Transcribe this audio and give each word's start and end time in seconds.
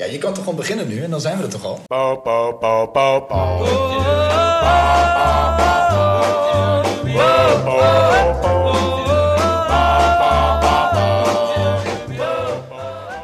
Ja, 0.00 0.06
je 0.06 0.18
kan 0.18 0.32
toch 0.32 0.42
gewoon 0.44 0.58
beginnen 0.58 0.88
nu 0.88 1.02
en 1.02 1.10
dan 1.10 1.20
zijn 1.20 1.36
we 1.36 1.42
er 1.42 1.48
toch 1.50 1.64
al? 1.64 1.80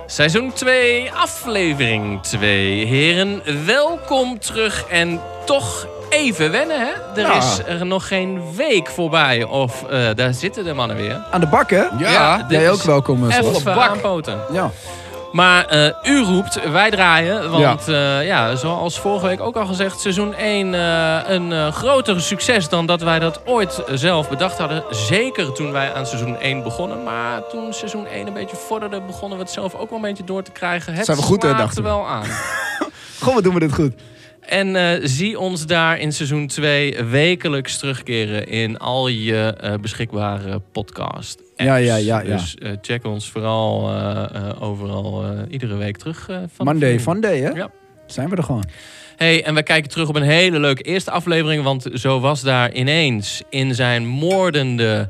Seizoen 0.07 0.53
2, 0.53 1.13
aflevering 1.13 2.23
2. 2.23 2.87
Heren, 2.87 3.43
welkom 3.67 4.39
terug 4.39 4.87
en 4.89 5.21
toch 5.45 5.87
even 6.09 6.51
wennen, 6.51 6.81
hè? 6.81 7.21
Er 7.21 7.27
Ja. 7.27 7.37
is 7.37 7.59
er 7.67 7.87
nog 7.87 8.09
geen 8.09 8.55
week 8.57 8.89
voorbij 8.89 9.45
of 9.45 9.85
eh, 9.91 10.09
daar 10.15 10.35
zitten 10.35 10.65
de 10.65 10.73
mannen 10.73 10.97
weer. 10.97 11.23
Aan 11.31 11.41
de 11.41 11.47
bakken? 11.47 11.91
Ja, 11.99 12.37
dit 12.37 12.61
Jij 12.61 12.71
ook 12.71 12.83
welkom, 12.83 13.31
eh. 13.31 13.39
Even 13.39 13.75
aanpoten. 13.75 14.39
Ja. 14.53 14.71
Maar 15.33 15.67
eh, 15.67 16.13
u 16.13 16.19
roept, 16.19 16.71
wij 16.71 16.91
draaien. 16.91 17.51
Want 17.51 17.87
ja. 17.87 18.21
ja, 18.21 18.57
zoals 18.57 18.99
vorige 18.99 19.27
week 19.27 19.41
ook 19.41 19.57
al 19.57 19.67
gezegd, 19.67 20.01
seizoen 20.01 20.35
1 20.35 20.75
eh, 20.75 21.21
een 21.27 21.53
eh, 21.53 21.73
groter 21.73 22.21
succes 22.21 22.69
dan 22.69 22.87
dat 22.87 23.03
wij 23.03 23.19
dat 23.19 23.41
ooit 23.47 23.83
zelf 23.95 24.29
bedacht 24.29 24.59
hadden. 24.59 24.85
Zeker 24.91 25.53
toen 25.53 25.73
wij 25.73 25.93
aan 25.93 26.07
seizoen 26.07 26.39
1 26.39 26.63
begonnen. 26.63 27.03
Maar 27.03 27.47
toen 27.49 27.73
seizoen 27.73 28.07
1 28.07 28.27
een 28.27 28.33
beetje 28.33 28.57
vorderde, 28.57 29.01
begonnen 29.01 29.39
we 29.39 29.45
het 29.45 29.53
zelf 29.53 29.75
ook 29.75 29.89
wel 29.89 29.99
een 29.99 30.05
beetje 30.05 30.25
door 30.25 30.43
te 30.43 30.51
krijgen. 30.51 30.95
Het 30.95 31.05
Zijn 31.05 31.17
we 31.17 31.23
goed, 31.23 31.41
dachten 31.41 31.83
we. 31.83 31.89
wel 31.89 32.07
aan. 32.07 32.27
Goh, 33.21 33.35
wat 33.35 33.45
doen 33.45 33.55
we 33.55 33.61
dit 33.61 33.75
goed. 33.75 33.93
En 34.47 34.77
eh, 34.77 35.01
zie 35.03 35.39
ons 35.39 35.67
daar 35.67 35.99
in 35.99 36.13
seizoen 36.13 36.47
2 36.47 37.03
wekelijks 37.05 37.79
terugkeren 37.79 38.47
in 38.47 38.79
al 38.79 39.09
je 39.09 39.55
eh, 39.61 39.75
beschikbare 39.81 40.61
podcast. 40.73 41.46
Ja, 41.57 41.77
ja, 41.77 41.97
ja, 41.97 42.21
ja. 42.21 42.37
Dus 42.37 42.55
eh, 42.55 42.71
check 42.81 43.05
ons 43.05 43.31
vooral 43.31 43.91
eh, 43.91 44.25
eh, 44.35 44.63
overal 44.63 45.25
iedere 45.49 45.77
week 45.77 45.97
terug. 45.97 46.31
van 46.55 46.67
Monday 47.05 47.39
hè? 47.41 47.49
Ja. 47.49 47.71
Zijn 48.07 48.29
we 48.29 48.37
er 48.37 48.43
gewoon. 48.43 48.65
Hey, 49.17 49.45
en 49.45 49.55
we 49.55 49.63
kijken 49.63 49.91
terug 49.91 50.09
op 50.09 50.15
een 50.15 50.23
hele 50.23 50.59
leuke 50.59 50.83
eerste 50.83 51.11
aflevering. 51.11 51.63
Want 51.63 51.87
zo 51.95 52.21
was 52.21 52.41
daar 52.41 52.73
ineens 52.73 53.43
in 53.51 53.75
zijn 53.75 54.07
moordende 54.07 55.09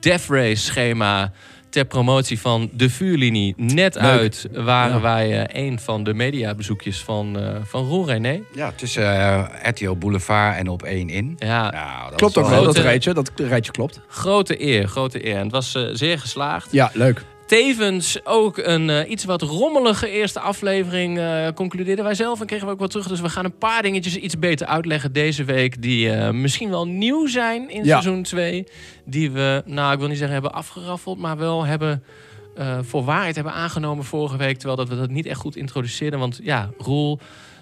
Death 0.00 0.26
Race 0.28 0.64
schema... 0.64 1.32
ter 1.70 1.84
promotie 1.84 2.40
van 2.40 2.70
de 2.72 2.90
vuurlinie 2.90 3.54
net 3.56 3.94
Leuk. 3.94 4.04
uit... 4.04 4.48
waren 4.52 4.94
Ja. 4.94 5.00
wij 5.00 5.46
eh, 5.46 5.64
een 5.64 5.78
van 5.80 6.04
de 6.04 6.14
mediabezoekjes 6.14 7.02
van, 7.02 7.38
eh 7.38 7.54
van 7.64 7.84
Roel 7.84 8.06
René. 8.06 8.40
Ja, 8.54 8.72
tussen 8.76 9.14
eh, 9.20 9.44
RTL 9.62 9.92
Boulevard 9.92 10.56
en 10.56 10.68
op 10.68 10.82
1 10.82 11.08
in. 11.10 11.34
Ja, 11.38 11.70
Nou, 11.70 12.08
dat 12.10 12.18
Klopt 12.18 12.34
was 12.34 12.44
ook 12.44 12.50
wel, 12.50 12.62
dat 12.62 12.72
grote- 12.72 12.88
rijtje. 12.88 13.12
Dat 13.14 13.30
rijtje 13.36 13.72
klopt. 13.72 14.00
grote 14.08 14.62
eer, 14.62 14.88
grote 14.88 15.26
eer. 15.26 15.36
En 15.36 15.42
het 15.42 15.52
was 15.52 15.74
eh, 15.74 15.82
zeer 15.92 16.18
geslaagd. 16.18 16.72
Ja, 16.72 16.90
leuk. 16.94 17.24
Tevens 17.48 18.24
ook 18.24 18.56
een 18.56 18.90
eh, 18.90 19.10
iets 19.10 19.24
wat 19.24 19.42
rommelige 19.42 20.10
eerste 20.10 20.40
aflevering 20.40 21.18
eh, 21.18 21.48
concludeerden 21.54 22.04
wij 22.04 22.14
zelf 22.14 22.40
en 22.40 22.46
kregen 22.46 22.66
we 22.66 22.72
ook 22.72 22.78
wat 22.78 22.90
terug. 22.90 23.08
Dus 23.08 23.20
we 23.20 23.28
gaan 23.28 23.44
een 23.44 23.58
paar 23.58 23.82
dingetjes 23.82 24.16
iets 24.16 24.38
beter 24.38 24.66
uitleggen 24.66 25.12
deze 25.12 25.44
week 25.44 25.82
die 25.82 26.10
eh, 26.10 26.30
misschien 26.30 26.70
wel 26.70 26.86
nieuw 26.86 27.26
zijn 27.26 27.70
in 27.70 27.84
Ja. 27.84 28.00
seizoen 28.00 28.22
2. 28.22 28.66
Die 29.04 29.30
we, 29.30 29.62
nou 29.66 29.92
ik 29.92 29.98
wil 29.98 30.08
niet 30.08 30.16
zeggen 30.16 30.34
hebben 30.34 30.52
afgeraffeld, 30.52 31.18
maar 31.18 31.36
wel 31.36 31.64
hebben 31.64 32.02
voor 32.82 33.04
waarheid 33.04 33.34
hebben 33.34 33.52
aangenomen 33.52 34.04
vorige 34.04 34.36
week. 34.36 34.56
Terwijl 34.56 34.76
dat 34.76 34.88
we 34.88 34.96
dat 34.96 35.10
niet 35.10 35.26
echt 35.26 35.40
goed 35.40 35.56
introduceerden. 35.56 36.18
Want 36.18 36.40
ja, 36.42 36.70
Roel 36.78 37.18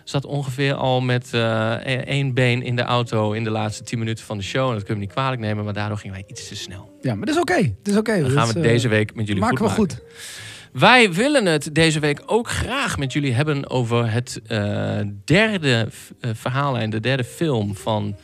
zat 0.09 0.25
ongeveer 0.27 0.75
al 0.75 1.01
met 1.01 1.29
eh, 1.35 1.73
één 2.07 2.35
been 2.35 2.63
in 2.63 2.77
de 2.77 2.83
auto 2.83 3.33
in 3.33 3.45
de 3.45 3.51
laatste 3.51 3.83
10 3.83 3.99
minuten 3.99 4.25
van 4.25 4.37
de 4.39 4.43
show. 4.45 4.67
En 4.69 4.73
dat 4.75 4.79
kunnen 4.83 4.95
we 4.99 5.05
niet 5.05 5.13
kwalijk 5.13 5.41
nemen, 5.41 5.65
maar 5.65 5.73
daardoor 5.73 5.99
gingen 5.99 6.17
wij 6.17 6.25
iets 6.29 6.49
te 6.49 6.57
snel. 6.57 6.99
Ja, 7.01 7.15
maar 7.15 7.27
dat 7.27 7.35
is 7.35 7.41
oké. 7.41 7.55
Het 7.55 7.89
is 7.89 7.97
oké. 7.97 8.13
Dan 8.13 8.23
Dat 8.23 8.33
gaan 8.33 8.49
we 8.49 8.55
eh, 8.55 8.63
deze 8.63 8.89
week 8.89 9.15
met 9.15 9.27
jullie 9.27 9.43
maken 9.43 9.59
goed 9.59 9.67
we 9.77 9.83
maken. 9.83 9.97
goed. 9.97 10.81
Wij 10.81 11.13
willen 11.13 11.47
het 11.47 11.75
deze 11.75 12.01
week 12.01 12.23
ook 12.27 12.49
graag 12.49 12.99
met 12.99 13.13
jullie 13.13 13.33
hebben 13.33 13.71
over 13.71 14.11
het 14.11 14.41
eh, 14.47 14.99
derde 15.25 15.87
v- 15.91 16.11
eh, 16.21 16.31
verhaallijn, 16.35 16.91
de 16.91 17.01
derde 17.01 17.25
film 17.25 17.75
van 17.77 18.17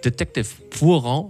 Detective 0.00 0.54
Poirot. 0.78 1.26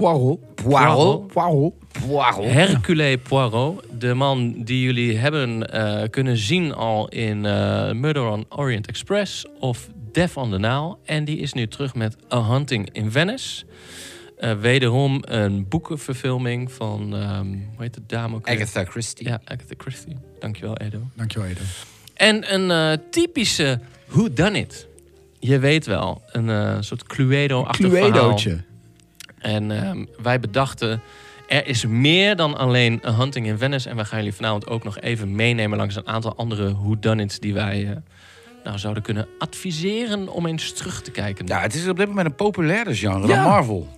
Poirot. 0.00 0.54
Poirot. 0.54 1.26
Poirot. 1.26 1.74
Poirot. 2.06 2.44
Hercule 2.44 3.18
Poirot. 3.18 3.84
De 3.98 4.14
man 4.14 4.62
die 4.64 4.82
jullie 4.82 5.16
hebben 5.16 5.72
eh, 5.72 6.08
kunnen 6.10 6.36
zien 6.36 6.74
al 6.74 7.08
in 7.08 7.46
eh, 7.46 7.92
Murder 7.92 8.26
on 8.26 8.44
Orient 8.48 8.86
Express 8.86 9.46
of 9.58 9.88
Death 10.12 10.36
on 10.36 10.50
the 10.50 10.58
Nile. 10.58 10.96
En 11.04 11.24
die 11.24 11.38
is 11.38 11.52
nu 11.52 11.66
terug 11.66 11.94
met 11.94 12.16
A 12.32 12.44
Hunting 12.52 12.88
in 12.92 13.10
Venice. 13.10 13.64
Eh, 14.36 14.52
wederom 14.60 15.22
een 15.24 15.68
boekenverfilming 15.68 16.72
van, 16.72 17.14
ehm, 17.14 17.46
hoe 17.46 17.82
heet 17.82 17.94
de 17.94 18.02
dame 18.06 18.34
ook? 18.34 18.48
Agatha 18.48 18.84
Christie. 18.84 19.28
Ja, 19.28 19.40
Agatha 19.44 19.74
Christie. 19.78 20.16
Dankjewel, 20.38 20.76
Edo. 20.76 20.98
Dankjewel, 21.14 21.48
Edo. 21.48 21.60
En 22.14 22.54
een 22.54 22.70
eh, 22.70 23.04
typische 23.10 23.80
Who 24.06 24.32
Done 24.32 24.58
It. 24.58 24.86
Je 25.38 25.58
weet 25.58 25.86
wel, 25.86 26.22
een 26.32 26.50
eh, 26.50 26.76
soort 26.80 27.02
Cluedo-achtig 27.02 27.90
verhaal. 27.90 28.10
Cluedootje. 28.10 28.68
En 29.40 29.70
ehm, 29.70 30.04
wij 30.22 30.40
bedachten, 30.40 31.00
er 31.48 31.66
is 31.66 31.86
meer 31.86 32.36
dan 32.36 32.56
alleen 32.56 33.00
A 33.06 33.14
Hunting 33.14 33.46
in 33.46 33.58
Venice. 33.58 33.88
En 33.88 33.96
we 33.96 34.04
gaan 34.04 34.18
jullie 34.18 34.34
vanavond 34.34 34.66
ook 34.68 34.84
nog 34.84 34.98
even 35.00 35.34
meenemen 35.34 35.78
langs 35.78 35.96
een 35.96 36.06
aantal 36.06 36.36
andere 36.36 36.72
Who 36.74 36.98
Done 36.98 37.22
It's 37.22 37.38
die 37.38 37.54
wij 37.54 37.86
eh, 37.90 37.96
nou, 38.64 38.78
zouden 38.78 39.02
kunnen 39.02 39.26
adviseren 39.38 40.28
om 40.28 40.46
eens 40.46 40.72
terug 40.72 41.02
te 41.02 41.10
kijken. 41.10 41.46
Ja, 41.46 41.60
het 41.60 41.74
is 41.74 41.88
op 41.88 41.96
dit 41.96 42.08
moment 42.08 42.26
een 42.26 42.34
populairder 42.34 42.96
genre 42.96 43.26
Ja. 43.26 43.34
dan 43.34 43.44
Marvel. 43.44 43.88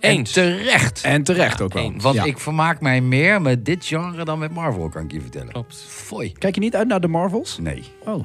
eens. 0.00 0.36
En 0.36 0.42
terecht. 0.42 1.02
En 1.02 1.22
terecht 1.22 1.58
Ja, 1.58 1.64
ook 1.64 1.72
wel. 1.72 1.82
eens. 1.84 2.02
Want 2.02 2.14
Ja. 2.14 2.24
ik 2.24 2.38
vermaak 2.38 2.80
mij 2.80 3.00
meer 3.00 3.42
met 3.42 3.64
dit 3.64 3.84
genre 3.86 4.24
dan 4.24 4.38
met 4.38 4.52
Marvel, 4.52 4.88
kan 4.88 5.02
ik 5.04 5.12
je 5.12 5.20
vertellen. 5.20 5.48
Klopt. 5.52 5.84
Foei. 5.88 6.32
Kijk 6.32 6.54
je 6.54 6.60
niet 6.60 6.76
uit 6.76 6.88
naar 6.88 7.00
de 7.00 7.08
Marvels? 7.08 7.58
Nee, 7.60 7.82
Oh. 8.04 8.24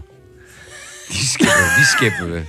die 1.07 1.17
skippen, 1.17 1.75
die 1.75 1.83
skippen 1.85 2.31
we. 2.31 2.41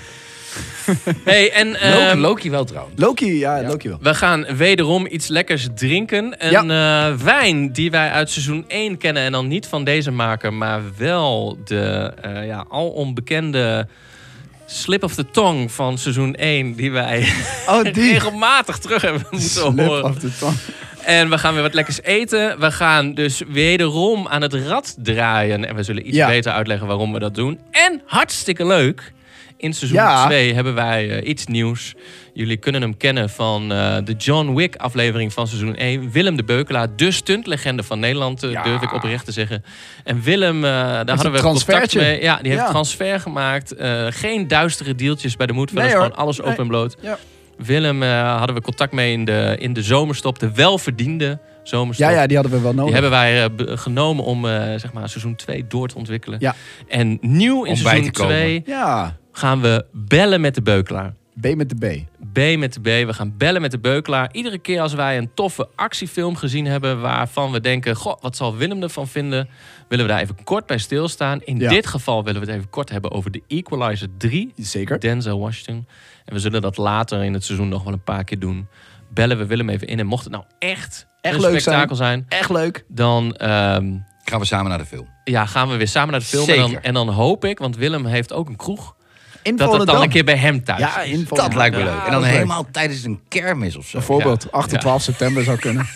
Hey, 1.24 1.52
en 1.52 1.66
Loki, 1.68 1.78
ehm, 1.84 2.18
Loki 2.18 2.50
wel 2.50 2.64
trouwens. 2.64 3.00
Loki, 3.00 3.38
ja, 3.38 3.62
Loki 3.62 3.88
wel. 3.88 3.98
We 4.00 4.14
gaan 4.14 4.44
wederom 4.56 5.06
iets 5.10 5.26
lekkers 5.28 5.68
drinken. 5.74 6.34
Een 6.54 6.70
eh, 6.70 7.12
wijn 7.24 7.72
die 7.72 7.90
wij 7.90 8.10
uit 8.10 8.30
seizoen 8.30 8.64
1 8.68 8.98
kennen. 8.98 9.22
En 9.22 9.32
dan 9.32 9.48
niet 9.48 9.66
van 9.66 9.84
deze 9.84 10.10
maker, 10.10 10.52
maar 10.52 10.80
wel 10.96 11.58
de 11.64 12.12
eh, 12.22 12.46
ja, 12.46 12.64
al 12.68 12.88
onbekende 12.88 13.86
slip 14.66 15.02
of 15.02 15.14
the 15.14 15.30
tongue 15.30 15.68
van 15.68 15.98
seizoen 15.98 16.34
1. 16.34 16.74
Die 16.74 16.92
wij 16.92 17.26
Oh, 17.68 17.82
die. 17.92 17.92
regelmatig 18.12 18.78
terug 18.78 19.02
hebben 19.02 19.26
moeten 19.30 19.48
Slip 19.50 19.78
horen. 19.78 20.04
of 20.04 20.18
the 20.18 20.30
tongue. 20.38 20.56
En 21.04 21.30
we 21.30 21.38
gaan 21.38 21.54
weer 21.54 21.62
wat 21.62 21.74
lekkers 21.74 22.02
eten. 22.02 22.60
We 22.60 22.70
gaan 22.70 23.14
dus 23.14 23.42
wederom 23.48 24.28
aan 24.28 24.42
het 24.42 24.54
rad 24.54 24.96
draaien. 25.02 25.64
En 25.68 25.74
we 25.76 25.82
zullen 25.82 26.06
iets 26.06 26.16
Ja. 26.16 26.26
beter 26.26 26.52
uitleggen 26.52 26.86
waarom 26.86 27.12
we 27.12 27.18
dat 27.18 27.34
doen. 27.34 27.58
En 27.70 28.02
hartstikke 28.06 28.66
leuk. 28.66 29.12
In 29.64 29.72
seizoen 29.74 29.98
Ja. 29.98 30.24
2 30.26 30.54
hebben 30.54 30.74
wij 30.74 31.10
eh, 31.10 31.28
iets 31.28 31.46
nieuws. 31.46 31.94
Jullie 32.34 32.56
kunnen 32.56 32.80
hem 32.82 32.96
kennen 32.96 33.30
van 33.30 33.72
eh, 33.72 33.96
de 34.04 34.12
John 34.12 34.54
Wick 34.54 34.76
aflevering 34.76 35.32
van 35.32 35.46
seizoen 35.46 35.76
1. 35.76 36.10
Willem 36.10 36.36
de 36.36 36.44
Beukelaar, 36.44 36.96
de 36.96 37.10
stuntlegende 37.10 37.82
van 37.82 37.98
Nederland, 37.98 38.42
eh, 38.42 38.50
Ja. 38.50 38.62
durf 38.62 38.82
ik 38.82 38.92
oprecht 38.92 39.24
te 39.24 39.32
zeggen. 39.32 39.64
En 40.04 40.22
Willem, 40.22 40.60
daar 40.60 41.08
hadden 41.08 41.32
we 41.32 41.40
contact 41.40 41.94
mee. 41.94 42.22
Ja, 42.22 42.36
die 42.42 42.50
heeft 42.50 42.64
Ja. 42.64 42.68
transfer 42.70 43.20
gemaakt. 43.20 43.74
Geen 44.08 44.48
duistere 44.48 44.94
deeltjes 44.94 45.36
bij 45.36 45.46
de 45.46 45.52
moed. 45.52 45.72
Nee, 45.72 45.90
gewoon 45.90 46.14
alles 46.16 46.40
open 46.42 46.56
en 46.56 46.68
bloot. 46.68 46.96
Ja. 47.00 47.18
Willem 47.56 48.02
hadden 48.02 48.56
we 48.56 48.62
contact 48.62 48.92
mee 48.92 49.12
in 49.12 49.24
de, 49.24 49.56
in 49.58 49.72
de 49.72 49.82
zomerstop. 49.82 50.38
De 50.38 50.52
welverdiende 50.52 51.38
zomerstop. 51.68 52.08
Ja, 52.08 52.14
ja, 52.14 52.26
die 52.26 52.36
hadden 52.36 52.54
we 52.56 52.60
wel 52.62 52.74
nodig. 52.74 52.84
Die 52.84 53.02
hebben 53.02 53.10
wij 53.10 53.44
eh, 53.44 53.76
genomen 53.78 54.24
om 54.24 54.46
eh, 54.46 54.52
zeg 54.76 54.92
maar 54.92 55.08
seizoen 55.08 55.34
2 55.34 55.66
door 55.66 55.88
te 55.88 55.96
ontwikkelen. 55.96 56.38
Ja. 56.40 56.54
En 56.88 57.18
nieuw 57.20 57.64
in 57.64 57.70
Om 57.70 57.76
seizoen 57.76 58.10
te 58.10 58.20
komen. 58.20 58.34
2 58.36 58.62
Ja, 58.66 59.16
gaan 59.32 59.60
we 59.60 59.86
bellen 59.92 60.40
met 60.40 60.54
de 60.54 60.62
beukelaar. 60.62 61.14
B 61.40 61.54
met 61.54 61.68
de 61.68 61.76
B. 61.76 62.12
B 62.32 62.58
met 62.58 62.72
de 62.72 62.80
B. 62.80 62.84
We 63.06 63.12
gaan 63.12 63.34
bellen 63.36 63.60
met 63.60 63.70
de 63.70 63.78
beukelaar. 63.78 64.28
Iedere 64.32 64.58
keer 64.58 64.80
als 64.80 64.94
wij 64.94 65.18
een 65.18 65.30
toffe 65.34 65.68
actiefilm 65.74 66.36
gezien 66.36 66.66
hebben... 66.66 67.00
waarvan 67.00 67.52
we 67.52 67.60
denken, 67.60 67.96
goh, 67.96 68.14
wat 68.20 68.36
zal 68.36 68.56
Willem 68.56 68.82
ervan 68.82 69.08
vinden... 69.08 69.48
willen 69.88 70.04
we 70.06 70.10
daar 70.10 70.20
even 70.20 70.44
kort 70.44 70.66
bij 70.66 70.78
stilstaan. 70.78 71.40
In 71.44 71.58
Ja. 71.58 71.68
dit 71.68 71.86
geval 71.86 72.24
willen 72.24 72.40
we 72.40 72.46
het 72.46 72.56
even 72.56 72.70
kort 72.70 72.90
hebben 72.90 73.10
over 73.10 73.30
de 73.30 73.42
Equalizer 73.48 74.08
3. 74.18 74.52
Zeker. 74.56 75.00
Denzel 75.00 75.38
Washington. 75.40 75.86
En 76.24 76.34
we 76.34 76.40
zullen 76.40 76.62
dat 76.62 76.76
later 76.76 77.24
in 77.24 77.32
het 77.32 77.44
seizoen 77.44 77.68
nog 77.68 77.84
wel 77.84 77.92
een 77.92 78.02
paar 78.04 78.24
keer 78.24 78.38
doen. 78.38 78.68
Bellen 79.14 79.38
we 79.38 79.46
Willem 79.46 79.68
even 79.68 79.86
in. 79.86 79.98
En 79.98 80.06
mocht 80.06 80.24
het 80.24 80.32
nou 80.32 80.44
echt, 80.58 81.06
Echt 81.24 81.34
een 81.34 81.40
leuk 81.40 81.60
spektakel 81.60 81.96
zijn... 81.96 82.26
Echt 82.28 82.50
leuk. 82.50 82.84
dan 82.88 83.36
ehm, 83.36 83.92
Gaan 84.24 84.38
we 84.40 84.44
samen 84.44 84.68
naar 84.68 84.78
de 84.78 84.86
film. 84.86 85.08
ja, 85.24 85.46
gaan 85.46 85.68
we 85.68 85.76
weer 85.76 85.88
samen 85.88 86.10
naar 86.10 86.20
de 86.20 86.26
film. 86.26 86.48
En 86.48 86.56
dan, 86.56 86.82
en 86.82 86.94
dan 86.94 87.08
hoop 87.08 87.44
ik, 87.44 87.58
want 87.58 87.76
Willem 87.76 88.06
heeft 88.06 88.32
ook 88.32 88.48
een 88.48 88.56
kroeg... 88.56 88.94
In 89.42 89.56
dat 89.56 89.72
het 89.78 89.86
dan 89.86 90.02
een 90.02 90.08
keer 90.08 90.24
bij 90.24 90.36
hem 90.36 90.64
thuis 90.64 90.80
Ja, 90.80 91.00
is. 91.02 91.10
in 91.10 91.26
Dat 91.28 91.54
lijkt 91.54 91.76
me 91.76 91.82
Ja, 91.84 91.90
leuk. 91.94 92.04
En 92.04 92.10
dan 92.12 92.20
leuk. 92.20 92.30
helemaal 92.30 92.66
tijdens 92.70 93.04
een 93.04 93.20
kermis 93.28 93.76
of 93.76 93.86
zo. 93.86 93.98
Bijvoorbeeld, 93.98 94.52
8 94.52 94.72
en 94.72 94.80
12 94.80 95.02
september 95.02 95.44
zou 95.44 95.58
kunnen. 95.58 95.86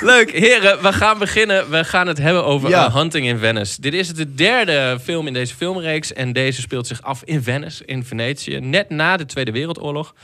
Leuk, 0.00 0.30
heren, 0.32 0.82
we 0.82 0.92
gaan 0.92 1.18
beginnen. 1.18 1.70
We 1.70 1.84
gaan 1.84 2.06
het 2.06 2.18
hebben 2.18 2.44
over 2.44 2.68
Ja. 2.68 2.92
Hunting 2.92 3.26
in 3.26 3.38
Venice. 3.38 3.80
Dit 3.80 3.94
is 3.94 4.08
de 4.08 4.34
derde 4.34 4.98
film 5.02 5.26
in 5.26 5.32
deze 5.32 5.54
filmreeks. 5.54 6.12
En 6.12 6.32
deze 6.32 6.60
speelt 6.60 6.86
zich 6.86 7.02
af 7.02 7.22
in 7.24 7.42
Venice, 7.42 7.84
in 7.84 8.04
Venetië. 8.04 8.60
Net 8.60 8.90
na 8.90 9.16
de 9.16 9.26
Tweede 9.26 9.50
Wereldoorlog. 9.52 10.14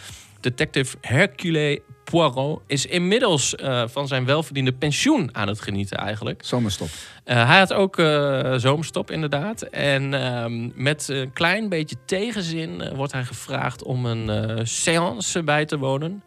Detective 0.40 0.96
Hercule 1.00 1.82
Poirot 2.10 2.62
is 2.66 2.86
inmiddels 2.86 3.54
eh, 3.54 3.82
van 3.88 4.08
zijn 4.08 4.24
welverdiende 4.24 4.72
pensioen 4.72 5.34
aan 5.34 5.48
het 5.48 5.60
genieten 5.60 5.96
eigenlijk. 5.98 6.42
Zomerstop. 6.44 6.88
Eh, 7.24 7.48
hij 7.48 7.58
had 7.58 7.72
ook 7.72 7.98
eh, 7.98 8.54
zomerstop 8.54 9.10
inderdaad. 9.10 9.62
En 9.62 10.14
ehm, 10.14 10.82
met 10.82 11.08
een 11.08 11.32
klein 11.32 11.68
beetje 11.68 11.96
tegenzin 12.04 12.94
wordt 12.94 13.12
hij 13.12 13.24
gevraagd 13.24 13.82
om 13.82 14.06
een 14.06 14.30
eh 14.30 14.64
séance 14.64 15.42
bij 15.42 15.64
te 15.64 15.78
wonen. 15.78 16.22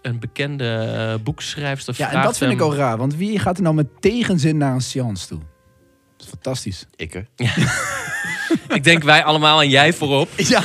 Een 0.00 0.18
bekende 0.18 1.20
boekschrijfster 1.24 1.94
Ja, 1.96 2.12
en 2.12 2.22
dat 2.22 2.38
vind 2.38 2.52
ik 2.52 2.62
ook 2.62 2.74
raar. 2.74 2.96
Want 2.96 3.14
wie 3.14 3.38
gaat 3.38 3.56
er 3.56 3.62
nou 3.62 3.74
met 3.74 4.00
tegenzin 4.00 4.56
naar 4.56 4.74
een 4.74 4.80
seance 4.80 5.26
toe? 5.26 5.38
Dat 5.38 6.26
is 6.26 6.32
fantastisch. 6.32 6.86
Ik 6.96 7.12
hè? 7.12 7.22
Ik 8.68 8.84
denk 8.84 9.02
wij 9.02 9.24
allemaal 9.24 9.62
en 9.62 9.68
jij 9.68 9.92
voorop. 9.92 10.28
Ja, 10.36 10.62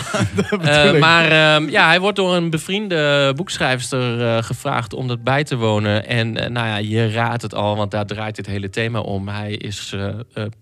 ik. 0.49 0.99
maar 0.99 1.31
ehm, 1.31 1.69
ja, 1.69 1.87
hij 1.87 1.99
wordt 1.99 2.15
door 2.15 2.35
een 2.35 2.49
bevriende 2.49 3.33
boekschrijfster 3.35 4.27
eh, 4.27 4.43
gevraagd 4.43 4.93
om 4.93 5.07
dat 5.07 5.23
bij 5.23 5.43
te 5.43 5.55
wonen. 5.55 6.07
En 6.07 6.37
eh, 6.37 6.49
nou 6.49 6.67
ja, 6.67 6.77
je 6.77 7.11
raadt 7.11 7.41
het 7.41 7.53
al, 7.53 7.75
want 7.75 7.91
daar 7.91 8.05
draait 8.05 8.35
dit 8.35 8.45
hele 8.45 8.69
thema 8.69 8.99
om. 8.99 9.27
Hij 9.27 9.51
is 9.51 9.95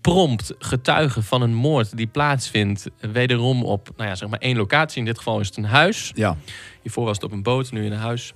prompt 0.00 0.54
getuige 0.58 1.22
van 1.22 1.42
een 1.42 1.54
moord 1.54 1.96
die 1.96 2.06
plaatsvindt. 2.06 2.86
wederom 3.12 3.64
op 3.64 3.90
nou 3.96 4.08
ja, 4.08 4.14
zeg 4.14 4.28
maar 4.28 4.38
één 4.38 4.56
locatie. 4.56 4.98
In 4.98 5.04
dit 5.04 5.18
geval 5.18 5.40
is 5.40 5.46
het 5.46 5.56
een 5.56 5.64
huis. 5.64 6.12
Ja. 6.14 6.36
Hiervoor 6.82 7.04
was 7.04 7.16
het 7.16 7.24
op 7.24 7.32
een 7.32 7.42
boot, 7.42 7.72
nu 7.72 7.84
in 7.84 7.92
een 7.92 7.98
huis. 7.98 8.32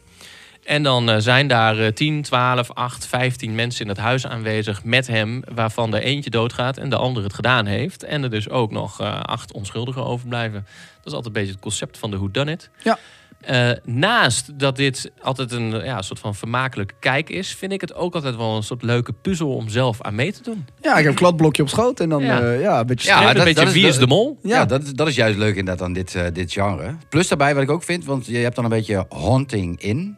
En 0.67 0.83
dan 0.83 1.11
eh, 1.11 1.17
zijn 1.19 1.47
daar 1.47 1.79
eh, 1.79 1.93
10, 1.93 2.23
12, 2.23 2.71
8, 2.75 3.07
15 3.07 3.55
mensen 3.55 3.83
in 3.83 3.89
het 3.89 3.99
huis 3.99 4.27
aanwezig 4.27 4.85
met 4.85 5.07
hem, 5.07 5.43
waarvan 5.55 5.95
er 5.95 6.03
eentje 6.03 6.31
doodgaat 6.31 6.77
en 6.79 6.91
de 6.91 6.97
ander 6.97 7.23
het 7.23 7.35
gedaan 7.35 7.67
heeft. 7.67 8.03
En 8.05 8.23
er 8.23 8.31
dus 8.31 8.49
ook 8.49 8.71
nog 8.71 9.01
eh, 9.01 9.21
acht 9.21 9.53
onschuldigen 9.53 10.05
overblijven. 10.05 10.67
Dat 10.97 11.07
is 11.07 11.13
altijd 11.13 11.27
een 11.27 11.33
beetje 11.33 11.53
het 11.53 11.61
concept 11.63 11.99
van 11.99 12.11
de 12.11 12.17
whodunit. 12.19 12.71
Ja. 12.83 12.99
Eh, 13.41 13.71
naast 13.85 14.59
dat 14.59 14.77
dit 14.77 15.11
altijd 15.23 15.53
een 15.53 15.71
ja, 15.85 16.03
soort 16.03 16.19
van 16.19 16.35
vermakelijke 16.35 16.95
kijk 17.01 17.31
is, 17.31 17.55
vind 17.55 17.73
ik 17.73 17.81
het 17.81 17.95
ook 17.95 18.15
altijd 18.15 18.37
wel 18.37 18.57
een 18.57 18.63
soort 18.63 18.83
leuke 18.83 19.13
puzzel 19.13 19.55
om 19.55 19.69
zelf 19.69 20.03
aan 20.03 20.15
mee 20.15 20.33
te 20.33 20.43
doen. 20.43 20.67
ja, 20.81 20.91
ik 20.91 20.97
heb 21.03 21.07
een 21.13 21.19
kladblokje 21.19 21.63
op 21.63 21.69
schoot 21.69 22.01
en 22.01 22.09
dan 22.09 22.23
Ja. 22.23 22.39
ja. 22.41 22.51
ja, 22.53 22.81
een 22.81 22.87
beetje... 22.87 23.09
Ja, 23.09 23.29
een 23.29 23.35
dat- 23.35 23.45
beetje 23.45 23.55
dat 23.65 23.67
is- 23.69 23.73
wie 23.81 23.87
is 23.87 23.99
de 23.99 24.07
mol? 24.07 24.39
Ja, 24.43 24.57
Ja. 24.57 24.65
dat, 24.65 24.83
is- 24.83 24.93
dat 24.93 25.09
is 25.09 25.15
juist 25.15 25.39
leuk 25.39 25.57
inderdaad 25.57 25.87
aan 25.87 25.93
dit, 25.93 26.19
dit 26.33 26.53
genre. 26.53 26.97
Plus 27.09 27.29
daarbij 27.29 27.55
wat 27.55 27.63
ik 27.63 27.71
ook 27.71 27.83
vind, 27.83 28.05
want 28.05 28.27
je 28.27 28.37
hebt 28.37 28.55
dan 28.57 28.65
een 28.65 28.71
beetje 28.71 29.07
haunting 29.09 29.81
in. 29.81 30.17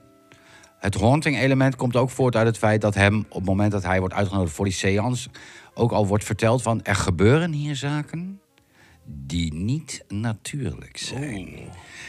Het 0.79 0.95
haunting 0.95 1.39
element 1.39 1.77
komt 1.77 1.97
ook 1.97 2.11
voort 2.11 2.37
uit 2.37 2.47
het 2.47 2.59
feit 2.59 2.81
dat 2.81 2.95
hem 2.95 3.19
op 3.29 3.35
het 3.37 3.45
moment 3.45 3.73
dat 3.73 3.83
hij 3.83 3.99
wordt 4.01 4.15
uitgenodigd 4.15 4.55
voor 4.55 4.65
die 4.65 4.75
seance 4.75 5.29
ook 5.75 5.93
al 5.93 6.07
wordt 6.07 6.25
verteld 6.25 6.63
van 6.63 6.83
er 6.83 6.95
gebeuren 6.95 7.53
hier 7.53 7.77
zaken 7.77 8.41
die 9.05 9.55
niet 9.55 10.05
natuurlijk 10.09 10.97
zijn. 10.97 11.49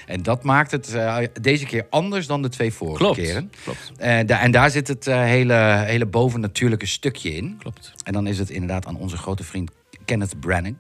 En 0.06 0.24
dat 0.24 0.44
maakt 0.44 0.72
het 0.72 0.94
eh, 0.94 1.18
deze 1.42 1.66
keer 1.66 1.86
anders 1.90 2.28
dan 2.28 2.42
de 2.42 2.50
twee 2.50 2.74
vorige 2.74 2.98
Klopt. 2.98 3.16
keren. 3.18 3.52
Klopt. 3.64 3.92
Eh, 3.98 4.20
da- 4.26 4.40
en 4.40 4.52
daar 4.52 4.70
zit 4.72 4.88
het 4.88 5.08
eh, 5.08 5.22
hele, 5.24 5.54
hele 5.86 6.06
bovennatuurlijke 6.06 6.86
stukje 6.86 7.36
in. 7.36 7.56
Klopt. 7.60 7.94
En 8.04 8.14
dan 8.14 8.28
is 8.28 8.40
het 8.40 8.50
inderdaad 8.50 8.86
aan 8.86 8.98
onze 8.98 9.18
grote 9.18 9.44
vriend 9.44 9.72
Kenneth 10.06 10.40
Branagh. 10.40 10.76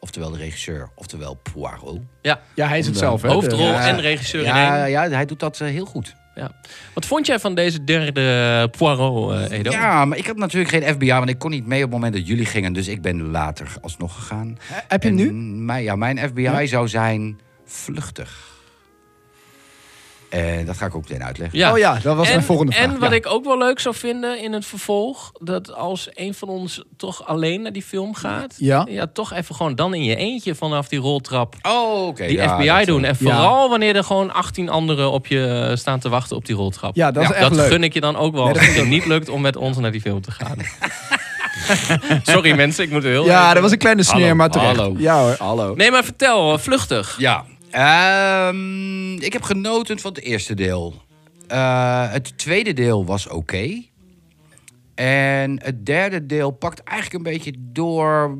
Oftewel 0.00 0.30
de 0.30 0.38
regisseur, 0.38 0.88
oftewel 0.94 1.34
Poirot. 1.52 2.00
Ja, 2.22 2.40
Ja, 2.54 2.68
hij 2.68 2.78
is 2.78 2.86
het 2.86 2.96
zelf, 2.96 3.22
hè? 3.22 3.28
hoofdrol 3.28 3.60
Ja. 3.66 3.86
en 3.86 4.00
regisseur 4.00 4.40
in 4.40 4.46
Ja, 4.46 4.78
één. 4.82 4.90
ja, 4.90 5.08
hij 5.08 5.24
doet 5.26 5.40
dat 5.40 5.58
heel 5.58 5.84
goed. 5.86 6.14
Wat 6.94 7.06
vond 7.06 7.26
jij 7.26 7.38
van 7.38 7.54
deze 7.54 7.84
derde 7.84 8.68
Poirot, 8.78 9.32
eh, 9.32 9.58
Edo? 9.58 9.70
Ja, 9.70 10.04
maar 10.04 10.18
ik 10.18 10.26
had 10.26 10.36
natuurlijk 10.36 10.70
geen 10.70 10.94
FBI, 10.94 11.12
want 11.12 11.28
ik 11.28 11.38
kon 11.38 11.50
niet 11.50 11.66
mee 11.66 11.78
op 11.84 11.90
het 11.90 11.92
moment 11.92 12.14
dat 12.14 12.26
jullie 12.26 12.46
gingen. 12.46 12.72
Dus 12.72 12.88
ik 12.88 13.02
ben 13.02 13.22
later 13.30 13.74
alsnog 13.80 14.14
gegaan. 14.14 14.58
Heb 14.88 15.02
je 15.02 15.08
hem 15.08 15.18
En 15.18 15.24
nu? 15.24 15.32
Mijn, 15.62 15.82
ja, 15.82 15.96
mijn 15.96 16.18
FBI 16.18 16.42
Ja? 16.42 16.66
zou 16.66 16.88
zijn 16.88 17.40
vluchtig. 17.66 18.51
En 20.32 20.66
dat 20.66 20.76
ga 20.76 20.86
ik 20.86 20.94
ook 20.94 21.08
meteen 21.08 21.24
uitleggen. 21.24 21.58
Ja. 21.58 21.72
Oh 21.72 21.78
ja, 21.78 21.98
dat 22.02 22.16
was 22.16 22.28
mijn 22.28 22.42
volgende 22.42 22.72
vraag. 22.72 22.84
En 22.84 22.98
wat 22.98 23.10
Ja. 23.10 23.16
ik 23.16 23.26
ook 23.26 23.44
wel 23.44 23.58
leuk 23.58 23.80
zou 23.80 23.94
vinden 23.94 24.42
in 24.42 24.52
het 24.52 24.66
vervolg, 24.66 25.32
dat 25.40 25.74
als 25.74 26.08
een 26.14 26.34
van 26.34 26.48
ons 26.48 26.84
toch 26.96 27.26
alleen 27.26 27.62
naar 27.62 27.72
die 27.72 27.82
film 27.82 28.14
gaat, 28.14 28.54
Ja. 28.58 28.86
ja 28.90 29.06
toch 29.12 29.32
even 29.32 29.54
gewoon 29.54 29.74
dan 29.74 29.94
in 29.94 30.04
je 30.04 30.16
eentje 30.16 30.54
vanaf 30.54 30.88
die 30.88 30.98
roltrap 30.98 31.54
Oh, 31.62 32.06
oké. 32.06 32.26
die 32.26 32.36
ja, 32.36 32.58
FBI 32.58 32.84
doen. 32.84 33.02
eh, 33.02 33.08
En 33.08 33.16
vooral 33.16 33.68
wanneer 33.68 33.96
er 33.96 34.04
gewoon 34.04 34.32
18 34.34 34.68
anderen 34.68 35.10
op 35.10 35.26
je 35.26 35.66
eh, 35.70 35.76
staan 35.76 35.98
te 36.00 36.08
wachten 36.08 36.36
op 36.36 36.44
die 36.46 36.56
roltrap. 36.56 36.96
Ja, 36.96 37.10
dat 37.10 37.22
is 37.22 37.28
Ja, 37.28 37.34
echt 37.34 37.48
dat 37.48 37.56
leuk. 37.58 37.66
gun 37.70 37.82
ik 37.84 37.92
je 37.94 38.00
dan 38.00 38.16
ook 38.16 38.34
wel 38.34 38.44
Nee, 38.44 38.54
als 38.54 38.66
het 38.66 38.74
je 38.76 38.82
niet 38.84 39.06
lukt 39.06 39.28
om 39.28 39.40
met 39.40 39.56
ons 39.56 39.76
naar 39.76 39.92
die 39.92 40.00
film 40.00 40.20
te 40.20 40.30
gaan. 40.30 40.56
Sorry 42.22 42.52
mensen, 42.56 42.84
ik 42.84 42.90
moet 42.90 43.02
heel 43.02 43.24
Ja, 43.24 43.40
even- 43.42 43.54
dat 43.54 43.62
was 43.62 43.72
een 43.72 43.78
kleine 43.78 44.02
sneer, 44.02 44.20
Hallo, 44.20 44.34
maar 44.34 44.50
terecht. 44.50 44.76
hallo. 44.76 44.94
Ja 44.98 45.20
hoor, 45.22 45.34
hallo. 45.38 45.74
Nee, 45.74 45.90
maar 45.90 46.04
vertel, 46.04 46.52
eh, 46.52 46.58
vluchtig. 46.58 47.14
Ja. 47.18 47.44
Ehm, 47.72 49.14
ik 49.14 49.32
heb 49.32 49.42
genoten 49.42 49.98
van 49.98 50.12
het 50.12 50.22
eerste 50.22 50.54
deel. 50.54 51.02
Eh, 51.48 52.10
het 52.10 52.38
tweede 52.38 52.72
deel 52.72 53.04
was 53.04 53.28
oké. 53.28 53.82
En 54.94 55.62
het 55.62 55.86
derde 55.86 56.26
deel 56.26 56.50
pakt 56.50 56.82
eigenlijk 56.82 57.16
een 57.16 57.32
beetje 57.32 57.52
door, 57.58 58.38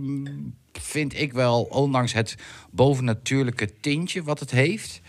vind 0.73 1.20
ik 1.20 1.32
wel, 1.32 1.62
ondanks 1.62 2.12
het 2.12 2.37
bovennatuurlijke 2.70 3.81
tintje 3.81 4.23
wat 4.23 4.40
het 4.40 4.50
heeft. 4.50 5.00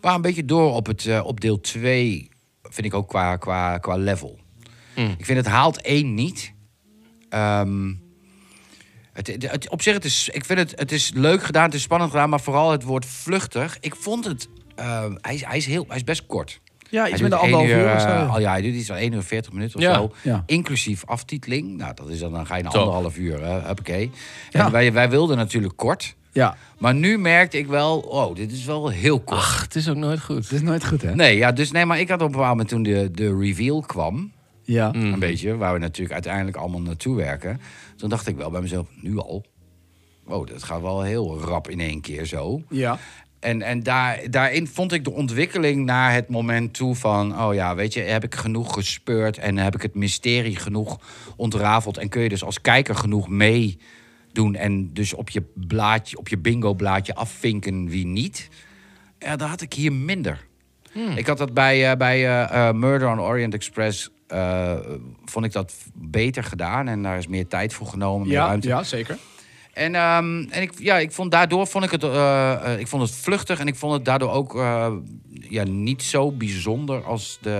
Maar 0.00 0.14
een 0.14 0.20
beetje 0.20 0.44
door 0.44 0.72
op, 0.72 0.86
het, 0.86 1.06
eh, 1.06 1.24
op 1.24 1.40
deel 1.40 1.60
2, 1.60 2.28
vind 2.62 2.86
ik 2.86 2.94
ook 2.94 3.08
qua, 3.08 3.36
qua, 3.36 3.78
qua 3.78 3.96
level. 3.96 4.38
Mm. 4.96 5.14
Ik 5.18 5.24
vind 5.24 5.38
het 5.38 5.46
haalt 5.46 5.80
één 5.80 6.14
niet. 6.14 6.52
Ehm, 7.28 7.92
het, 9.14 9.26
het, 9.26 9.50
het- 9.50 9.70
op 9.70 9.82
zich, 9.82 9.94
het 9.94 10.04
is, 10.04 10.28
ik 10.32 10.44
vind 10.44 10.58
het, 10.58 10.72
het 10.76 10.92
is 10.92 11.10
leuk 11.14 11.42
gedaan, 11.42 11.64
het 11.64 11.74
is 11.74 11.82
spannend 11.82 12.10
gedaan, 12.10 12.28
maar 12.28 12.40
vooral 12.40 12.70
het 12.70 12.82
woord 12.82 13.06
vluchtig. 13.06 13.76
Ik 13.80 13.94
vond 13.96 14.24
het, 14.24 14.48
ehm, 14.74 15.14
hij, 15.20 15.34
is, 15.34 15.44
hij, 15.44 15.56
is 15.56 15.66
heel, 15.66 15.84
hij 15.88 15.96
is 15.96 16.04
best 16.04 16.26
kort. 16.26 16.60
Ja, 16.90 17.02
Hij 17.02 17.10
iets 17.12 17.20
met 17.20 17.32
een 17.32 17.38
één 17.38 17.54
anderhalf 17.54 17.80
uur 17.82 17.94
of 17.94 18.04
eh, 18.04 18.20
zo. 18.20 18.26
al- 18.32 18.40
ja, 18.40 18.50
hij 18.50 18.62
doet 18.62 18.74
iets 18.74 18.86
van 18.86 18.96
1 18.96 19.12
uur 19.12 19.22
40 19.22 19.52
minuten 19.52 19.76
of 19.76 19.82
Ja. 19.82 19.94
zo. 19.94 20.12
Ja. 20.22 20.42
Inclusief 20.46 21.04
aftiteling. 21.06 21.76
Nou, 21.76 21.94
dat 21.94 22.08
is 22.08 22.18
dan, 22.18 22.32
dan 22.32 22.46
ga 22.46 22.56
je 22.56 22.64
een 22.64 22.70
Top. 22.70 22.80
anderhalf 22.80 23.16
uur, 23.16 23.44
hè, 23.46 23.60
huppakee. 23.66 24.10
Ja. 24.50 24.64
En 24.66 24.72
wij, 24.72 24.92
wij 24.92 25.10
wilden 25.10 25.36
natuurlijk 25.36 25.76
kort. 25.76 26.14
Ja, 26.32 26.56
Maar 26.78 26.94
nu 26.94 27.18
merkte 27.18 27.58
ik 27.58 27.66
wel, 27.66 27.98
oh, 27.98 28.34
dit 28.34 28.52
is 28.52 28.64
wel 28.64 28.88
heel 28.88 29.20
kort. 29.20 29.38
Ach, 29.40 29.62
het 29.62 29.74
is 29.74 29.88
ook 29.88 29.96
nooit 29.96 30.20
goed. 30.20 30.42
dat 30.42 30.52
is 30.52 30.62
nooit 30.62 30.84
goed, 30.86 31.02
hè? 31.02 31.14
Nee, 31.14 31.36
ja, 31.36 31.52
dus 31.52 31.70
nee, 31.70 31.84
maar 31.84 32.00
ik 32.00 32.08
had 32.08 32.20
op 32.20 32.26
een 32.26 32.32
bepaald 32.32 32.48
moment 32.50 32.68
toen 32.68 32.82
de, 32.82 33.08
de 33.12 33.36
reveal 33.38 33.80
kwam, 33.80 34.32
Ja. 34.64 34.92
Mm. 34.92 35.12
een 35.12 35.18
beetje, 35.18 35.56
waar 35.56 35.72
we 35.72 35.78
natuurlijk 35.78 36.12
uiteindelijk 36.12 36.56
allemaal 36.56 36.80
naartoe 36.80 37.16
werken. 37.16 37.60
Toen 37.96 38.08
dacht 38.08 38.26
ik 38.26 38.36
wel 38.36 38.50
bij 38.50 38.60
mezelf, 38.60 38.88
nu 39.00 39.18
al? 39.18 39.44
Oh, 40.26 40.46
dat 40.46 40.62
gaat 40.62 40.80
wel 40.80 41.02
heel 41.02 41.40
rap 41.40 41.68
in 41.68 41.80
één 41.80 42.00
keer 42.00 42.24
zo. 42.24 42.62
Ja. 42.68 42.98
En, 43.40 43.62
en 43.62 43.82
daar, 43.82 44.20
daarin 44.30 44.66
vond 44.66 44.92
ik 44.92 45.04
de 45.04 45.12
ontwikkeling 45.12 45.84
naar 45.84 46.12
het 46.12 46.28
moment 46.28 46.74
toe 46.74 46.94
van... 46.94 47.40
oh 47.42 47.54
ja, 47.54 47.74
weet 47.74 47.94
je, 47.94 48.00
heb 48.00 48.24
ik 48.24 48.34
genoeg 48.34 48.72
gespeurd... 48.72 49.38
en 49.38 49.58
heb 49.58 49.74
ik 49.74 49.82
het 49.82 49.94
mysterie 49.94 50.56
genoeg 50.56 50.98
ontrafeld... 51.36 51.98
en 51.98 52.08
kun 52.08 52.22
je 52.22 52.28
dus 52.28 52.44
als 52.44 52.60
kijker 52.60 52.94
genoeg 52.94 53.28
meedoen... 53.28 54.54
en 54.54 54.92
dus 54.92 55.14
op 55.14 55.30
je, 55.30 55.42
blaadje, 55.54 56.18
op 56.18 56.28
je 56.28 56.38
bingo-blaadje 56.38 57.14
afvinken 57.14 57.88
wie 57.88 58.06
niet... 58.06 58.48
Ja, 59.18 59.36
dat 59.36 59.48
had 59.48 59.60
ik 59.60 59.72
hier 59.72 59.92
minder. 59.92 60.46
Ik 61.16 61.26
had 61.26 61.38
dat 61.38 61.54
bij, 61.54 61.90
eh, 61.90 61.96
bij 61.96 62.26
eh, 62.26 62.68
eh, 62.68 62.74
Murder 62.74 63.08
on 63.08 63.20
Orient 63.20 63.54
Express... 63.54 64.10
eh, 64.26 64.78
vond 65.24 65.44
ik 65.44 65.52
dat 65.52 65.74
beter 65.94 66.44
gedaan 66.44 66.88
en 66.88 67.02
daar 67.02 67.18
is 67.18 67.26
meer 67.26 67.46
tijd 67.46 67.72
voor 67.74 67.86
genomen, 67.86 68.26
meer 68.26 68.36
Ja, 68.36 68.46
ruimte. 68.46 68.68
ja, 68.68 68.82
zeker. 68.82 69.18
En, 69.72 69.94
ehm, 69.94 70.44
en 70.50 70.62
ik, 70.62 70.72
ja, 70.78 70.98
ik 70.98 71.12
vond 71.12 71.30
daardoor 71.30 71.66
vond 71.66 71.84
ik 71.84 71.90
het, 71.90 72.02
eh, 72.02 72.52
eh, 72.72 72.80
ik 72.80 72.86
vond 72.86 73.02
het 73.02 73.10
vluchtig 73.12 73.58
en 73.60 73.66
ik 73.66 73.74
vond 73.76 73.92
het 73.92 74.04
daardoor 74.04 74.30
ook 74.30 74.52
ja, 75.48 75.64
niet 75.64 76.02
zo 76.02 76.32
bijzonder 76.32 77.04
als 77.04 77.38
de, 77.40 77.50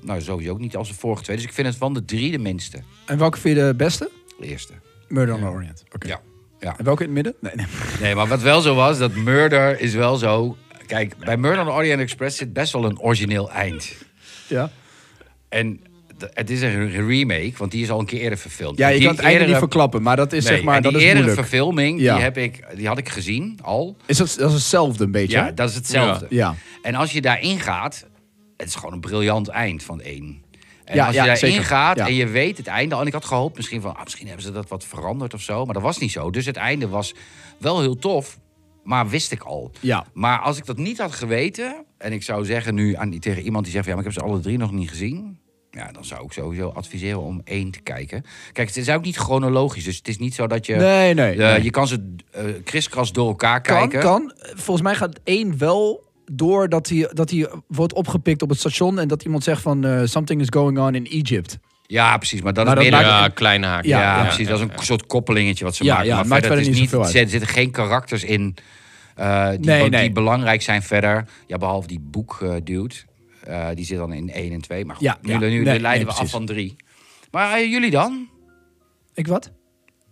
nou 0.00 0.20
sowieso 0.20 0.52
ook 0.52 0.58
niet 0.58 0.76
als 0.76 0.88
de 0.88 0.94
vorige 0.94 1.22
twee. 1.22 1.36
Dus 1.36 1.44
ik 1.44 1.52
vind 1.52 1.66
het 1.66 1.76
van 1.76 1.94
de 1.94 2.04
drie 2.04 2.30
de 2.30 2.38
minste. 2.38 2.82
En 3.06 3.18
welke 3.18 3.38
vind 3.38 3.56
je 3.56 3.64
de 3.66 3.74
beste? 3.74 4.10
De 4.40 4.46
eerste. 4.46 4.72
Murder 5.08 5.34
on 5.34 5.40
the 5.40 5.46
Orient. 5.46 5.84
Oké. 5.94 6.06
Ja. 6.06 6.20
ja. 6.60 6.78
En 6.78 6.84
welke 6.84 7.04
in 7.04 7.14
het 7.14 7.24
midden? 7.24 7.34
Nee, 7.40 7.52
nee. 7.54 7.66
Nee, 8.00 8.14
maar 8.14 8.26
wat 8.26 8.42
wel 8.42 8.60
zo 8.60 8.74
was, 8.74 8.98
dat 8.98 9.14
Murder 9.14 9.80
is 9.80 9.94
wel 9.94 10.16
zo. 10.16 10.56
Kijk, 10.86 11.16
bij 11.16 11.36
Murder 11.36 11.60
on 11.60 11.66
the 11.66 11.72
Orient 11.72 12.00
Express 12.00 12.36
zit 12.36 12.52
best 12.52 12.72
wel 12.72 12.84
een 12.84 13.00
origineel 13.00 13.50
eind. 13.50 13.94
Ja. 14.48 14.70
En 15.48 15.80
het 16.34 16.50
is 16.50 16.62
een 16.62 17.06
remake, 17.06 17.52
want 17.56 17.70
die 17.70 17.82
is 17.82 17.90
al 17.90 17.98
een 18.00 18.06
keer 18.06 18.20
eerder 18.20 18.38
verfilmd. 18.38 18.78
Ja, 18.78 18.88
je 18.88 18.98
Die 18.98 19.06
kan 19.06 19.16
het 19.16 19.24
einde 19.24 19.44
niet 19.46 19.56
verklappen, 19.56 20.02
maar 20.02 20.16
dat 20.16 20.32
is 20.32 20.44
Nee, 20.44 20.54
zeg 20.54 20.64
maar, 20.64 20.82
dat 20.82 20.92
die 20.92 21.00
is 21.00 21.06
eerdere 21.06 21.24
moeilijk. 21.26 21.48
verfilming, 21.48 22.00
Ja. 22.00 22.14
die, 22.14 22.22
heb 22.22 22.36
ik, 22.38 22.64
die 22.76 22.86
had 22.86 22.98
ik 22.98 23.08
gezien 23.08 23.58
al. 23.62 23.96
Is 24.06 24.16
dat, 24.16 24.34
dat 24.38 24.48
is 24.48 24.54
hetzelfde 24.54 25.04
een 25.04 25.10
beetje? 25.10 25.36
Ja, 25.36 25.44
hè? 25.44 25.54
dat 25.54 25.68
is 25.68 25.74
hetzelfde. 25.74 26.26
Ja. 26.30 26.54
En 26.82 26.94
als 26.94 27.12
je 27.12 27.20
daarin 27.20 27.60
gaat, 27.60 28.06
het 28.56 28.68
is 28.68 28.74
gewoon 28.74 28.92
een 28.92 29.00
briljant 29.00 29.48
eind 29.48 29.82
van 29.82 30.00
één. 30.00 30.42
En 30.84 30.94
Ja, 30.94 31.06
als 31.06 31.14
je 31.14 31.20
daarin 31.20 31.36
zeker. 31.36 31.64
gaat 31.64 31.98
en 31.98 32.14
je 32.14 32.26
weet 32.26 32.56
het 32.56 32.66
einde 32.66 32.94
al, 32.94 33.00
en 33.00 33.06
ik 33.06 33.12
had 33.12 33.24
gehoopt 33.24 33.56
misschien 33.56 33.80
van, 33.80 33.96
ah, 33.96 34.04
misschien 34.04 34.26
hebben 34.26 34.44
ze 34.44 34.52
dat 34.52 34.68
wat 34.68 34.84
veranderd 34.84 35.34
of 35.34 35.40
zo, 35.42 35.64
maar 35.64 35.74
dat 35.74 35.82
was 35.82 35.98
niet 35.98 36.12
zo. 36.12 36.30
Dus 36.30 36.46
het 36.46 36.56
einde 36.56 36.88
was 36.88 37.14
wel 37.58 37.80
heel 37.80 37.96
tof, 37.98 38.38
maar 38.88 39.08
wist 39.08 39.32
ik 39.32 39.42
al. 39.42 39.70
Ja. 39.80 40.06
Maar 40.12 40.38
als 40.38 40.58
ik 40.58 40.66
dat 40.66 40.76
niet 40.76 40.98
had 40.98 41.12
geweten, 41.12 41.84
en 41.98 42.12
ik 42.12 42.22
zou 42.22 42.44
zeggen 42.44 42.74
nu 42.74 42.94
aan 42.94 43.18
tegen 43.18 43.42
iemand 43.42 43.64
die 43.64 43.72
zegt, 43.72 43.84
van, 43.84 43.94
ja, 43.94 44.00
maar 44.00 44.08
ik 44.10 44.14
heb 44.14 44.24
ze 44.24 44.30
alle 44.32 44.40
drie 44.42 44.58
nog 44.58 44.72
niet 44.72 44.88
gezien. 44.88 45.38
Ja, 45.70 45.92
dan 45.92 46.04
zou 46.04 46.24
ik 46.24 46.32
sowieso 46.32 46.68
adviseren 46.68 47.20
om 47.20 47.40
één 47.44 47.70
te 47.70 47.80
kijken. 47.80 48.24
Kijk, 48.52 48.68
het 48.68 48.76
is 48.76 48.88
ook 48.90 49.04
niet 49.04 49.16
chronologisch, 49.16 49.84
dus 49.84 49.96
het 49.96 50.08
is 50.08 50.18
niet 50.18 50.34
zo 50.34 50.46
dat 50.46 50.66
je... 50.66 50.74
Nee, 50.74 51.14
nee. 51.14 51.32
eh, 51.32 51.38
nee. 51.52 51.62
Je 51.62 51.70
kan 51.70 51.86
ze 51.88 52.14
eh 52.30 52.44
kriskras 52.64 53.12
door 53.12 53.28
elkaar 53.28 53.60
kan, 53.60 53.76
kijken. 53.76 54.00
kan. 54.00 54.32
Volgens 54.54 54.82
mij 54.82 54.94
gaat 54.94 55.20
één 55.24 55.58
wel 55.58 56.06
door 56.32 56.68
dat 56.68 56.88
hij, 56.88 57.10
dat 57.12 57.30
hij 57.30 57.48
wordt 57.66 57.92
opgepikt 57.92 58.42
op 58.42 58.48
het 58.48 58.58
station 58.58 58.98
en 58.98 59.08
dat 59.08 59.22
iemand 59.24 59.44
zegt 59.44 59.62
van 59.62 59.84
eh, 59.84 60.00
something 60.04 60.40
is 60.40 60.46
going 60.50 60.78
on 60.78 60.94
in 60.94 61.06
Egypt. 61.06 61.58
Ja, 61.86 62.16
precies. 62.16 62.42
Maar 62.42 62.52
dat 62.52 62.64
Maar 62.66 62.78
is 62.78 62.82
dat 62.90 62.92
meer... 62.92 63.02
maakt- 63.08 63.18
de- 63.18 63.22
Ja, 63.24 63.28
kleine 63.34 63.66
haak. 63.66 63.84
Ja, 63.84 64.00
Ja, 64.00 64.16
ja, 64.16 64.22
precies. 64.24 64.48
dat 64.48 64.58
is 64.58 64.64
een 64.64 64.70
soort 64.84 65.06
koppelingetje 65.06 65.64
wat 65.64 65.74
ze 65.76 65.84
Ja, 65.84 65.92
maken. 65.92 66.08
ja, 66.08 66.14
maar 66.16 66.26
maakt 66.26 66.40
verder, 66.44 66.56
verder 66.56 66.64
het 66.66 66.74
is 66.74 66.80
niet 66.82 66.92
niet, 66.92 67.06
zoveel 67.06 67.20
uit. 67.20 67.24
er 67.24 67.30
zitten 67.38 67.48
geen 67.54 67.70
karakters 67.70 68.24
in 68.24 68.56
eh, 69.18 69.50
die, 69.50 69.58
Nee, 69.60 69.90
die 69.90 70.12
belangrijk 70.12 70.62
zijn 70.62 70.82
verder. 70.82 71.24
Ja, 71.46 71.56
behalve 71.56 71.88
die 71.88 72.00
boek 72.00 72.38
eh, 72.42 72.54
dude. 72.64 72.94
Eh, 73.44 73.68
die 73.74 73.84
zit 73.84 73.98
dan 73.98 74.12
in 74.12 74.30
1 74.30 74.52
en 74.52 74.60
2. 74.60 74.84
Maar 74.84 74.96
goed, 74.96 75.04
Ja, 75.04 75.18
nu, 75.22 75.32
ja. 75.32 75.38
nu 75.38 75.48
Nee, 75.48 75.80
leiden 75.80 76.06
nee, 76.06 76.14
we 76.16 76.20
af 76.20 76.30
van 76.30 76.46
3. 76.46 76.76
Maar 77.30 77.64
jullie 77.64 77.90
dan? 77.90 78.28
Ik 79.14 79.26
wat? 79.26 79.50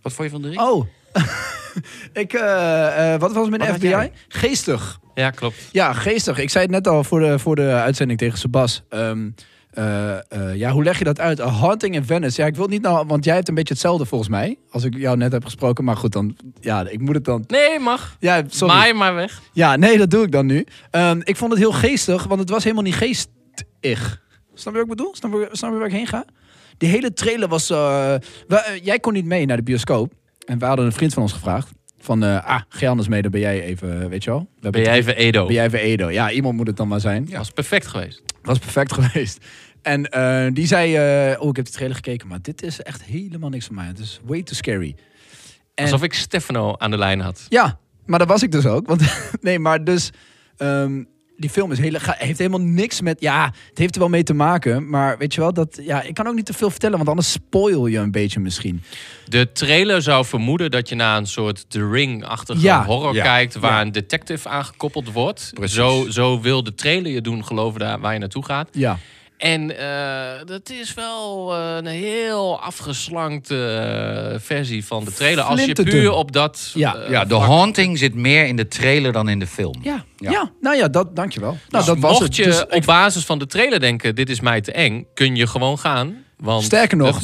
Wat 0.02 0.12
vond 0.12 0.30
je 0.30 0.34
van 0.34 0.42
3? 0.42 0.58
Oh. 0.58 0.86
ik, 2.22 2.32
eh, 2.32 3.14
eh, 3.14 3.20
wat 3.20 3.32
was 3.32 3.48
Wat 3.48 3.66
had 3.66 3.76
FBI? 3.76 4.10
Geestig. 4.28 5.00
Ja, 5.14 5.30
klopt. 5.30 5.68
Ja, 5.72 5.92
geestig. 5.92 6.38
Ik 6.38 6.50
zei 6.50 6.64
het 6.64 6.72
net 6.72 6.88
al 6.88 7.04
voor 7.04 7.20
de, 7.20 7.38
voor 7.38 7.56
de 7.56 7.70
uitzending 7.70 8.18
tegen 8.18 8.38
Sebas. 8.38 8.82
Ehm, 8.88 9.28
eh, 9.76 10.14
eh, 10.32 10.54
ja, 10.56 10.70
hoe 10.70 10.82
leg 10.84 10.98
je 10.98 11.04
dat 11.04 11.20
uit? 11.20 11.40
A 11.40 11.48
Haunting 11.48 11.94
in 11.94 12.04
Venice. 12.04 12.40
Ja, 12.40 12.46
ik 12.46 12.54
wil 12.54 12.62
het 12.62 12.72
niet 12.72 12.82
nou, 12.82 13.06
want 13.06 13.24
jij 13.24 13.34
hebt 13.34 13.48
een 13.48 13.54
beetje 13.54 13.72
hetzelfde 13.74 14.04
volgens 14.06 14.30
mij. 14.30 14.58
Als 14.70 14.84
ik 14.84 14.96
jou 14.96 15.16
net 15.16 15.32
heb 15.32 15.44
gesproken. 15.44 15.84
Maar 15.84 15.96
goed, 15.96 16.12
dan, 16.12 16.36
ja, 16.60 16.88
ik 16.88 17.00
moet 17.00 17.14
het 17.14 17.24
dan. 17.24 17.44
Nee, 17.46 17.78
mag. 17.78 18.16
Ja, 18.20 18.42
sorry. 18.48 18.74
Maai 18.74 18.92
maar 18.92 19.14
weg. 19.14 19.40
Ja, 19.52 19.76
nee, 19.76 19.98
dat 19.98 20.10
doe 20.10 20.24
ik 20.24 20.32
dan 20.32 20.46
nu. 20.46 20.66
Ehm, 20.90 21.20
ik 21.24 21.36
vond 21.36 21.50
het 21.50 21.60
heel 21.60 21.72
geestig, 21.72 22.24
want 22.24 22.40
het 22.40 22.50
was 22.50 22.62
helemaal 22.62 22.84
niet 22.84 22.94
geestig. 22.94 24.24
Snap 24.54 24.72
je 24.74 24.80
wat 24.80 24.90
ik 24.90 24.96
bedoel? 24.96 25.14
Snap 25.14 25.32
je, 25.32 25.48
snap 25.52 25.70
je 25.72 25.76
waar 25.78 25.86
ik 25.86 25.92
heen 25.92 26.06
ga? 26.06 26.24
Die 26.78 26.88
hele 26.88 27.12
trailer 27.12 27.48
was... 27.48 27.70
eh, 27.70 28.14
we- 28.48 28.80
jij 28.82 28.98
kon 28.98 29.12
niet 29.12 29.24
mee 29.24 29.46
naar 29.46 29.56
de 29.56 29.62
bioscoop. 29.62 30.12
En 30.46 30.58
we 30.58 30.64
hadden 30.64 30.84
een 30.86 30.92
vriend 30.92 31.12
van 31.14 31.22
ons 31.22 31.32
gevraagd. 31.32 31.70
Van, 31.98 32.24
eh, 32.24 32.46
ah, 32.48 32.60
ga 32.68 32.86
anders 32.88 33.08
mee, 33.08 33.22
dan 33.22 33.30
ben 33.30 33.40
jij 33.40 33.62
even, 33.62 34.08
weet 34.08 34.24
je 34.24 34.30
wel. 34.30 34.48
We 34.60 34.70
Ben 34.70 34.82
jij 34.82 34.96
even 34.96 35.16
Edo? 35.16 35.44
ben 35.46 35.54
jij 35.54 35.64
even 35.64 35.78
Edo. 35.80 36.10
Ja, 36.10 36.30
iemand 36.30 36.56
moet 36.56 36.66
het 36.66 36.76
dan 36.76 36.88
maar 36.88 37.00
zijn. 37.00 37.28
was 37.32 37.50
perfect 37.50 37.86
geweest. 37.86 38.22
Was 38.46 38.58
perfect 38.58 38.92
geweest. 38.98 39.44
En 39.82 40.10
eh, 40.10 40.46
die 40.52 40.66
zei, 40.66 40.96
eh, 40.96 41.40
oh, 41.40 41.48
ik 41.48 41.56
heb 41.56 41.64
de 41.64 41.70
trailer 41.70 41.96
gekeken, 41.96 42.28
maar 42.28 42.42
dit 42.42 42.62
is 42.62 42.82
echt 42.82 43.02
helemaal 43.02 43.50
niks 43.50 43.66
voor 43.66 43.74
mij. 43.74 43.86
Het 43.86 43.98
is 43.98 44.20
way 44.24 44.42
too 44.42 44.54
scary. 44.54 44.96
En, 45.74 45.84
Alsof 45.84 46.02
ik 46.02 46.14
Stefano 46.14 46.74
aan 46.76 46.90
de 46.90 46.98
lijn 46.98 47.20
had. 47.20 47.46
Ja, 47.48 47.78
maar 48.04 48.18
dat 48.18 48.28
was 48.28 48.42
ik 48.42 48.52
dus 48.52 48.66
ook. 48.66 48.86
Want 48.86 49.02
nee, 49.40 49.58
maar 49.58 49.84
dus 49.84 50.10
ehm, 50.56 51.04
die 51.36 51.50
film 51.50 51.72
is 51.72 51.78
hele, 51.78 51.98
heeft 52.02 52.38
helemaal 52.38 52.60
niks 52.60 53.00
met. 53.00 53.20
Ja, 53.20 53.52
het 53.68 53.78
heeft 53.78 53.94
er 53.94 54.00
wel 54.00 54.08
mee 54.08 54.22
te 54.22 54.34
maken, 54.34 54.88
maar 54.90 55.18
weet 55.18 55.34
je 55.34 55.40
wel 55.40 55.52
dat. 55.52 55.78
Ja, 55.82 56.02
ik 56.02 56.14
kan 56.14 56.26
ook 56.26 56.34
niet 56.34 56.46
te 56.46 56.52
veel 56.52 56.70
vertellen, 56.70 56.96
want 56.96 57.08
anders 57.08 57.32
spoil 57.32 57.86
je 57.86 57.98
een 57.98 58.10
beetje 58.10 58.40
misschien. 58.40 58.82
De 59.28 59.52
trailer 59.52 60.02
zou 60.02 60.24
vermoeden 60.24 60.70
dat 60.70 60.88
je 60.88 60.94
naar 60.94 61.16
een 61.16 61.26
soort 61.26 61.70
The 61.70 61.88
Ring-achtige 61.90 62.60
Ja. 62.60 62.84
horror 62.84 63.14
Ja. 63.14 63.22
kijkt... 63.22 63.54
waar 63.54 63.72
Ja. 63.72 63.80
een 63.80 63.92
detective 63.92 64.48
aangekoppeld 64.48 65.12
wordt. 65.12 65.50
Precies. 65.54 65.76
Zo, 65.76 66.06
zo 66.10 66.40
wil 66.40 66.62
de 66.62 66.74
trailer 66.74 67.12
je 67.12 67.20
doen 67.20 67.44
geloven 67.44 67.80
daar 67.80 68.00
waar 68.00 68.12
je 68.12 68.18
naartoe 68.18 68.44
gaat. 68.44 68.68
Ja, 68.72 68.98
En 69.36 69.78
eh, 69.78 70.46
dat 70.46 70.70
is 70.70 70.94
wel 70.94 71.54
eh, 71.54 71.76
een 71.76 71.86
heel 71.86 72.60
afgeslankte 72.60 73.66
eh, 74.32 74.40
versie 74.40 74.84
van 74.84 75.04
de 75.04 75.12
trailer. 75.12 75.44
Als 75.44 75.64
je 75.64 75.72
puur 75.72 76.12
op 76.12 76.32
dat... 76.32 76.70
Ja. 76.74 76.96
Ja, 77.08 77.24
de 77.24 77.34
haunting 77.34 77.98
zit 77.98 78.14
meer 78.14 78.46
in 78.46 78.56
de 78.56 78.68
trailer 78.68 79.12
dan 79.12 79.28
in 79.28 79.38
de 79.38 79.46
film. 79.46 79.74
ja, 79.82 80.04
ja. 80.16 80.30
Ja. 80.30 80.50
nou 80.60 80.76
ja, 80.76 80.88
dat, 80.88 81.16
dankjewel. 81.16 81.50
Nou, 81.50 81.60
Dus 81.68 81.84
dat 81.84 81.98
was 81.98 82.10
mocht 82.10 82.22
het. 82.22 82.36
je 82.36 82.44
Dus 82.44 82.66
op 82.66 82.82
basis 82.84 83.24
van 83.24 83.38
de 83.38 83.46
trailer 83.46 83.80
denken... 83.80 84.14
dit 84.14 84.30
is 84.30 84.40
mij 84.40 84.60
te 84.60 84.72
eng, 84.72 85.06
kun 85.14 85.36
je 85.36 85.46
gewoon 85.46 85.78
gaan. 85.78 86.24
Want 86.36 86.62
Sterker 86.62 86.96
nog, 86.96 87.20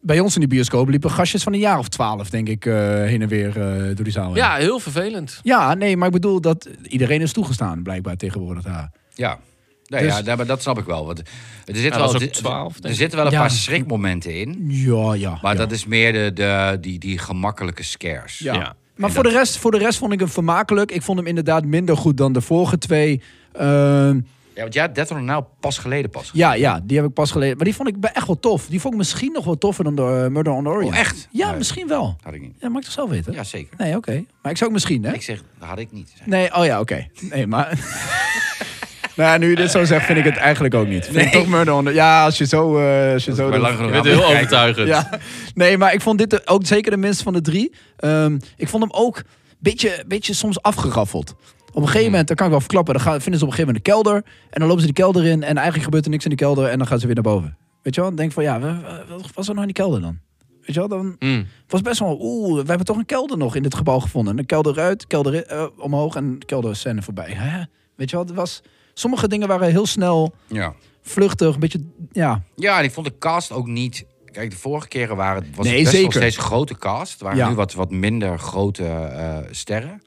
bij 0.00 0.20
ons 0.20 0.34
in 0.34 0.40
die 0.40 0.48
bioscoop 0.48 0.88
liepen 0.88 1.10
gastjes 1.10 1.42
van 1.42 1.52
een 1.52 1.58
jaar 1.58 1.78
of 1.78 1.88
twaalf, 1.88 2.30
denk 2.30 2.48
ik, 2.48 2.66
eh, 2.66 2.74
heen 2.74 3.22
en 3.22 3.28
weer 3.28 3.52
door 3.94 4.04
die 4.04 4.12
zaal. 4.12 4.36
ja, 4.36 4.54
heel 4.54 4.78
vervelend. 4.78 5.40
ja, 5.42 5.74
nee, 5.74 5.96
maar 5.96 6.06
ik 6.06 6.12
bedoel 6.12 6.40
dat 6.40 6.68
iedereen 6.82 7.20
is 7.20 7.32
toegestaan, 7.32 7.82
blijkbaar 7.82 8.16
tegenwoordig 8.16 8.62
daar. 8.62 8.90
Ja. 9.14 9.38
Nee, 9.86 10.02
Dus- 10.02 10.20
ja, 10.24 10.36
maar 10.36 10.46
dat 10.46 10.62
snap 10.62 10.78
ik 10.78 10.84
wel. 10.84 11.06
Want 11.06 11.18
er, 11.18 11.24
zit 11.64 11.82
dat 11.82 11.94
wel, 11.94 12.02
was 12.06 12.14
ook 12.14 12.20
er- 12.20 12.30
12, 12.32 12.72
denk 12.72 12.84
er 12.84 12.94
zitten 12.94 13.18
wel 13.18 13.26
een 13.26 13.32
Ja. 13.32 13.40
paar 13.40 13.50
schrikmomenten 13.50 14.34
in. 14.40 14.64
Ja, 14.68 15.14
ja. 15.14 15.38
Maar 15.42 15.52
ja. 15.52 15.58
dat 15.58 15.70
is 15.72 15.86
meer 15.86 16.12
de, 16.12 16.30
de, 16.32 16.78
die, 16.80 16.98
die 16.98 17.18
gemakkelijke 17.18 17.82
scares. 17.82 18.38
Ja. 18.38 18.52
Ja. 18.54 18.76
Maar 18.96 19.08
En 19.08 19.14
voor, 19.14 19.22
dat- 19.22 19.32
de 19.32 19.38
rest, 19.38 19.56
voor 19.58 19.70
de 19.70 19.78
rest 19.78 19.98
vond 19.98 20.12
ik 20.12 20.18
hem 20.18 20.28
vermakelijk. 20.28 20.92
Ik 20.92 21.02
vond 21.02 21.18
hem 21.18 21.26
inderdaad 21.26 21.64
minder 21.64 21.96
goed 21.96 22.16
dan 22.16 22.32
de 22.32 22.40
vorige 22.40 22.78
twee. 22.78 23.22
Ehm, 23.52 24.20
Ja, 24.54 24.60
want 24.62 24.74
jij 24.74 24.82
hebt 24.82 24.94
Death 24.94 25.10
on 25.10 25.24
nou 25.24 25.44
pas 25.60 25.78
geleden 25.78 26.10
pas. 26.10 26.30
ja, 26.32 26.52
ja, 26.52 26.80
die 26.84 26.96
heb 26.96 27.06
ik 27.06 27.12
pas 27.12 27.30
geleden. 27.30 27.56
Maar 27.56 27.64
die 27.64 27.74
vond 27.74 27.88
ik 27.88 27.96
echt 28.04 28.26
wel 28.26 28.38
tof. 28.38 28.66
Die 28.66 28.80
vond 28.80 28.92
ik 28.94 28.98
misschien 28.98 29.32
nog 29.32 29.44
wel 29.44 29.58
toffer 29.58 29.84
dan 29.84 29.94
de 29.94 30.02
eh, 30.24 30.30
Murder 30.30 30.52
on 30.52 30.62
the 30.64 30.68
Orient. 30.68 30.92
Oh, 30.92 30.98
echt? 30.98 31.28
Ja, 31.30 31.48
Nee. 31.48 31.56
misschien 31.58 31.88
wel. 31.88 32.16
Had 32.22 32.34
ik 32.34 32.40
niet. 32.40 32.54
Ja, 32.60 32.68
mag 32.68 32.78
ik 32.78 32.84
toch 32.84 32.92
zelf 32.94 33.10
weten? 33.10 33.32
Ja, 33.32 33.44
zeker. 33.44 33.76
Nee, 33.78 33.96
oké. 33.96 34.24
Maar 34.42 34.50
ik 34.52 34.56
zou 34.58 34.68
ook 34.70 34.74
misschien, 34.76 35.04
hè? 35.04 35.12
Ik 35.12 35.22
zeg, 35.22 35.42
dat 35.58 35.68
had 35.68 35.78
ik 35.78 35.92
niet. 35.92 36.12
Nee, 36.24 36.54
oh 36.56 36.64
ja, 36.64 36.80
oké. 36.80 37.06
Nee, 37.30 37.46
maar... 37.46 37.68
nou, 39.16 39.38
nu 39.38 39.50
je 39.50 39.56
dit 39.56 39.70
zo 39.70 39.84
zegt, 39.84 40.06
vind 40.06 40.18
ik 40.18 40.24
het 40.24 40.36
eigenlijk 40.36 40.74
ook 40.74 40.86
niet. 40.88 41.04
Vind 41.04 41.16
ik 41.16 41.22
Nee. 41.22 41.32
toch 41.32 41.46
Murder 41.46 41.74
on 41.74 41.84
the... 41.84 41.92
Ja, 41.92 42.24
als 42.24 42.38
je 42.38 42.46
zo... 42.46 42.78
eh, 42.78 43.12
als 43.12 43.24
je 43.24 43.34
zo 43.34 43.48
maar 43.48 43.58
lang 43.58 43.76
genoeg 43.76 44.02
heel 44.04 44.24
overtuigend. 44.24 44.88
Ja, 44.88 45.08
nee, 45.54 45.78
maar 45.78 45.92
ik 45.94 46.00
vond 46.00 46.18
dit 46.18 46.30
de- 46.30 46.42
ook 46.44 46.66
zeker 46.66 46.90
de 46.90 46.96
minst 46.96 47.22
van 47.22 47.32
de 47.32 47.40
drie. 47.40 47.72
Ehm, 47.96 48.38
ik 48.56 48.68
vond 48.68 48.82
hem 48.82 48.92
ook 48.92 49.16
een 49.16 49.24
beetje, 49.58 50.04
beetje 50.06 50.34
soms 50.34 50.62
afgeraffeld. 50.62 51.34
Op 51.72 51.82
een 51.82 51.86
gegeven 51.88 52.10
moment, 52.10 52.26
dan 52.26 52.36
kan 52.36 52.46
ik 52.46 52.52
wel 52.52 52.60
verklappen, 52.60 52.94
dan 52.94 53.02
gaan, 53.02 53.20
vinden 53.20 53.38
ze 53.40 53.46
op 53.46 53.50
een 53.50 53.56
gegeven 53.56 53.74
moment 53.74 53.84
de 53.84 53.90
kelder. 54.12 54.32
En 54.50 54.58
dan 54.60 54.66
lopen 54.68 54.80
ze 54.80 54.86
die 54.92 55.02
kelder 55.04 55.24
in 55.24 55.42
en 55.42 55.54
eigenlijk 55.54 55.84
gebeurt 55.84 56.04
er 56.04 56.10
niks 56.10 56.24
in 56.24 56.30
die 56.30 56.38
kelder 56.38 56.66
en 56.68 56.78
dan 56.78 56.86
gaan 56.86 56.98
ze 56.98 57.06
weer 57.06 57.14
naar 57.14 57.24
boven. 57.24 57.56
Weet 57.82 57.94
je 57.94 58.00
wel? 58.00 58.10
Dan 58.10 58.18
denk 58.18 58.32
van, 58.32 58.42
ja, 58.42 58.60
wa- 58.60 58.80
wa- 58.82 59.04
wat 59.08 59.30
was 59.34 59.46
er 59.48 59.54
nou 59.54 59.66
in 59.66 59.72
die 59.74 59.82
kelder 59.82 60.00
dan? 60.00 60.18
Weet 60.60 60.74
je 60.74 60.80
wel? 60.80 60.88
Dan 60.88 61.16
Mm. 61.18 61.46
was 61.68 61.80
best 61.80 61.98
wel, 61.98 62.18
oeh, 62.20 62.60
we 62.60 62.66
hebben 62.68 62.86
toch 62.86 62.96
een 62.96 63.06
kelder 63.06 63.38
nog 63.38 63.56
in 63.56 63.62
dit 63.62 63.74
gebouw 63.74 63.98
gevonden. 63.98 64.30
En 64.30 64.36
de 64.36 64.46
kelder 64.46 64.78
uit, 64.80 65.06
kelder 65.06 65.34
in- 65.34 65.44
eh, 65.46 65.66
omhoog 65.78 66.14
en 66.14 66.38
de 66.38 66.46
kelder 66.46 66.76
scène 66.76 67.02
voorbij. 67.02 67.30
Hè? 67.30 67.62
Weet 67.96 68.10
je 68.10 68.16
wel? 68.16 68.24
Het 68.24 68.34
was, 68.34 68.62
sommige 68.94 69.28
dingen 69.28 69.48
waren 69.48 69.70
heel 69.70 69.86
snel, 69.86 70.34
Ja. 70.46 70.74
vluchtig, 71.02 71.54
een 71.54 71.60
beetje, 71.60 71.84
ja. 72.12 72.42
ja, 72.56 72.78
en 72.78 72.84
ik 72.84 72.90
vond 72.92 73.06
de 73.06 73.18
cast 73.18 73.52
ook 73.52 73.66
niet... 73.66 74.04
Kijk, 74.24 74.50
de 74.50 74.56
vorige 74.56 74.88
keren 74.88 75.16
waren, 75.16 75.42
het- 75.42 75.56
was 75.56 75.66
Nee, 75.66 75.74
het 75.74 75.84
best 75.90 76.02
wel 76.02 76.10
steeds 76.10 76.36
een 76.36 76.42
grote 76.42 76.78
cast. 76.78 77.20
Waren 77.20 77.38
Ja. 77.38 77.48
nu 77.48 77.54
wat, 77.54 77.72
wat 77.74 77.90
minder 77.90 78.38
grote 78.38 78.84
eh, 78.86 79.36
sterren. 79.50 80.02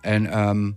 En, 0.00 0.26
ehm, 0.26 0.70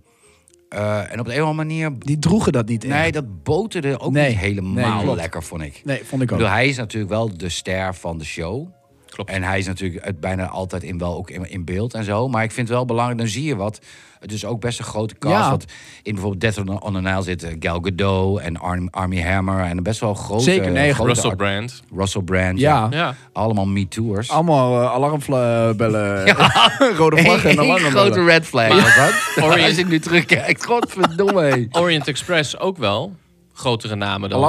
eh, 0.68 1.12
en 1.12 1.20
op 1.20 1.26
de 1.26 1.34
een 1.34 1.42
of 1.42 1.48
andere 1.48 1.66
manier... 1.68 1.92
Die 1.98 2.18
droegen 2.18 2.52
dat 2.52 2.68
niet 2.68 2.84
in. 2.84 2.90
Nee, 2.90 3.12
dat 3.12 3.42
boterde 3.42 3.98
ook 4.00 4.12
Nee. 4.12 4.28
niet 4.28 4.38
helemaal 4.38 5.04
Nee, 5.04 5.14
lekker, 5.14 5.42
vond 5.42 5.62
ik. 5.62 5.80
nee, 5.84 5.96
vond 6.04 6.22
ik 6.22 6.28
Ik 6.28 6.32
ook. 6.32 6.38
bedoel, 6.38 6.52
hij 6.54 6.68
is 6.68 6.76
natuurlijk 6.76 7.12
wel 7.12 7.36
de 7.36 7.48
ster 7.48 7.94
van 7.94 8.18
de 8.18 8.24
show. 8.24 8.68
Klopt. 9.16 9.30
En 9.30 9.42
hij 9.42 9.58
is 9.58 9.66
natuurlijk 9.66 10.04
het 10.04 10.20
bijna 10.20 10.48
altijd 10.48 10.82
in, 10.82 10.98
wel 10.98 11.16
ook 11.16 11.30
in, 11.30 11.50
in 11.50 11.64
beeld 11.64 11.94
en 11.94 12.04
zo. 12.04 12.28
Maar 12.28 12.42
ik 12.42 12.52
vind 12.52 12.68
het 12.68 12.76
wel 12.76 12.86
belangrijk, 12.86 13.18
dan 13.18 13.28
zie 13.28 13.44
je 13.44 13.56
wat. 13.56 13.80
Het 14.20 14.32
is 14.32 14.44
ook 14.44 14.60
best 14.60 14.78
een 14.78 14.84
grote 14.84 15.14
cast. 15.18 15.34
Ja. 15.34 15.48
Want 15.50 15.64
in 16.02 16.12
bijvoorbeeld 16.12 16.40
Death 16.40 16.82
on 16.82 16.92
the, 16.92 17.00
Nile 17.00 17.22
zitten 17.22 17.56
Gal 17.60 17.80
Gadot 17.82 18.40
en 18.40 18.56
Arm, 18.60 18.88
Army 18.90 19.22
Hammer. 19.22 19.60
En 19.64 19.82
best 19.82 20.00
wel 20.00 20.14
grote... 20.14 20.42
Zeker, 20.42 20.70
nee, 20.70 20.94
grote 20.94 21.08
Russell 21.10 21.28
art- 21.28 21.38
Brand. 21.38 21.82
Russell 21.94 22.22
Brand. 22.22 22.58
Ja. 22.58 22.86
Ja. 22.90 23.14
Allemaal 23.32 23.66
Me-Toers. 23.66 24.30
Allemaal 24.30 24.82
uh, 24.82 24.92
alarmbellen, 24.92 26.26
rode 26.96 27.16
vlaggen 27.16 27.50
en 27.50 27.58
alarmbellen. 27.58 27.90
grote 27.90 28.24
red 28.24 28.46
flag 28.46 28.68
Maar-. 28.68 29.44
Orient- 29.44 29.68
Als 29.68 29.78
ik 29.78 29.88
nu 29.88 29.98
terugkijk, 29.98 30.62
godverdomme. 30.64 31.66
Orient 31.70 32.08
Express 32.08 32.58
ook 32.58 32.78
wel. 32.78 33.14
Grotere 33.52 33.94
namen 33.94 34.30
dan. 34.30 34.40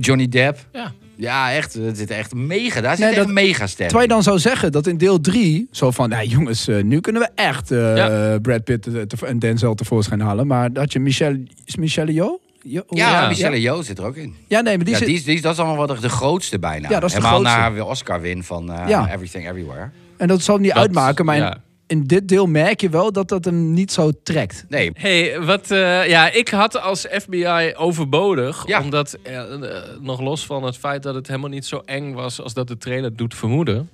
Johnny 0.00 0.28
Depp. 0.28 0.58
Ja. 0.72 0.92
Ja, 1.22 1.52
echt. 1.52 1.74
Het 1.74 1.98
zit 1.98 2.10
echt 2.10 2.34
mega. 2.34 2.80
Daar 2.80 2.98
Nee, 2.98 3.08
zit 3.08 3.16
echt 3.16 3.16
dat- 3.16 3.34
mega 3.34 3.66
ster. 3.66 3.84
Terwijl 3.84 4.02
je 4.02 4.08
dan 4.14 4.22
zou 4.22 4.38
zeggen 4.38 4.72
dat 4.72 4.86
in 4.86 4.96
deel 4.96 5.20
3, 5.20 5.68
zo 5.70 5.90
van, 5.90 6.08
nou 6.08 6.26
jongens, 6.26 6.68
eh, 6.68 6.82
nu 6.82 7.00
kunnen 7.00 7.22
we 7.22 7.28
echt 7.34 7.70
eh, 7.70 7.96
Ja. 7.96 8.38
Brad 8.38 8.64
Pitt 8.64 8.82
te- 8.82 9.06
en 9.26 9.38
Denzel 9.38 9.74
tevoorschijn 9.74 10.20
halen. 10.20 10.46
Maar 10.46 10.72
dat 10.72 10.92
je 10.92 11.00
Michelle, 11.00 11.42
is 11.64 11.76
Michelle 11.76 12.12
Yeoh? 12.12 12.40
Jo- 12.62 12.82
Ja, 12.88 13.10
Ja. 13.22 13.28
Michelle 13.28 13.60
Yeoh 13.60 13.82
zit 13.82 13.98
er 13.98 14.04
ook 14.04 14.16
in. 14.16 14.34
Ja, 14.48 14.60
nee, 14.60 14.76
maar 14.76 14.84
die 14.84 14.92
ja, 14.94 14.98
zit... 14.98 15.06
die 15.08 15.16
is, 15.16 15.24
die 15.24 15.34
is, 15.34 15.42
dat 15.42 15.52
is 15.52 15.58
allemaal 15.58 15.86
wel 15.86 15.96
de, 15.96 16.00
de 16.02 16.08
grootste 16.08 16.58
bijna. 16.58 16.88
Ja, 16.90 17.00
dat 17.00 17.10
is 17.10 17.16
de 17.16 17.22
Helemaal 17.22 17.40
grootste. 17.40 17.60
na 17.60 17.72
weer 17.72 17.86
Oscar 17.86 18.20
win 18.20 18.42
van 18.44 18.72
eh, 18.72 18.88
Ja. 18.88 19.10
Everything 19.12 19.48
Everywhere. 19.48 19.90
En 20.16 20.28
dat 20.28 20.42
zal 20.42 20.54
hem 20.54 20.62
niet 20.64 20.72
Dat- 20.72 20.82
uitmaken, 20.82 21.24
maar 21.24 21.58
in, 21.92 22.04
dit 22.06 22.28
deel 22.28 22.46
merk 22.46 22.80
je 22.80 22.88
wel 22.88 23.12
dat 23.12 23.28
dat 23.28 23.44
hem 23.44 23.72
niet 23.72 23.92
zo 23.92 24.10
trekt. 24.22 24.64
Nee, 24.68 24.90
Hey, 24.94 25.40
wat, 25.40 25.70
eh, 25.70 26.08
ja, 26.08 26.30
ik 26.30 26.48
had 26.48 26.80
als 26.80 27.06
FBI 27.10 27.72
overbodig, 27.76 28.66
Ja. 28.66 28.80
omdat 28.82 29.16
eh, 29.22 29.52
eh, 29.52 29.82
nog 30.00 30.20
los 30.20 30.46
van 30.46 30.62
het 30.64 30.76
feit 30.76 31.02
dat 31.02 31.14
het 31.14 31.26
helemaal 31.26 31.50
niet 31.50 31.66
zo 31.66 31.82
eng 31.84 32.12
was 32.12 32.40
als 32.40 32.54
dat 32.54 32.68
de 32.68 32.78
trailer 32.78 33.16
doet 33.16 33.34
vermoeden. 33.34 33.90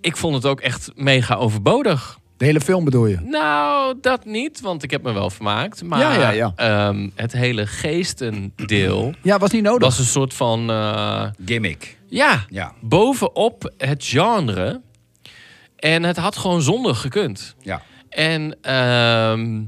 Ik 0.00 0.16
vond 0.16 0.34
het 0.34 0.46
ook 0.46 0.60
echt 0.60 0.90
mega 0.94 1.34
overbodig. 1.34 2.18
De 2.36 2.44
hele 2.44 2.60
film 2.60 2.84
bedoel 2.84 3.06
je? 3.06 3.18
Nou, 3.20 3.94
dat 4.00 4.24
niet, 4.24 4.60
want 4.60 4.82
ik 4.82 4.90
heb 4.90 5.02
me 5.02 5.12
wel 5.12 5.30
vermaakt. 5.30 5.82
Maar 5.84 6.00
Ja, 6.00 6.14
ja, 6.14 6.30
ja. 6.30 6.52
ehm, 6.56 7.08
het 7.14 7.32
hele 7.32 7.66
geestendeel 7.66 9.14
Ja, 9.22 9.38
was 9.38 9.50
niet 9.50 9.62
nodig. 9.62 9.82
was 9.88 9.98
een 9.98 10.04
soort 10.04 10.34
van, 10.34 10.70
eh, 10.70 11.24
gimmick. 11.44 11.96
ja, 12.08 12.44
Ja, 12.48 12.72
bovenop 12.80 13.72
het 13.78 14.04
genre. 14.04 14.80
En 15.82 16.02
het 16.02 16.16
had 16.16 16.36
gewoon 16.36 16.62
zonder 16.62 16.94
gekund. 16.94 17.54
ja. 17.62 17.82
En 18.08 18.56
ehm, 18.60 19.62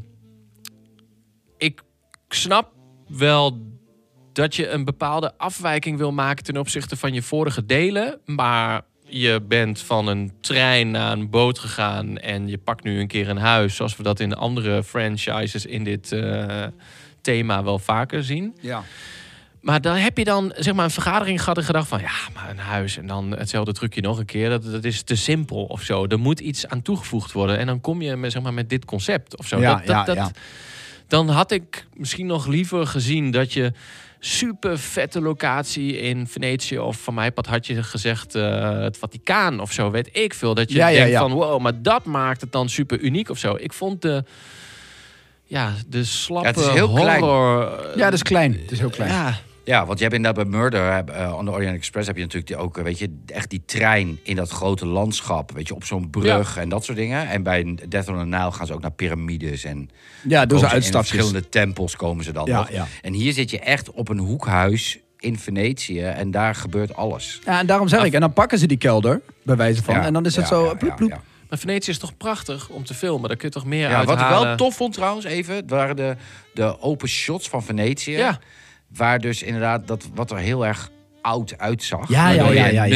ik 1.56 1.82
snap 2.28 2.72
wel 3.08 3.58
dat 4.32 4.56
je 4.56 4.68
een 4.68 4.84
bepaalde 4.84 5.32
afwijking 5.36 5.98
wil 5.98 6.12
maken 6.12 6.44
ten 6.44 6.56
opzichte 6.56 6.96
van 6.96 7.12
je 7.12 7.22
vorige 7.22 7.66
delen. 7.66 8.20
Maar 8.24 8.82
je 9.04 9.40
bent 9.48 9.80
van 9.80 10.06
een 10.06 10.32
trein 10.40 10.90
naar 10.90 11.12
een 11.12 11.30
boot 11.30 11.58
gegaan 11.58 12.18
en 12.18 12.48
je 12.48 12.58
pakt 12.58 12.84
nu 12.84 13.00
een 13.00 13.06
keer 13.06 13.28
een 13.28 13.36
huis. 13.36 13.76
Zoals 13.76 13.96
we 13.96 14.02
dat 14.02 14.20
in 14.20 14.34
andere 14.34 14.84
franchises 14.84 15.66
in 15.66 15.84
dit 15.84 16.12
eh, 16.12 16.64
thema 17.20 17.64
wel 17.64 17.78
vaker 17.78 18.24
zien. 18.24 18.56
Ja. 18.60 18.82
Maar 19.64 19.80
dan 19.80 19.96
heb 19.96 20.18
je 20.18 20.24
dan 20.24 20.52
zeg 20.56 20.74
maar 20.74 20.84
een 20.84 20.90
vergadering 20.90 21.40
gehad 21.42 21.56
en 21.58 21.64
gedacht 21.64 21.88
van 21.88 22.00
ja, 22.00 22.10
maar 22.34 22.50
een 22.50 22.58
huis 22.58 22.96
en 22.98 23.06
dan 23.06 23.30
hetzelfde 23.30 23.72
trucje 23.72 24.00
nog 24.00 24.18
een 24.18 24.24
keer. 24.24 24.48
Dat, 24.48 24.64
dat 24.70 24.84
is 24.84 25.02
te 25.02 25.16
simpel 25.16 25.64
of 25.64 25.82
zo. 25.82 26.06
Er 26.06 26.18
moet 26.18 26.40
iets 26.40 26.66
aan 26.66 26.82
toegevoegd 26.82 27.32
worden. 27.32 27.58
En 27.58 27.66
dan 27.66 27.80
kom 27.80 28.02
je 28.02 28.16
met, 28.16 28.32
zeg 28.32 28.42
maar, 28.42 28.54
met 28.54 28.68
dit 28.70 28.84
concept 28.84 29.36
of 29.38 29.46
zo. 29.46 29.60
Ja, 29.60 29.74
dat, 29.74 29.86
dat, 29.86 29.94
ja, 29.96 30.04
dat- 30.04 30.16
ja. 30.16 30.30
Dan 31.08 31.28
had 31.28 31.50
ik 31.50 31.86
misschien 31.94 32.26
nog 32.26 32.46
liever 32.46 32.86
gezien 32.86 33.30
dat 33.30 33.52
je 33.52 33.72
super 34.18 34.78
vette 34.78 35.20
locatie 35.20 35.98
in 35.98 36.26
Venetië 36.26 36.78
of 36.78 36.96
van 36.96 37.14
mij 37.14 37.32
pad 37.32 37.46
had 37.46 37.66
je 37.66 37.82
gezegd 37.82 38.34
eh, 38.34 38.78
het 38.80 38.96
Vaticaan 38.98 39.60
of 39.60 39.72
zo, 39.72 39.90
weet 39.90 40.08
ik 40.12 40.34
veel. 40.34 40.54
Dat 40.54 40.72
je 40.72 40.78
denkt 40.78 41.10
ja. 41.10 41.20
van 41.20 41.32
wow, 41.32 41.60
maar 41.60 41.82
dat 41.82 42.04
maakt 42.04 42.40
het 42.40 42.52
dan 42.52 42.68
super 42.68 43.00
uniek 43.00 43.28
of 43.30 43.38
zo. 43.38 43.54
Ik 43.58 43.72
vond 43.72 44.02
de 44.02 44.24
ja, 45.44 45.72
de 45.86 46.04
slappe 46.04 46.48
Ja, 46.48 46.54
het 46.54 46.64
is 46.64 46.68
heel 46.72 46.92
klein. 46.92 47.20
horror. 47.22 47.92
ja, 47.96 48.04
dat 48.04 48.12
is 48.12 48.22
klein. 48.22 48.52
Het 48.52 48.70
is 48.72 48.78
heel 48.78 48.90
klein. 48.90 49.10
Ja, 49.10 49.38
Ja, 49.64 49.86
want 49.86 49.98
je 49.98 50.04
hebt 50.04 50.16
inderdaad 50.16 50.48
bij 50.48 50.58
Murder 50.60 51.04
eh, 51.04 51.34
on 51.36 51.44
the 51.44 51.50
Orient 51.50 51.76
Express 51.76 52.06
heb 52.06 52.16
je 52.16 52.22
natuurlijk 52.22 52.48
die 52.48 52.56
ook, 52.56 52.78
eh, 52.78 52.84
weet 52.84 52.98
je, 52.98 53.16
echt 53.26 53.50
die 53.50 53.62
trein 53.66 54.18
in 54.22 54.36
dat 54.36 54.50
grote 54.50 54.86
landschap, 54.86 55.52
weet 55.52 55.68
je, 55.68 55.74
op 55.74 55.84
zo'n 55.84 56.10
brug 56.10 56.56
en 56.56 56.68
dat 56.68 56.84
soort 56.84 56.98
dingen. 56.98 57.28
En 57.28 57.42
bij 57.42 57.78
Death 57.88 58.08
on 58.08 58.18
the 58.18 58.24
Nile 58.24 58.52
gaan 58.52 58.66
ze 58.66 58.72
ook 58.74 58.80
naar 58.80 58.90
piramides 58.92 59.64
en 59.64 59.90
Ja, 60.28 60.46
doen 60.46 60.58
ze 60.58 60.68
uitstapjes. 60.68 61.10
verschillende 61.10 61.48
tempels 61.48 61.96
komen 61.96 62.24
ze 62.24 62.32
dan 62.32 62.46
Ja, 62.46 62.56
nog. 62.58 62.70
ja. 62.70 62.86
En 63.02 63.12
hier 63.12 63.32
zit 63.32 63.50
je 63.50 63.58
echt 63.60 63.90
op 63.90 64.08
een 64.08 64.18
hoekhuis 64.18 64.98
in 65.18 65.38
Venetië 65.38 66.00
en 66.02 66.30
daar 66.30 66.54
gebeurt 66.54 66.96
alles. 66.96 67.40
Ja, 67.44 67.58
en 67.58 67.66
daarom 67.66 67.88
zeg 67.88 68.04
ik. 68.04 68.12
En 68.12 68.20
dan 68.20 68.32
pakken 68.32 68.58
ze 68.58 68.66
die 68.66 68.76
kelder, 68.78 69.20
bij 69.42 69.56
wijze 69.56 69.82
van. 69.82 69.94
Ja, 69.94 70.04
en 70.04 70.12
dan 70.12 70.26
is 70.26 70.36
het 70.36 70.46
zo 70.46 70.64
ja, 70.64 70.74
ploep, 70.74 70.96
ploep. 70.96 71.10
ja. 71.10 71.20
maar 71.48 71.58
Venetië 71.58 71.90
is 71.90 71.98
toch 71.98 72.16
prachtig 72.16 72.68
om 72.68 72.84
te 72.84 72.94
filmen. 72.94 73.28
Daar 73.28 73.36
kun 73.36 73.48
je 73.48 73.54
toch 73.54 73.64
meer 73.64 73.88
Ja, 73.90 74.04
wat 74.04 74.20
ik 74.20 74.26
wel 74.28 74.56
tof 74.56 74.76
vond 74.76 74.94
trouwens, 74.94 75.24
even, 75.24 75.62
waren 75.68 75.96
de, 75.96 76.16
de 76.54 76.80
open 76.80 77.08
shots 77.08 77.48
van 77.48 77.62
Venetië. 77.64 78.16
Ja. 78.16 78.38
Waar 78.96 79.18
dus 79.18 79.42
inderdaad 79.42 79.86
dat 79.86 80.08
wat 80.14 80.30
er 80.30 80.36
heel 80.36 80.66
erg 80.66 80.90
oud 81.24 81.58
uitzag. 81.58 82.08
Ja, 82.08 82.28
ja, 82.30 82.50
ja, 82.50 82.86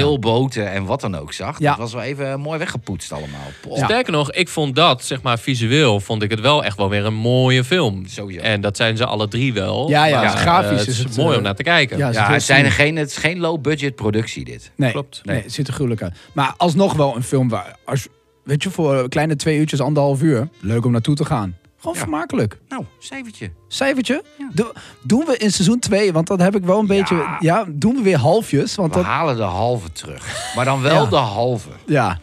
en 0.54 0.84
wat 0.84 1.00
dan 1.00 1.14
ook 1.14 1.32
zag. 1.32 1.58
Ja. 1.58 1.70
Dat 1.70 1.78
was 1.78 1.92
wel 1.92 2.02
even 2.02 2.40
mooi 2.40 2.58
weggepoetst 2.58 3.12
allemaal. 3.12 3.46
Sterker 3.72 4.12
nog, 4.12 4.32
ik 4.32 4.48
vond 4.48 4.76
dat, 4.76 5.04
zeg 5.04 5.22
maar, 5.22 5.38
visueel 5.38 6.00
vond 6.00 6.22
ik 6.22 6.30
het 6.30 6.40
wel 6.40 6.64
echt 6.64 6.76
wel 6.76 6.88
weer 6.88 7.04
een 7.04 7.14
mooie 7.14 7.64
film. 7.64 8.06
Sowieso. 8.06 8.42
En 8.42 8.60
dat 8.60 8.76
zijn 8.76 8.96
ze 8.96 9.06
alle 9.06 9.28
drie 9.28 9.52
wel. 9.52 9.88
Ja, 9.88 10.04
ja, 10.04 10.20
Maar, 10.20 10.30
dus 10.30 10.40
grafisch 10.40 10.70
eh, 10.70 10.78
het 10.78 10.86
is 10.88 10.98
is 10.98 11.04
het, 11.04 11.16
mooi 11.16 11.30
eh, 11.30 11.36
om 11.36 11.42
naar 11.42 11.54
te 11.54 11.62
kijken. 11.62 11.98
ja, 11.98 12.32
het, 12.32 12.42
zijn 12.42 12.70
geen, 12.70 12.96
het 12.96 13.10
is 13.10 13.16
geen 13.16 13.38
low-budget 13.38 13.94
productie 13.94 14.44
dit. 14.44 14.70
Nee, 14.76 14.90
Klopt. 14.90 15.20
Nee, 15.24 15.42
het 15.42 15.52
ziet 15.52 15.66
er 15.66 15.72
gruwelijk 15.72 16.02
uit. 16.02 16.16
Maar 16.32 16.54
alsnog 16.56 16.94
wel 16.94 17.16
een 17.16 17.22
film 17.22 17.48
waar, 17.48 17.76
als, 17.84 18.06
weet 18.44 18.62
je, 18.62 18.70
voor 18.70 19.08
kleine 19.08 19.36
twee 19.36 19.58
uurtjes, 19.58 19.80
anderhalf 19.80 20.22
uur, 20.22 20.48
leuk 20.60 20.84
om 20.84 20.92
naartoe 20.92 21.14
te 21.14 21.24
gaan. 21.24 21.56
Gewoon 21.80 21.94
Ja. 21.94 22.00
vermakelijk. 22.00 22.58
Nou, 22.68 22.84
cijfertje. 22.98 23.50
Cijfertje? 23.68 24.24
Do- 24.52 24.72
doen 25.02 25.24
we 25.26 25.36
in 25.36 25.52
seizoen 25.52 25.78
2, 25.78 26.12
want 26.12 26.26
dan 26.26 26.40
heb 26.40 26.56
ik 26.56 26.64
wel 26.64 26.78
een 26.78 26.86
beetje, 26.86 27.36
ja, 27.40 27.64
doen 27.68 27.94
we 27.96 28.02
weer 28.02 28.16
halfjes. 28.18 28.74
Want 28.74 28.94
We 28.94 29.00
dat, 29.00 29.08
halen 29.08 29.36
de 29.36 29.42
halve 29.42 29.92
terug. 29.92 30.52
Maar 30.54 30.64
dan 30.64 30.80
wel 30.80 31.02
Ja. 31.04 31.10
de 31.10 31.16
halve. 31.16 31.68
ja, 31.86 32.20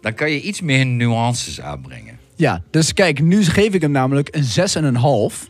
Dan 0.00 0.14
kan 0.14 0.30
je 0.30 0.40
iets 0.40 0.60
meer 0.60 0.86
nuances 0.86 1.60
aanbrengen. 1.60 2.18
ja, 2.36 2.62
dus 2.70 2.92
kijk, 2.92 3.20
nu 3.20 3.44
geef 3.44 3.72
ik 3.74 3.80
hem 3.80 3.90
namelijk 3.90 4.28
een 4.34 4.44
6,5. 4.44 5.48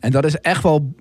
En 0.00 0.10
dat 0.10 0.24
is 0.24 0.36
echt 0.40 0.62
wel 0.62 0.94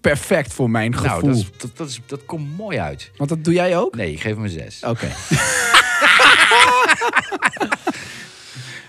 perfect 0.00 0.52
voor 0.54 0.70
mijn 0.70 0.94
gevoel. 0.96 1.20
Nou, 1.20 1.26
dat, 1.26 1.36
is, 1.36 1.50
dat, 1.58 1.76
dat, 1.76 1.88
is, 1.88 2.00
dat 2.06 2.24
komt 2.24 2.56
mooi 2.56 2.78
uit. 2.78 3.10
Want 3.16 3.28
dat 3.30 3.44
doe 3.44 3.54
jij 3.54 3.76
ook? 3.76 3.94
Nee, 3.96 4.12
ik 4.12 4.20
geef 4.20 4.34
hem 4.34 4.44
een 4.44 4.50
zes. 4.50 4.82
Oké. 4.86 5.08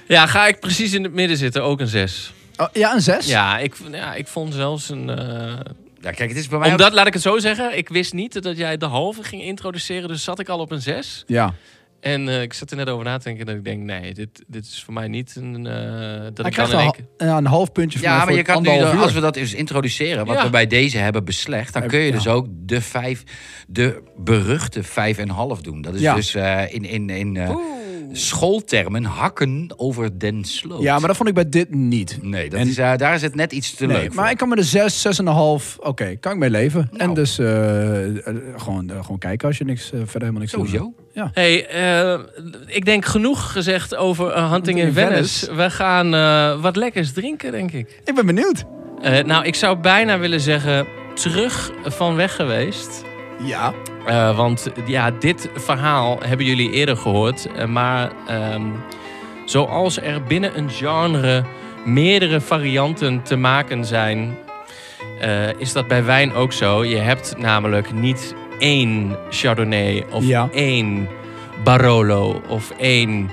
Ja, 0.08 0.26
ga 0.28 0.48
ik 0.48 0.60
precies 0.60 0.94
in 0.94 1.04
het 1.04 1.14
midden 1.14 1.38
zitten, 1.38 1.64
ook 1.64 1.80
een 1.80 1.88
6. 1.88 2.34
Oh, 2.60 2.68
ja, 2.74 2.94
een 2.94 3.02
6? 3.02 3.28
Ja, 3.28 3.58
ik, 3.60 3.76
ja, 3.92 4.14
ik 4.16 4.28
vond 4.28 4.54
zelfs 4.54 4.90
een... 4.90 5.10
eh, 5.10 5.26
Ja, 6.02 6.12
kijk, 6.12 6.30
het 6.30 6.38
is 6.38 6.48
bij 6.48 6.60
mij... 6.60 6.72
omdat, 6.72 6.94
laat 6.94 7.08
ik 7.08 7.14
het 7.14 7.22
zo 7.22 7.38
zeggen, 7.40 7.78
ik 7.78 7.90
wist 7.90 8.14
niet 8.14 8.44
dat 8.44 8.58
jij 8.58 8.78
de 8.78 8.86
halve 8.86 9.24
ging 9.24 9.42
introduceren. 9.44 10.08
Dus 10.08 10.24
zat 10.24 10.40
ik 10.40 10.50
al 10.50 10.60
op 10.60 10.72
een 10.72 10.82
6. 10.82 11.24
Ja. 11.28 11.54
En 12.00 12.30
eh, 12.30 12.42
ik 12.42 12.54
zat 12.54 12.72
er 12.72 12.78
net 12.78 12.90
over 12.90 13.06
na 13.06 13.18
te 13.18 13.24
denken 13.24 13.46
dat 13.46 13.56
ik 13.56 13.64
denk, 13.64 13.84
nee, 13.84 14.14
dit, 14.14 14.44
dit 14.48 14.66
is 14.66 14.84
voor 14.84 14.94
mij 14.94 15.08
niet 15.08 15.36
een... 15.36 15.68
eh, 15.68 15.74
dat 15.74 15.82
Hij 16.12 16.22
ik 16.24 16.34
dan 16.36 16.52
krijgt 16.52 16.72
in 16.72 16.78
een, 16.80 16.94
één 17.18 17.30
ja, 17.30 17.38
een 17.38 17.46
half 17.46 17.72
puntje 17.72 18.00
van 18.00 18.08
Ja, 18.10 18.26
maar 18.26 18.34
je 18.34 18.42
kan 18.42 18.54
nu, 18.62 18.68
anderhalf 18.68 18.88
dan- 18.90 18.98
uur. 18.98 19.04
als 19.04 19.14
we 19.14 19.20
dat 19.20 19.36
eens 19.36 19.54
introduceren, 19.54 20.26
wat 20.26 20.36
Ja. 20.38 20.44
we 20.44 20.50
bij 20.50 20.68
deze 20.68 20.98
hebben 20.98 21.26
beslecht, 21.26 21.74
dan 21.74 21.88
kun 21.88 22.00
je 22.00 22.06
ja. 22.06 22.12
dus 22.12 22.28
ook 22.28 22.46
de 22.50 22.82
vijf, 22.82 23.24
de 23.68 24.04
beruchte 24.18 24.84
vijf 24.84 25.18
en 25.18 25.30
half 25.30 25.62
doen. 25.62 25.82
Dat 25.82 25.94
is 25.94 26.02
Ja. 26.02 26.16
dus 26.16 26.36
eh, 26.36 26.74
in, 26.74 26.86
in, 26.86 27.10
in 27.10 27.38
eh, 27.38 27.56
schooltermen 28.12 29.04
hakken 29.04 29.74
over 29.78 30.20
den 30.20 30.44
sloot. 30.44 30.82
Ja, 30.82 30.98
maar 31.00 31.08
dat 31.08 31.18
vond 31.18 31.30
ik 31.30 31.36
bij 31.36 31.50
dit 31.50 31.74
niet. 31.74 32.18
Nee, 32.22 32.50
dat 32.50 32.60
En- 32.60 32.68
is, 32.68 32.78
eh, 32.78 32.96
daar 32.98 33.14
is 33.14 33.22
het 33.22 33.36
net 33.36 33.52
iets 33.52 33.74
te 33.76 33.86
Nee, 33.86 33.98
leuk 33.98 34.14
maar 34.14 34.24
voor. 34.24 34.32
ik 34.32 34.38
kan 34.38 34.50
met 34.50 34.58
een 34.58 34.64
6, 34.64 35.02
6,5, 35.02 35.78
oké, 35.80 36.16
kan 36.16 36.32
ik 36.32 36.38
mee 36.38 36.50
leven. 36.50 36.88
Nou. 36.92 37.04
En 37.04 37.14
dus 37.14 37.40
eh, 37.40 38.06
eh, 38.28 38.36
gewoon, 38.58 38.92
gewoon 39.02 39.18
kijken 39.18 39.48
als 39.48 39.58
je 39.58 39.66
niks, 39.66 39.86
verder 39.90 40.12
helemaal 40.20 40.40
niks 40.40 40.52
Sowieso. 40.52 40.94
hebt. 41.14 41.36
Hey, 41.36 41.68
eh, 41.68 42.20
ik 42.66 42.86
denk 42.86 43.06
genoeg 43.06 43.52
gezegd 43.52 43.96
over 43.96 44.50
Hunting 44.52 44.80
in 44.80 44.88
in 44.88 44.94
Venice. 44.94 45.14
Venice. 45.46 45.56
We 45.64 45.70
gaan 45.70 46.14
eh, 46.16 46.62
wat 46.62 46.76
lekkers 46.76 47.12
drinken, 47.14 47.52
denk 47.52 47.72
ik. 47.72 48.02
Ik 48.06 48.16
ben 48.16 48.26
benieuwd. 48.26 48.64
Eh, 49.02 49.24
nou, 49.24 49.46
ik 49.46 49.56
zou 49.56 49.78
bijna 49.78 50.20
willen 50.20 50.40
zeggen, 50.42 50.88
terug 51.14 51.72
van 51.84 52.16
weg 52.16 52.36
geweest. 52.36 53.04
Ja. 53.44 53.74
Eh, 54.06 54.38
want 54.38 54.72
ja, 54.86 55.12
dit 55.12 55.50
verhaal 55.56 56.18
hebben 56.26 56.46
jullie 56.46 56.72
eerder 56.72 56.98
gehoord. 56.98 57.48
eh, 57.56 57.66
maar 57.66 58.12
ehm, 58.28 58.62
zoals 59.46 60.02
er 60.02 60.24
binnen 60.24 60.58
een 60.58 60.70
genre 60.70 61.44
meerdere 61.86 62.42
varianten 62.42 63.22
te 63.24 63.36
maken 63.36 63.86
zijn, 63.86 64.38
eh, 65.20 65.54
is 65.58 65.74
dat 65.74 65.88
bij 65.88 66.04
wijn 66.04 66.34
ook 66.34 66.54
zo. 66.54 66.84
Je 66.86 66.98
hebt 66.98 67.36
namelijk 67.38 67.92
niet 67.94 68.36
één 68.60 69.18
Chardonnay 69.30 70.06
of 70.12 70.24
Ja. 70.26 70.50
één 70.52 71.08
Barolo 71.64 72.42
of 72.48 72.72
één 72.78 73.30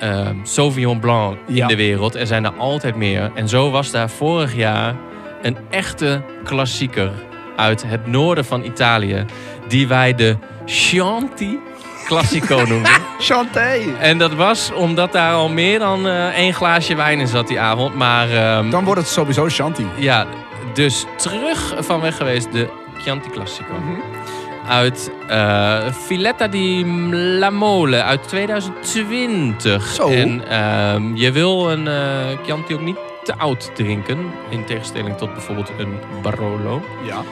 ehm, 0.00 0.34
Sauvignon 0.42 0.98
Blanc 1.00 1.36
Ja. 1.46 1.62
in 1.62 1.68
de 1.68 1.76
wereld. 1.76 2.14
Er 2.14 2.26
zijn 2.26 2.44
er 2.44 2.52
altijd 2.58 2.96
meer. 2.96 3.30
En 3.34 3.48
zo 3.48 3.70
was 3.70 3.90
daar 3.90 4.10
vorig 4.10 4.54
jaar 4.56 4.94
een 5.42 5.56
echte 5.70 6.22
klassieker 6.44 7.10
uit 7.58 7.84
het 7.86 8.06
noorden 8.06 8.44
van 8.44 8.64
Italië, 8.64 9.24
die 9.68 9.88
wij 9.88 10.14
de 10.14 10.36
Chianti 10.64 11.58
Classico 12.06 12.56
noemden. 12.68 12.90
Chanté. 13.18 13.78
En 14.00 14.18
dat 14.18 14.34
was 14.34 14.72
omdat 14.72 15.12
daar 15.12 15.32
al 15.32 15.48
meer 15.48 15.78
dan 15.78 16.06
eh, 16.08 16.26
één 16.28 16.54
glaasje 16.54 16.94
wijn 16.94 17.20
in 17.20 17.26
zat 17.26 17.48
die 17.48 17.60
avond. 17.60 17.94
Maar 17.94 18.30
ehm, 18.30 18.70
Dan 18.70 18.84
wordt 18.84 19.00
het 19.00 19.10
sowieso 19.10 19.48
Shanti. 19.48 19.86
ja, 19.96 20.26
dus 20.74 21.04
terug 21.16 21.74
van 21.78 22.00
weg 22.00 22.16
geweest 22.16 22.52
de 22.52 22.68
Chianti 22.98 23.30
Classico. 23.30 23.72
Uit 24.68 25.10
eh 25.28 25.78
Filetta 26.04 26.48
di 26.48 26.84
La 27.12 27.50
Mole 27.50 28.02
uit 28.02 28.28
2020. 28.28 29.86
Zo. 29.86 30.08
En 30.08 30.48
ehm, 30.48 31.14
je 31.14 31.32
wil 31.32 31.70
een 31.70 31.88
eh, 31.88 31.94
Chianti 32.44 32.74
ook 32.74 32.80
niet 32.80 32.96
te 33.24 33.34
oud 33.36 33.70
drinken. 33.74 34.18
In 34.48 34.64
tegenstelling 34.64 35.16
tot 35.16 35.32
bijvoorbeeld 35.32 35.72
een 35.78 35.98
Barolo. 36.22 36.82
Ja. 37.06 37.22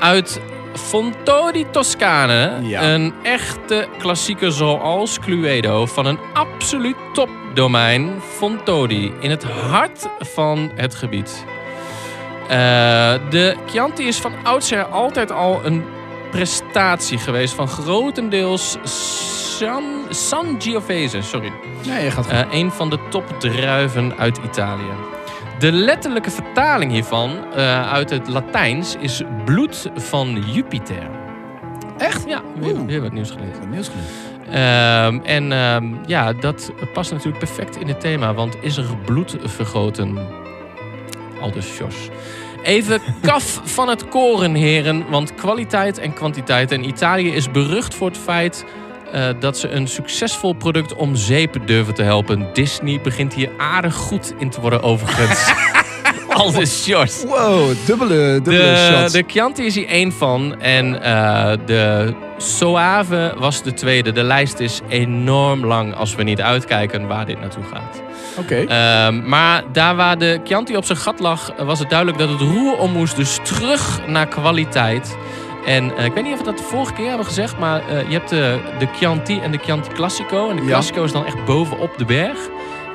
Uit 0.00 0.40
Fonto 0.74 1.50
di 1.50 1.66
Toscane. 1.70 2.58
Ja. 2.62 2.82
Een 2.82 3.14
echte 3.22 3.88
klassieker 3.98 4.52
zoals 4.52 5.18
Cluedo. 5.18 5.86
Van 5.86 6.06
een 6.06 6.18
absoluut 6.32 6.96
topdomein. 7.12 8.20
Fontodi. 8.36 9.12
In 9.20 9.30
het 9.30 9.44
hart 9.44 10.08
van 10.18 10.70
het 10.74 10.94
gebied. 10.94 11.44
Eh, 12.48 12.58
de 13.30 13.56
Chianti 13.66 14.06
is 14.06 14.16
van 14.16 14.32
oudsher 14.42 14.84
altijd 14.84 15.32
al 15.32 15.60
een 15.64 15.84
prestatie 16.30 17.18
geweest. 17.18 17.54
Van 17.54 17.68
grotendeels 17.68 18.76
San, 18.82 19.84
Sangiovese. 20.08 21.22
Sorry. 21.22 21.52
Nee, 21.86 22.04
je 22.04 22.10
gaat. 22.10 22.28
Eh, 22.28 22.40
een 22.50 22.70
van 22.70 22.90
de 22.90 22.98
topdruiven 23.08 24.18
uit 24.18 24.40
Italië. 24.44 24.92
De 25.60 25.72
letterlijke 25.72 26.30
vertaling 26.30 26.92
hiervan 26.92 27.30
eh, 27.54 27.92
uit 27.92 28.10
het 28.10 28.28
Latijns 28.28 28.96
is 29.00 29.22
bloed 29.44 29.90
van 29.94 30.42
Jupiter. 30.52 31.10
Echt? 31.98 32.24
Ja, 32.26 32.42
weer, 32.86 33.00
wat 33.00 33.12
nieuws. 33.12 33.30
Wat 33.30 33.68
nieuws 33.70 33.88
genoeg. 33.88 34.06
Ehm, 34.50 35.18
en 35.24 35.52
ehm, 35.52 35.94
ja, 36.06 36.32
dat 36.32 36.72
past 36.92 37.10
natuurlijk 37.10 37.38
perfect 37.38 37.76
in 37.76 37.88
het 37.88 38.00
thema, 38.00 38.34
want 38.34 38.56
is 38.60 38.76
er 38.76 38.96
bloed 39.04 39.36
vergoten? 39.44 40.18
Aldus 41.40 41.78
Jos. 41.78 42.08
Even 42.62 43.00
kaf 43.22 43.60
van 43.64 43.88
het 43.88 44.08
koren, 44.08 44.54
heren, 44.54 45.10
want 45.10 45.34
kwaliteit 45.34 45.98
en 45.98 46.12
kwantiteit. 46.12 46.72
En 46.72 46.88
Italië 46.88 47.32
is 47.32 47.50
berucht 47.50 47.94
voor 47.94 48.08
het 48.08 48.18
feit 48.18 48.64
eh, 49.12 49.28
dat 49.40 49.58
ze 49.58 49.68
een 49.68 49.88
succesvol 49.88 50.52
product 50.52 50.94
om 50.94 51.16
zeep 51.16 51.56
durven 51.66 51.94
te 51.94 52.02
helpen. 52.02 52.46
Disney 52.52 53.00
begint 53.02 53.34
hier 53.34 53.50
aardig 53.58 53.94
goed 53.94 54.32
in 54.38 54.50
te 54.50 54.60
worden 54.60 54.82
overigens. 54.82 55.52
al 56.28 56.52
de 56.52 56.66
shorts. 56.66 57.24
Wow, 57.24 57.72
dubbele, 57.86 58.40
dubbele 58.42 58.58
De, 58.58 58.92
shots. 58.92 59.12
de 59.12 59.24
Chianti 59.26 59.64
is 59.64 59.74
hier 59.74 59.86
één 59.86 60.12
van. 60.12 60.60
En 60.60 61.02
eh, 61.02 61.52
de 61.66 62.14
Soave 62.36 63.34
was 63.38 63.62
de 63.62 63.74
tweede. 63.74 64.12
De 64.12 64.22
lijst 64.22 64.60
is 64.60 64.80
enorm 64.88 65.66
lang 65.66 65.94
als 65.94 66.14
we 66.14 66.22
niet 66.22 66.40
uitkijken 66.40 67.06
waar 67.06 67.26
dit 67.26 67.40
naartoe 67.40 67.64
gaat. 67.72 68.02
Oké. 68.38 68.54
Ehm, 68.54 69.28
maar 69.28 69.62
daar 69.72 69.96
waar 69.96 70.18
de 70.18 70.40
Chianti 70.44 70.76
op 70.76 70.84
zijn 70.84 70.98
gat 70.98 71.20
lag, 71.20 71.52
was 71.58 71.78
het 71.78 71.88
duidelijk 71.88 72.18
dat 72.18 72.28
het 72.28 72.40
roer 72.40 72.76
om 72.78 72.92
moest. 72.92 73.16
Dus 73.16 73.38
terug 73.42 74.00
naar 74.06 74.26
kwaliteit. 74.26 75.16
En 75.70 75.96
eh, 75.96 76.04
ik 76.04 76.12
weet 76.12 76.24
niet 76.24 76.32
of 76.32 76.38
we 76.38 76.44
dat 76.44 76.58
de 76.58 76.62
vorige 76.62 76.92
keer 76.92 77.08
hebben 77.08 77.26
gezegd, 77.26 77.58
maar 77.58 77.88
eh, 77.88 78.06
je 78.08 78.12
hebt 78.12 78.28
de, 78.28 78.60
de 78.78 78.86
Chianti 78.86 79.40
en 79.40 79.50
de 79.50 79.58
Chianti 79.58 79.92
Classico. 79.92 80.50
En 80.50 80.56
de 80.56 80.62
Ja. 80.62 80.68
Classico 80.68 81.04
is 81.04 81.12
dan 81.12 81.24
echt 81.26 81.44
bovenop 81.44 81.98
de 81.98 82.04
berg. 82.04 82.48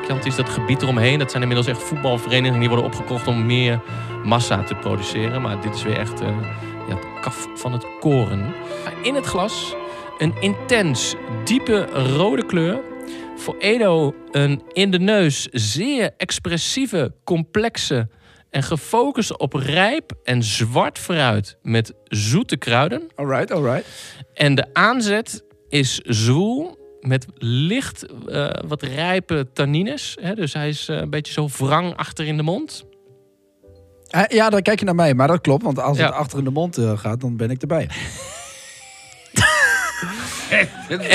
Chianti 0.05 0.27
is 0.27 0.35
dat 0.35 0.49
gebied 0.49 0.81
eromheen. 0.81 1.19
Dat 1.19 1.31
zijn 1.31 1.41
inmiddels 1.41 1.69
echt 1.69 1.83
voetbalverenigingen 1.83 2.59
die 2.59 2.67
worden 2.67 2.85
opgekocht 2.85 3.27
om 3.27 3.45
meer 3.45 3.79
massa 4.23 4.63
te 4.63 4.75
produceren. 4.75 5.41
Maar 5.41 5.61
dit 5.61 5.75
is 5.75 5.83
weer 5.83 5.97
echt 5.97 6.21
eh, 6.21 6.27
ja, 6.88 6.95
het 6.95 7.19
kaf 7.21 7.47
van 7.55 7.71
het 7.71 7.85
koren. 7.99 8.53
In 9.01 9.15
het 9.15 9.25
glas 9.25 9.75
een 10.17 10.33
intens 10.39 11.15
diepe 11.43 11.85
rode 12.15 12.45
kleur. 12.45 12.79
Voor 13.35 13.55
Edo 13.59 14.15
een 14.31 14.61
in 14.71 14.91
de 14.91 14.99
neus 14.99 15.47
zeer 15.51 16.11
expressieve, 16.17 17.13
complexe 17.23 18.07
en 18.55 18.63
gefocust 18.63 19.37
op 19.37 19.53
rijp 19.53 20.11
en 20.23 20.43
zwart 20.43 20.99
fruit 20.99 21.57
met 21.61 21.93
zoete 22.03 22.57
kruiden. 22.57 23.07
Alright, 23.15 23.51
alright. 23.51 23.85
En 24.33 24.55
de 24.55 24.65
aanzet 24.73 25.43
is 25.69 25.97
zwoel 25.97 26.77
met 27.01 27.25
licht 27.37 28.05
eh, 28.27 28.49
wat 28.67 28.81
rijpe 28.81 29.47
tannines. 29.53 30.17
Hè? 30.21 30.33
Dus 30.35 30.53
hij 30.53 30.67
is 30.69 30.87
eh, 30.89 30.97
een 30.97 31.09
beetje 31.09 31.33
zo 31.33 31.47
wrang 31.57 31.95
achter 31.95 32.25
in 32.25 32.37
de 32.37 32.43
mond. 32.43 32.85
Eh, 34.09 34.21
Ja, 34.27 34.49
dan 34.49 34.61
kijk 34.61 34.79
je 34.79 34.85
naar 34.85 34.95
mij, 34.95 35.13
maar 35.13 35.27
dat 35.27 35.41
klopt. 35.41 35.63
Want 35.63 35.79
als 35.79 35.97
Ja. 35.97 36.05
het 36.05 36.13
achter 36.15 36.37
in 36.37 36.43
de 36.43 36.49
mond 36.51 36.77
eh, 36.77 36.97
gaat, 36.97 37.21
dan 37.21 37.37
ben 37.37 37.49
ik 37.49 37.61
erbij. 37.61 37.89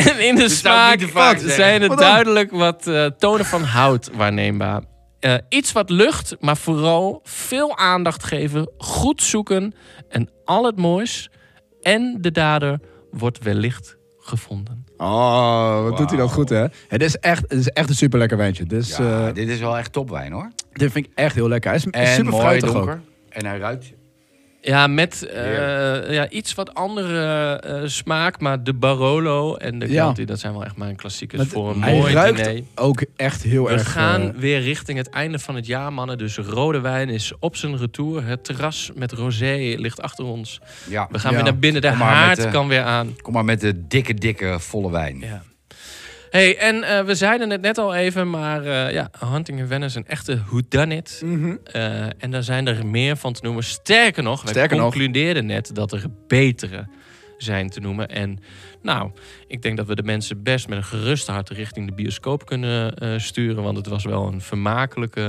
En 0.05 0.21
in 0.21 0.35
de 0.35 0.49
smaak 0.49 1.01
zijn 1.39 1.83
er 1.91 1.97
duidelijk 1.97 2.51
wat 2.51 2.87
eh, 2.87 3.07
tonen 3.07 3.45
van 3.47 3.63
hout 3.63 4.11
waarneembaar. 4.15 4.83
Eh, 5.21 5.35
iets 5.49 5.73
wat 5.73 5.91
lucht, 5.91 6.37
maar 6.41 6.57
vooral 6.57 7.21
veel 7.25 7.77
aandacht 7.77 8.25
geven, 8.25 8.71
goed 8.79 9.23
zoeken 9.23 9.75
en 10.09 10.29
al 10.45 10.65
het 10.65 10.77
moois. 10.77 11.31
En 11.83 12.17
de 12.21 12.31
dader 12.31 12.81
wordt 13.11 13.43
wellicht 13.43 13.97
gevonden. 14.19 14.85
Oh, 14.97 15.83
wat 15.83 15.97
doet 15.97 16.11
hij 16.11 16.19
dat 16.19 16.31
goed, 16.33 16.49
hè? 16.49 16.67
Het 16.89 17.03
is 17.03 17.17
echt, 17.17 17.43
het 17.43 17.59
is 17.59 17.69
echt 17.69 17.89
een 17.89 17.95
super 17.95 18.19
lekker 18.19 18.37
wijntje. 18.37 18.65
Dus 18.65 18.97
Ja, 18.97 19.27
eh, 19.29 19.35
dit 19.35 19.49
is 19.49 19.59
wel 19.59 19.79
echt 19.79 19.93
topwijn 19.93 20.33
hoor. 20.33 20.51
dit 20.73 20.93
vind 20.93 21.07
ik 21.07 21.13
echt 21.15 21.35
heel 21.35 21.49
lekker. 21.49 21.71
Hij 21.71 21.79
is, 21.79 21.87
En 21.87 22.07
super 22.07 22.31
mooi 22.31 22.43
fruitig 22.45 22.73
donker. 22.73 22.95
ook. 22.95 23.01
En 23.29 23.47
hij 23.47 23.59
ruikt. 23.59 23.93
Ja, 24.63 24.87
met 24.87 25.27
eh, 25.27 26.13
ja, 26.13 26.29
iets 26.29 26.55
wat 26.55 26.75
andere 26.75 27.53
eh, 27.55 27.81
smaak, 27.85 28.41
maar 28.41 28.63
de 28.65 28.75
Barolo 28.75 29.55
en 29.55 29.79
de 29.79 29.89
Ja. 29.93 30.13
Dat 30.25 30.39
zijn 30.39 30.53
wel 30.53 30.65
echt 30.65 30.77
mijn 30.77 30.97
klassiekers 30.97 31.41
Met- 31.43 31.51
voor 31.51 31.71
een 31.71 31.79
mooi 31.79 32.13
ruikt 32.13 32.45
diner. 32.45 32.63
ook 32.75 33.05
echt 33.17 33.43
heel 33.43 33.65
We 33.65 33.71
erg... 33.71 33.93
gaan 33.93 34.21
eh, 34.23 34.41
weer 34.41 34.61
richting 34.61 34.99
het 34.99 35.09
einde 35.11 35.39
van 35.39 35.55
het 35.55 35.67
jaar, 35.67 35.93
mannen. 35.93 36.19
Dus 36.19 36.37
rode 36.37 36.81
wijn 36.81 37.09
is 37.09 37.33
op 37.39 37.57
zijn 37.57 37.77
retour. 37.79 38.25
Het 38.25 38.45
terras 38.45 38.91
met 38.95 39.13
rosé 39.13 39.75
ligt 39.79 40.01
achter 40.01 40.25
ons. 40.25 40.61
Ja. 40.89 41.09
We 41.11 41.19
gaan 41.19 41.31
Ja. 41.31 41.37
weer 41.37 41.45
naar 41.47 41.59
binnen. 41.59 41.83
De 41.83 41.89
Kom 41.89 41.97
haard 42.01 42.39
met 42.39 42.51
kan 42.51 42.69
weer 42.69 42.83
aan. 42.83 43.17
Kom 43.23 43.33
maar 43.33 43.45
met 43.45 43.61
de 43.61 43.87
dikke, 43.87 44.15
dikke, 44.15 44.57
volle 44.59 44.91
wijn. 44.91 45.19
Ja. 45.21 45.43
Hey, 46.31 46.57
en 46.59 46.83
eh, 46.83 47.05
we 47.05 47.15
zeiden 47.15 47.51
het 47.51 47.61
net 47.61 47.79
al 47.79 47.95
even, 47.95 48.31
maar 48.31 48.65
eh, 48.65 48.93
ja, 48.93 49.11
Hunting 49.25 49.59
in 49.59 49.67
Venice, 49.67 49.99
een 49.99 50.07
echte 50.07 50.39
whodunit. 50.47 51.23
mhm. 51.25 51.57
Eh 51.65 52.03
en 52.19 52.31
daar 52.31 52.43
zijn 52.43 52.67
er 52.67 52.87
meer 52.87 53.17
van 53.17 53.33
te 53.33 53.41
noemen. 53.43 53.65
Sterker 53.65 54.23
nog, 54.23 54.43
wij 54.43 54.53
Sterker 54.53 54.77
nog. 54.77 54.91
concludeerden 54.93 55.47
net 55.47 55.75
dat 55.75 55.93
er 55.93 56.05
betere 56.27 56.87
zijn 57.39 57.71
te 57.71 57.81
noemen. 57.81 58.09
En 58.09 58.39
nou, 58.83 59.11
ik 59.47 59.63
denk 59.63 59.77
dat 59.77 59.87
we 59.87 59.95
de 59.95 60.03
mensen 60.03 60.43
best 60.43 60.69
met 60.69 60.79
een 60.79 60.85
gerust 60.85 61.27
hart 61.27 61.49
richting 61.49 61.87
de 61.87 61.95
bioscoop 61.95 62.47
kunnen 62.47 62.97
eh, 62.97 63.19
sturen. 63.19 63.63
Want 63.63 63.77
het 63.77 63.87
was 63.87 64.05
wel 64.05 64.27
een 64.27 64.41
vermakelijke 64.41 65.21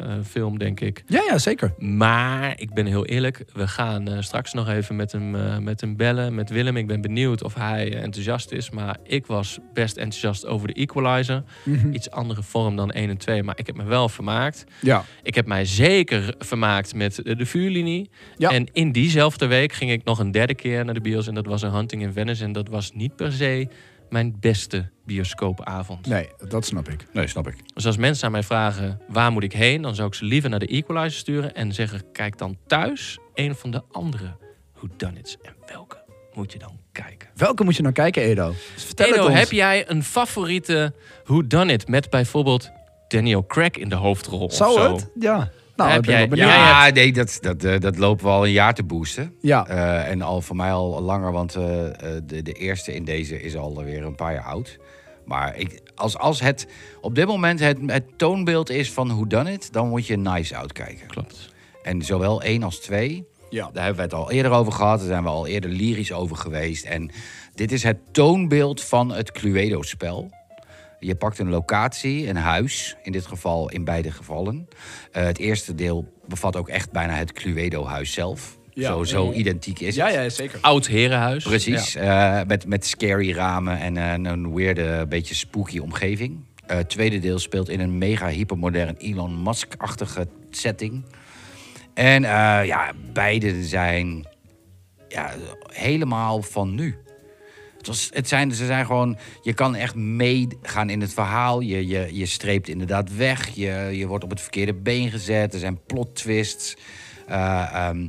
eh, 0.00 0.12
film, 0.26 0.58
denk 0.58 0.80
ik. 0.80 1.02
Ja, 1.06 1.22
ja, 1.28 1.38
zeker. 1.38 1.74
Maar 1.78 2.60
ik 2.60 2.74
ben 2.74 2.86
heel 2.86 3.06
eerlijk, 3.06 3.44
we 3.52 3.68
gaan 3.68 4.08
eh, 4.08 4.20
straks 4.20 4.52
nog 4.52 4.68
even 4.68 4.96
met 4.96 5.12
hem, 5.12 5.62
met 5.64 5.80
hem 5.80 5.96
bellen, 5.96 6.34
met 6.34 6.50
Willem. 6.50 6.76
Ik 6.76 6.86
ben 6.86 7.00
benieuwd 7.00 7.42
of 7.42 7.54
hij 7.54 7.94
enthousiast 8.02 8.50
is. 8.50 8.70
Maar 8.70 8.96
ik 9.02 9.26
was 9.26 9.58
best 9.72 9.96
enthousiast 9.96 10.46
over 10.46 10.66
de 10.66 10.74
Equalizer. 10.74 11.42
Mhm. 11.64 11.92
Iets 11.92 12.10
andere 12.10 12.42
vorm 12.42 12.76
dan 12.76 12.90
1 12.90 13.08
en 13.08 13.16
2, 13.16 13.42
maar 13.42 13.58
ik 13.58 13.66
heb 13.66 13.76
me 13.76 13.84
wel 13.84 14.08
vermaakt. 14.08 14.64
Ja. 14.80 15.04
Ik 15.22 15.34
heb 15.34 15.46
mij 15.46 15.64
zeker 15.64 16.34
vermaakt 16.38 16.94
met 16.94 17.14
de, 17.14 17.36
de 17.36 17.46
vuurlinie. 17.46 18.10
Ja. 18.36 18.50
En 18.50 18.66
in 18.72 18.92
diezelfde 18.92 19.46
week 19.46 19.72
ging 19.72 19.90
ik 19.90 20.04
nog 20.04 20.18
een 20.18 20.30
derde 20.30 20.54
keer 20.54 20.84
naar 20.84 20.94
de 20.94 21.00
bios. 21.00 21.26
En 21.26 21.34
dat 21.34 21.46
was 21.46 21.62
een 21.62 21.72
Hunting 21.72 22.02
in 22.02 22.12
Venice. 22.12 22.44
En 22.44 22.52
dat 22.52 22.68
was 22.68 22.92
niet 22.94 23.16
per 23.16 23.32
se 23.32 23.68
mijn 24.10 24.36
beste 24.40 24.90
bioscoopavond. 25.04 26.06
Nee, 26.06 26.28
dat 26.48 26.64
snap 26.66 26.88
ik. 26.88 27.06
Nee, 27.12 27.26
snap 27.26 27.48
ik. 27.48 27.56
Dus 27.74 27.86
als 27.86 27.96
mensen 27.96 28.26
aan 28.26 28.32
mij 28.32 28.42
vragen 28.42 29.00
waar 29.08 29.32
moet 29.32 29.42
ik 29.42 29.52
heen, 29.52 29.82
dan 29.82 29.94
zou 29.94 30.08
ik 30.08 30.14
ze 30.14 30.24
liever 30.24 30.50
naar 30.50 30.58
de 30.58 30.66
Equalizer 30.66 31.18
sturen 31.18 31.54
en 31.54 31.72
zeggen: 31.72 32.02
kijk 32.12 32.38
dan 32.38 32.56
thuis 32.66 33.18
een 33.34 33.54
van 33.54 33.70
de 33.70 33.82
andere 33.92 34.36
whodunits. 34.74 35.36
En 35.42 35.54
welke 35.66 36.04
moet 36.34 36.52
je 36.52 36.58
dan 36.58 36.78
kijken? 36.92 37.28
Welke 37.34 37.64
moet 37.64 37.76
je 37.76 37.82
nou 37.82 37.94
kijken, 37.94 38.22
Edo? 38.22 38.54
Dus 38.74 38.84
vertel 38.84 39.06
Edo, 39.06 39.16
het 39.16 39.26
ons. 39.26 39.38
heb 39.38 39.50
jij 39.50 39.90
een 39.90 40.02
favoriete 40.04 40.94
whodunit 41.24 41.88
met 41.88 42.10
bijvoorbeeld 42.10 42.70
Daniel 43.08 43.46
Craig 43.46 43.70
in 43.76 43.88
de 43.88 43.94
hoofdrol? 43.94 44.40
of 44.40 44.54
Zou 44.54 44.72
zo? 44.72 44.92
het? 44.94 45.10
Ja. 45.20 45.50
Nou, 45.76 45.90
Heb 45.90 46.04
jij- 46.04 46.28
Ja, 46.32 46.88
nee, 46.90 47.12
dat, 47.12 47.38
dat, 47.40 47.64
eh, 47.64 47.80
dat 47.80 47.98
lopen 47.98 48.24
we 48.24 48.30
al 48.30 48.44
een 48.46 48.52
jaar 48.52 48.74
te 48.74 48.82
boosten. 48.82 49.34
Ja. 49.40 49.66
Eh, 49.66 50.10
en 50.10 50.22
al 50.22 50.40
voor 50.40 50.56
mij 50.56 50.72
al 50.72 51.02
langer, 51.02 51.32
want 51.32 51.54
eh, 51.54 51.62
de, 52.24 52.42
de 52.42 52.52
eerste 52.52 52.94
in 52.94 53.04
deze 53.04 53.40
is 53.42 53.56
alweer 53.56 54.02
een 54.04 54.14
paar 54.14 54.32
jaar 54.32 54.44
oud. 54.44 54.78
Maar 55.24 55.56
ik, 55.56 55.80
als, 55.94 56.18
als 56.18 56.40
het 56.40 56.66
op 57.00 57.14
dit 57.14 57.26
moment 57.26 57.60
het, 57.60 57.78
het 57.86 58.04
toonbeeld 58.18 58.70
is 58.70 58.92
van 58.92 59.08
Who 59.08 59.26
Done 59.26 59.52
It, 59.52 59.72
dan 59.72 59.88
moet 59.88 60.06
je 60.06 60.16
Nice 60.16 60.56
Out 60.56 60.72
kijken. 60.72 61.06
Klopt. 61.06 61.52
En 61.82 62.02
zowel 62.02 62.42
één 62.42 62.62
als 62.62 62.78
twee, 62.80 63.24
Ja. 63.50 63.70
daar 63.72 63.84
hebben 63.84 63.96
we 64.08 64.14
het 64.14 64.20
al 64.24 64.30
eerder 64.30 64.52
over 64.52 64.72
gehad. 64.72 64.98
Daar 64.98 65.08
zijn 65.08 65.22
we 65.22 65.28
al 65.28 65.46
eerder 65.46 65.70
lyrisch 65.70 66.12
over 66.12 66.36
geweest. 66.36 66.84
En 66.84 67.10
dit 67.54 67.72
is 67.72 67.82
het 67.82 67.98
toonbeeld 68.12 68.82
van 68.82 69.10
het 69.12 69.32
Cluedo-spel. 69.32 70.30
Je 71.06 71.14
pakt 71.14 71.38
een 71.38 71.48
locatie, 71.48 72.28
een 72.28 72.36
huis, 72.36 72.96
in 73.02 73.12
dit 73.12 73.26
geval 73.26 73.70
in 73.70 73.84
beide 73.84 74.10
gevallen. 74.10 74.68
Eh, 75.12 75.24
het 75.24 75.38
eerste 75.38 75.74
deel 75.74 76.12
bevat 76.28 76.56
ook 76.56 76.68
echt 76.68 76.92
bijna 76.92 77.14
het 77.14 77.32
Cluedo-huis 77.32 78.12
zelf. 78.12 78.58
Ja. 78.70 78.88
Zo, 78.88 79.04
zo 79.04 79.32
identiek 79.32 79.80
is 79.80 79.94
Ja, 79.94 80.06
het. 80.06 80.14
ja, 80.14 80.28
zeker. 80.28 80.58
Oud 80.60 80.86
herenhuis. 80.86 81.44
Precies, 81.44 81.94
eh, 81.94 82.40
met, 82.46 82.66
met 82.66 82.86
scary 82.86 83.32
ramen 83.32 83.78
en 83.78 83.96
eh, 83.96 84.30
een 84.32 84.54
weirde, 84.54 85.06
beetje 85.08 85.34
spooky 85.34 85.78
omgeving. 85.78 86.44
Eh, 86.66 86.76
het 86.76 86.88
tweede 86.88 87.18
deel 87.18 87.38
speelt 87.38 87.68
in 87.68 87.80
een 87.80 87.98
mega 87.98 88.28
hypermodern 88.28 88.94
Elon 88.98 89.42
Musk-achtige 89.42 90.26
setting. 90.50 91.04
En 91.94 92.24
eh, 92.24 92.66
ja, 92.66 92.92
beide 93.12 93.64
zijn 93.64 94.26
ja, 95.08 95.30
helemaal 95.66 96.42
van 96.42 96.74
nu. 96.74 96.96
Het, 97.84 97.92
was, 97.92 98.10
het 98.12 98.28
zijn, 98.28 98.52
ze 98.52 98.66
zijn 98.66 98.86
gewoon, 98.86 99.16
je 99.42 99.52
kan 99.52 99.74
echt 99.74 99.94
meegaan 99.94 100.90
in 100.90 101.00
het 101.00 101.14
verhaal. 101.14 101.60
Je, 101.60 101.86
je, 101.86 102.08
je 102.12 102.26
streept 102.26 102.68
inderdaad 102.68 103.16
weg. 103.16 103.48
Je, 103.48 103.88
je 103.92 104.06
wordt 104.06 104.24
op 104.24 104.30
het 104.30 104.40
verkeerde 104.40 104.74
been 104.74 105.10
gezet. 105.10 105.54
Er 105.54 105.60
zijn 105.60 105.80
plot 105.86 106.14
twists. 106.14 106.76
Eh, 107.26 107.74
ehm, 107.74 108.06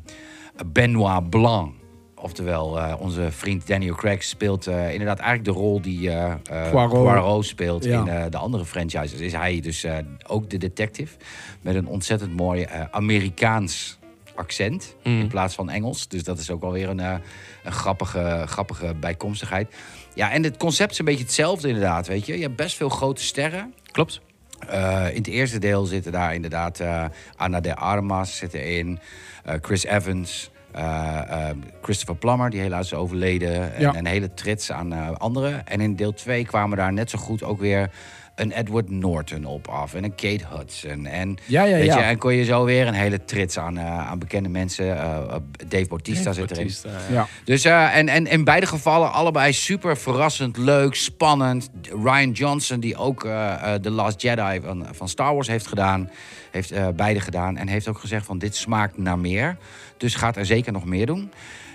Benoit 0.66 1.30
Blanc, 1.30 1.74
oftewel 2.16 2.80
eh, 2.80 3.02
onze 3.02 3.32
vriend 3.32 3.68
Daniel 3.68 3.96
Craig, 3.96 4.24
speelt 4.24 4.68
eh, 4.68 4.92
inderdaad 4.92 5.20
eigenlijk 5.20 5.48
de 5.58 5.64
rol 5.64 5.82
die 5.82 6.10
Poirot. 6.72 6.90
Poirot 6.90 7.46
speelt 7.46 7.84
Ja. 7.84 8.24
in 8.24 8.30
de 8.32 8.38
andere 8.38 8.66
franchises. 8.66 9.20
Is 9.20 9.34
hij 9.34 9.60
dus 9.60 9.86
ook 10.28 10.50
de 10.50 10.58
detective 10.58 11.18
met 11.62 11.76
een 11.76 11.88
ontzettend 11.88 12.36
mooi 12.36 12.68
Amerikaans 12.92 13.98
accent 14.36 14.96
Mm. 15.04 15.20
in 15.20 15.28
plaats 15.28 15.56
van 15.56 15.70
Engels. 15.70 16.08
Dus 16.08 16.24
dat 16.24 16.40
is 16.40 16.50
ook 16.52 16.64
alweer 16.64 16.90
een, 16.90 17.00
eh, 17.00 17.16
een 17.64 17.72
grappige, 17.72 18.44
grappige 18.46 18.94
bijkomstigheid. 19.00 19.76
Ja, 20.14 20.32
en 20.32 20.44
het 20.44 20.58
concept 20.58 20.92
is 20.92 21.00
een 21.00 21.06
beetje 21.06 21.24
hetzelfde 21.24 21.68
inderdaad, 21.68 22.08
weet 22.08 22.26
je. 22.26 22.36
Je 22.36 22.42
hebt 22.44 22.56
best 22.56 22.76
veel 22.76 22.90
grote 22.90 23.24
sterren. 23.24 23.74
Klopt. 23.92 24.22
Eh, 24.68 25.06
in 25.10 25.16
het 25.18 25.28
eerste 25.28 25.60
deel 25.60 25.86
zitten 25.86 26.12
daar 26.12 26.34
inderdaad 26.34 26.80
eh 26.80 27.06
Ana 27.36 27.60
de 27.60 27.76
Armas 27.76 28.38
zit 28.38 28.54
erin, 28.54 29.00
eh, 29.44 29.56
Chris 29.62 29.84
Evans, 29.86 30.50
Christopher 31.82 32.16
Plummer, 32.16 32.50
die 32.50 32.60
helaas 32.60 32.86
is 32.86 32.94
overleden, 32.94 33.74
en 33.76 33.96
een 33.98 34.06
hele 34.06 34.34
trits 34.34 34.72
aan 34.72 35.18
anderen. 35.20 35.68
En 35.68 35.82
in 35.82 35.96
deel 35.96 36.14
2 36.14 36.46
kwamen 36.46 36.78
daar 36.78 36.94
net 36.94 37.10
zo 37.10 37.18
goed 37.18 37.44
ook 37.44 37.60
weer 37.60 37.90
een 38.36 38.52
Edward 38.52 38.90
Norton 38.90 39.46
op 39.46 39.68
af 39.68 39.94
en 39.94 40.04
een 40.04 40.16
Kate 40.16 40.44
Hudson. 40.58 41.06
En, 41.06 41.38
Ja, 41.46 41.64
ja, 41.64 41.76
weet 41.76 41.86
ja. 41.86 41.98
Je, 41.98 42.04
en 42.04 42.18
kon 42.18 42.34
je 42.34 42.44
zo 42.44 42.64
weer 42.66 42.88
een 42.88 42.94
hele 42.94 43.26
trits 43.26 43.58
aan, 43.60 43.78
eh, 43.78 44.10
aan 44.10 44.20
bekende 44.20 44.50
mensen. 44.50 44.86
eh, 44.98 45.16
eh, 45.18 45.36
Dave 45.68 45.88
Bautista 45.88 46.32
zit 46.34 46.52
erin. 46.52 46.56
Bautista, 46.64 46.90
ja. 46.90 47.14
Ja. 47.14 47.28
Dus 47.44 47.66
eh, 47.66 47.98
en, 47.98 48.10
en 48.10 48.28
in 48.28 48.44
beide 48.44 48.66
gevallen 48.66 49.12
allebei 49.12 49.54
super 49.54 49.98
verrassend, 49.98 50.58
leuk, 50.58 50.96
spannend. 50.96 51.70
Ryan 52.04 52.32
Johnson, 52.32 52.80
die 52.80 52.96
ook 52.98 53.24
eh, 53.24 53.74
eh, 53.74 53.82
The 53.82 53.90
Last 53.92 54.22
Jedi 54.22 54.60
van, 54.64 54.86
van 54.92 55.10
Star 55.10 55.34
Wars 55.34 55.48
heeft 55.48 55.68
gedaan, 55.68 56.10
heeft 56.52 56.72
eh, 56.72 56.88
beide 56.96 57.20
gedaan. 57.20 57.58
En 57.58 57.68
heeft 57.68 57.88
ook 57.88 58.00
gezegd 58.00 58.26
van 58.26 58.38
dit 58.38 58.56
smaakt 58.56 58.98
naar 58.98 59.20
meer. 59.20 59.58
Dus 59.98 60.16
gaat 60.16 60.38
er 60.38 60.46
zeker 60.46 60.72
nog 60.72 60.86
meer 60.86 61.06
doen. 61.06 61.32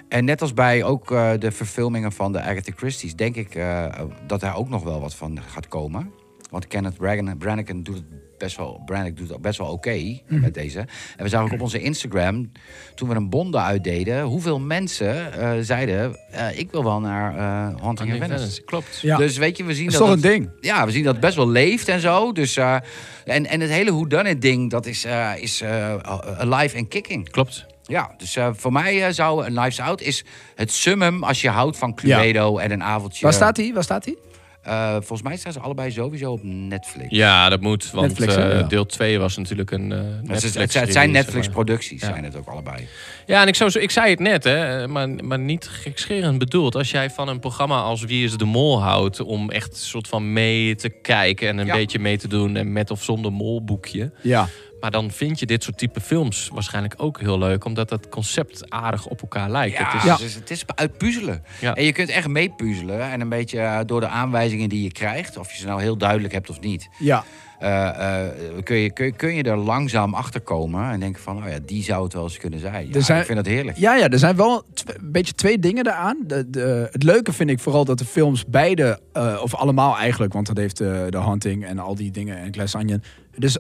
En 0.08 0.24
net 0.24 0.40
als 0.42 0.54
bij 0.54 0.84
ook 0.84 1.10
eh, 1.12 1.30
de 1.38 1.50
verfilmingen 1.52 2.12
van 2.12 2.32
de 2.32 2.40
Agatha 2.40 2.72
Christie's, 2.76 3.16
denk 3.16 3.36
ik 3.36 3.54
eh, 3.54 3.84
dat 4.26 4.40
daar 4.40 4.56
ook 4.56 4.68
nog 4.68 4.82
wel 4.82 5.00
wat 5.00 5.14
van 5.14 5.38
gaat 5.46 5.68
komen. 5.68 6.12
Want 6.50 6.66
Kenneth 6.66 6.96
Branagh, 7.38 7.70
doet 7.82 7.94
het 7.94 8.04
best 8.38 8.56
wel, 8.56 8.82
Branagh 8.84 9.14
doet 9.16 9.28
het 9.28 9.40
best 9.42 9.58
wel 9.58 9.68
oké 9.68 10.18
met 10.26 10.54
deze. 10.54 10.78
En 10.78 10.88
we 11.24 11.28
zagen 11.28 11.46
ook 11.46 11.52
op 11.52 11.60
onze 11.60 11.80
Instagram, 11.80 12.52
toen 12.94 13.08
we 13.08 13.14
een 13.14 13.28
bonden 13.30 13.62
uitdeden, 13.62 14.22
hoeveel 14.22 14.60
mensen 14.60 15.32
eh, 15.32 15.50
zeiden: 15.60 16.16
eh, 16.30 16.58
Ik 16.58 16.70
wil 16.70 16.84
wel 16.84 17.00
naar 17.00 17.34
eh 17.36 17.80
Haunting 17.82 18.12
in 18.14 18.22
Venice. 18.22 18.62
Klopt. 18.62 18.98
Ja. 19.02 19.16
Dus 19.16 19.36
weet 19.36 19.56
je, 19.56 19.64
we 19.64 19.74
zien 19.74 19.86
is 19.86 19.92
dat 19.92 20.00
toch 20.00 20.10
het- 20.10 20.24
een 20.24 20.30
ding? 20.30 20.50
ja, 20.60 20.86
we 20.86 20.92
zien 20.92 21.02
dat 21.04 21.12
het 21.12 21.20
best 21.22 21.36
wel 21.36 21.48
leeft 21.48 21.88
en 21.88 22.00
zo. 22.00 22.32
Dus, 22.32 22.56
eh, 22.56 22.76
en, 23.24 23.46
en 23.46 23.60
het 23.60 23.70
hele 23.70 23.90
whodunit 23.92 24.42
ding, 24.42 24.70
dat 24.70 24.86
is, 24.86 25.04
eh, 25.04 25.30
is 25.36 25.60
eh, 25.60 25.94
alive 26.38 26.76
en 26.76 26.88
kicking. 26.88 27.30
Klopt. 27.30 27.66
Ja, 27.82 28.14
dus 28.18 28.36
eh, 28.36 28.48
voor 28.52 28.72
mij 28.72 29.06
eh, 29.06 29.12
zou 29.12 29.46
een 29.46 29.52
Lives 29.52 29.80
Out 29.80 30.00
is 30.00 30.24
het 30.54 30.70
summum 30.72 31.24
als 31.24 31.40
je 31.40 31.48
houdt 31.48 31.76
van 31.76 31.94
Cluedo 31.94 32.58
en 32.58 32.70
een 32.70 32.82
avondje. 32.82 33.22
Waar 33.24 33.32
staat 33.32 33.56
hij? 33.56 33.72
Waar 33.74 33.82
staat 33.82 34.04
hij? 34.04 34.16
Eh, 34.62 34.90
volgens 34.92 35.22
mij 35.22 35.36
staan 35.36 35.52
ze 35.52 35.60
allebei 35.60 35.90
sowieso 35.90 36.32
op 36.32 36.40
Netflix. 36.42 37.06
Ja, 37.10 37.48
dat 37.48 37.60
moet. 37.60 37.90
Want 37.90 38.06
Netflix, 38.08 38.34
eh, 38.36 38.50
Ja. 38.58 38.62
deel 38.62 38.86
2 38.86 39.18
was 39.18 39.36
natuurlijk 39.36 39.70
een 39.70 39.92
eh 39.92 39.98
Netflix. 40.22 40.42
het, 40.42 40.52
zijn- 40.52 40.62
het 40.64 40.72
zijn 40.72 40.84
zeg 40.92 40.94
maar. 40.94 41.08
Netflix-producties, 41.08 42.00
Ja. 42.00 42.06
zijn 42.08 42.24
het 42.24 42.36
ook 42.36 42.46
allebei. 42.48 42.86
Ja, 43.26 43.42
en 43.42 43.48
ik, 43.48 43.54
zou, 43.54 43.70
zo- 43.70 43.78
ik 43.78 43.90
zei 43.90 44.10
het 44.10 44.18
net, 44.18 44.44
hè, 44.44 44.88
maar, 44.88 45.08
maar 45.08 45.38
niet 45.38 45.68
gekscherend 45.68 46.38
bedoeld. 46.38 46.74
Als 46.74 46.90
jij 46.90 47.10
van 47.10 47.28
een 47.28 47.38
programma 47.40 47.80
als 47.80 48.04
Wie 48.04 48.24
is 48.24 48.36
de 48.36 48.44
Mol 48.44 48.82
houdt... 48.82 49.20
om 49.20 49.50
echt 49.50 49.70
een 49.72 49.76
soort 49.78 50.08
van 50.08 50.32
mee 50.32 50.74
te 50.74 50.88
kijken 50.88 51.48
en 51.48 51.58
een 51.58 51.66
Ja. 51.66 51.74
beetje 51.74 51.98
mee 51.98 52.18
te 52.18 52.28
doen... 52.28 52.56
en 52.56 52.72
met 52.72 52.90
of 52.90 53.02
zonder 53.02 53.32
molboekje. 53.32 54.12
Ja. 54.22 54.48
Maar 54.80 54.90
dan 54.90 55.10
vind 55.10 55.38
je 55.38 55.46
dit 55.46 55.62
soort 55.62 55.78
type 55.78 56.00
films 56.00 56.50
waarschijnlijk 56.52 56.94
ook 56.96 57.20
heel 57.20 57.38
leuk... 57.38 57.64
omdat 57.64 57.90
het 57.90 58.08
concept 58.08 58.70
aardig 58.70 59.06
op 59.06 59.20
elkaar 59.22 59.50
lijkt. 59.50 59.76
Ja, 59.78 59.84
Het 59.84 59.94
is, 59.94 60.02
Ja. 60.04 60.12
Het, 60.12 60.20
is, 60.22 60.34
het 60.34 60.50
is 60.50 60.64
uitpuzzelen. 60.74 61.42
Ja. 61.60 61.74
En 61.74 61.84
je 61.84 61.92
kunt 61.92 62.08
echt 62.08 62.28
meepuzzelen. 62.28 63.00
En 63.10 63.20
een 63.20 63.28
beetje 63.28 63.58
eh, 63.60 63.78
door 63.86 64.00
de 64.00 64.08
aanwijzingen 64.08 64.68
die 64.68 64.82
je 64.82 64.92
krijgt... 64.92 65.36
of 65.36 65.52
je 65.52 65.58
ze 65.58 65.66
nou 65.66 65.80
heel 65.82 65.96
duidelijk 65.96 66.32
hebt 66.32 66.50
of 66.50 66.60
niet... 66.60 66.88
Ja. 66.98 67.24
eh, 67.58 68.24
eh, 68.26 68.28
kun, 68.64 68.76
je, 68.76 68.92
kun, 68.92 69.04
je- 69.06 69.12
kun 69.12 69.34
je 69.34 69.42
er 69.42 69.56
langzaam 69.56 70.14
achter 70.14 70.40
komen 70.40 70.90
en 70.90 71.00
denken 71.00 71.22
van, 71.22 71.36
oh 71.44 71.48
ja, 71.50 71.58
die 71.66 71.82
zou 71.82 72.04
het 72.04 72.12
wel 72.12 72.22
eens 72.22 72.38
kunnen 72.38 72.60
zijn. 72.60 72.88
Ja, 72.92 73.00
zijn- 73.00 73.20
Ik 73.20 73.24
vind 73.26 73.36
dat 73.38 73.46
heerlijk. 73.46 73.76
Ja, 73.76 73.94
ja, 73.96 74.08
er 74.08 74.18
zijn 74.18 74.36
wel 74.36 74.64
een 74.96 75.10
beetje 75.12 75.32
twee 75.32 75.58
dingen 75.58 75.84
daaraan. 75.84 76.16
De, 76.26 76.50
de, 76.50 76.88
het 76.92 77.02
leuke 77.02 77.32
vind 77.32 77.50
ik 77.50 77.60
vooral 77.60 77.84
dat 77.84 77.98
de 77.98 78.04
films 78.04 78.44
beide, 78.46 79.00
eh, 79.12 79.40
of 79.42 79.54
allemaal 79.54 79.96
eigenlijk, 79.98 80.32
want 80.32 80.46
dat 80.46 80.56
heeft 80.56 80.76
de 80.76 81.22
Hunting 81.26 81.64
en 81.64 81.78
al 81.78 81.94
die 81.94 82.10
dingen 82.10 82.36
en 82.36 82.52
Glass 82.54 82.74
Onion. 82.74 83.02
Het 83.34 83.44
is 83.44 83.58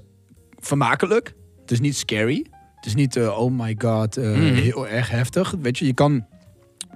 vermakelijk. 0.60 1.34
Het 1.60 1.70
is 1.70 1.80
niet 1.80 1.96
scary. 1.96 2.46
Het 2.76 2.86
is 2.86 2.94
niet, 2.94 3.16
eh, 3.16 3.38
oh 3.40 3.52
my 3.60 3.74
god, 3.78 4.16
eh, 4.16 4.24
Mhm. 4.30 4.54
heel 4.54 4.88
erg 4.88 5.10
heftig. 5.10 5.54
Weet 5.60 5.78
je, 5.78 5.86
je 5.86 5.94
kan 5.94 6.26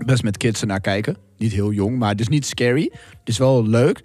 best 0.06 0.22
met 0.22 0.36
kids 0.36 0.60
ernaar 0.60 0.80
kijken. 0.80 1.16
Niet 1.36 1.52
heel 1.52 1.72
jong, 1.72 1.98
maar 1.98 2.10
het 2.10 2.20
is 2.20 2.28
niet 2.28 2.46
scary. 2.46 2.90
Het 2.92 3.28
is 3.28 3.38
wel 3.38 3.66
leuk. 3.66 4.00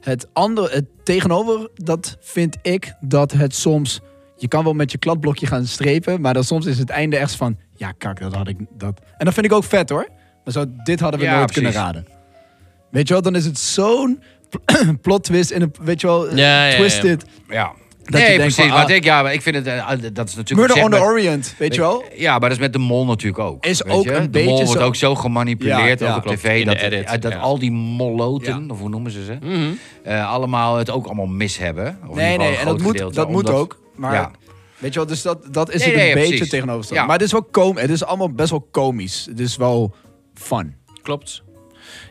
Het 0.00 0.26
andere, 0.32 0.70
het 0.74 0.84
tegenover, 1.04 1.68
dat 1.74 2.16
vind 2.20 2.56
ik 2.62 2.94
dat 3.00 3.32
het 3.32 3.54
soms... 3.54 4.00
Je 4.36 4.48
kan 4.48 4.64
wel 4.64 4.72
met 4.72 4.92
je 4.92 4.98
kladblokje 4.98 5.46
gaan 5.46 5.66
strepen, 5.66 6.20
maar 6.20 6.34
dan 6.34 6.44
soms 6.44 6.66
is 6.66 6.78
het 6.78 6.90
einde 6.90 7.16
echt 7.16 7.34
van... 7.34 7.58
Ja, 7.76 7.92
kak, 7.92 8.20
dat 8.20 8.34
had 8.34 8.48
ik... 8.48 8.56
Dat. 8.76 9.00
En 9.16 9.24
dat 9.24 9.34
vind 9.34 9.46
ik 9.46 9.52
ook 9.52 9.64
vet 9.64 9.88
hoor. 9.90 10.08
Maar 10.44 10.52
zo, 10.52 10.64
dit 10.84 11.00
hadden 11.00 11.20
we 11.20 11.26
Ja, 11.26 11.36
nooit 11.36 11.52
precies. 11.52 11.62
kunnen 11.72 11.82
raden. 11.86 12.06
Weet 12.90 13.08
je 13.08 13.12
wel, 13.14 13.22
dan 13.22 13.34
is 13.36 13.44
het 13.44 13.58
zo'n 13.58 14.22
plot 15.02 15.24
twist 15.24 15.50
en 15.50 15.62
een, 15.62 15.74
weet 15.82 16.00
je 16.00 16.06
wel, 16.06 16.28
Ja, 16.36 16.36
ja, 16.36 16.64
ja. 16.66 16.76
twisted. 16.76 17.24
Ja. 17.48 17.72
Dat 18.08 18.20
je 18.20 18.26
nee, 18.26 18.36
denkt 18.38 18.54
precies. 18.54 18.70
van, 18.72 18.80
maar 18.80 18.88
ah. 18.90 18.96
ik, 18.96 19.04
ja, 19.04 19.22
maar 19.22 19.32
ik 19.32 19.42
vind 19.42 19.54
het, 19.56 19.66
eh, 19.66 19.88
dat 20.12 20.28
is 20.28 20.34
natuurlijk... 20.34 20.68
Murder 20.74 20.84
on 20.84 20.90
the 20.90 21.00
Orient, 21.00 21.54
weet 21.58 21.74
je 21.74 21.80
wel? 21.80 22.04
Ja, 22.16 22.30
maar 22.30 22.40
dat 22.40 22.50
is 22.50 22.58
met 22.58 22.72
de 22.72 22.78
mol 22.78 23.06
natuurlijk 23.06 23.38
ook. 23.38 23.64
Is 23.64 23.82
weet 23.82 23.92
ook 23.92 24.04
je? 24.04 24.12
een 24.12 24.22
de 24.22 24.28
beetje 24.28 24.48
mol 24.48 24.64
wordt 24.64 24.80
zo. 24.80 24.86
ook 24.86 24.96
zo 24.96 25.14
gemanipuleerd 25.14 26.00
Ja, 26.00 26.16
op 26.16 26.26
tv. 26.26 26.64
Dat, 26.64 26.76
edit, 26.76 27.10
het- 27.10 27.22
dat 27.22 27.34
al 27.38 27.58
die 27.58 27.70
molloten, 27.70 28.70
of 28.70 28.78
hoe 28.78 28.88
noemen 28.88 29.10
ze 29.10 29.24
ze, 29.24 29.38
eh, 30.02 30.30
allemaal 30.30 30.76
het 30.76 30.90
ook 30.90 31.06
allemaal 31.06 31.26
mis 31.26 31.58
hebben. 31.58 31.98
Of 32.06 32.16
Nee, 32.16 32.38
nee, 32.38 32.56
en 32.56 32.64
dat 32.66 32.80
moet, 32.80 33.14
dat 33.14 33.30
moet 33.30 33.50
ook. 33.50 33.80
Maar 33.96 34.30
weet 34.78 34.92
je 34.92 34.98
wel, 34.98 35.08
dus 35.08 35.22
dat, 35.22 35.38
dat 35.50 35.72
is 35.72 35.86
Nee, 35.86 35.94
het 35.96 36.16
een 36.16 36.28
beetje 36.28 36.46
tegenovergesteld. 36.46 37.06
Maar 37.06 37.16
het 37.16 37.24
is 37.26 37.32
wel 37.32 37.44
kom, 37.50 37.76
het 37.76 37.90
is 37.90 38.04
allemaal 38.04 38.32
best 38.32 38.50
wel 38.50 38.68
komisch. 38.70 39.26
Het 39.30 39.40
is 39.40 39.56
wel 39.56 39.94
fun. 40.34 40.76
Klopt. 41.02 41.42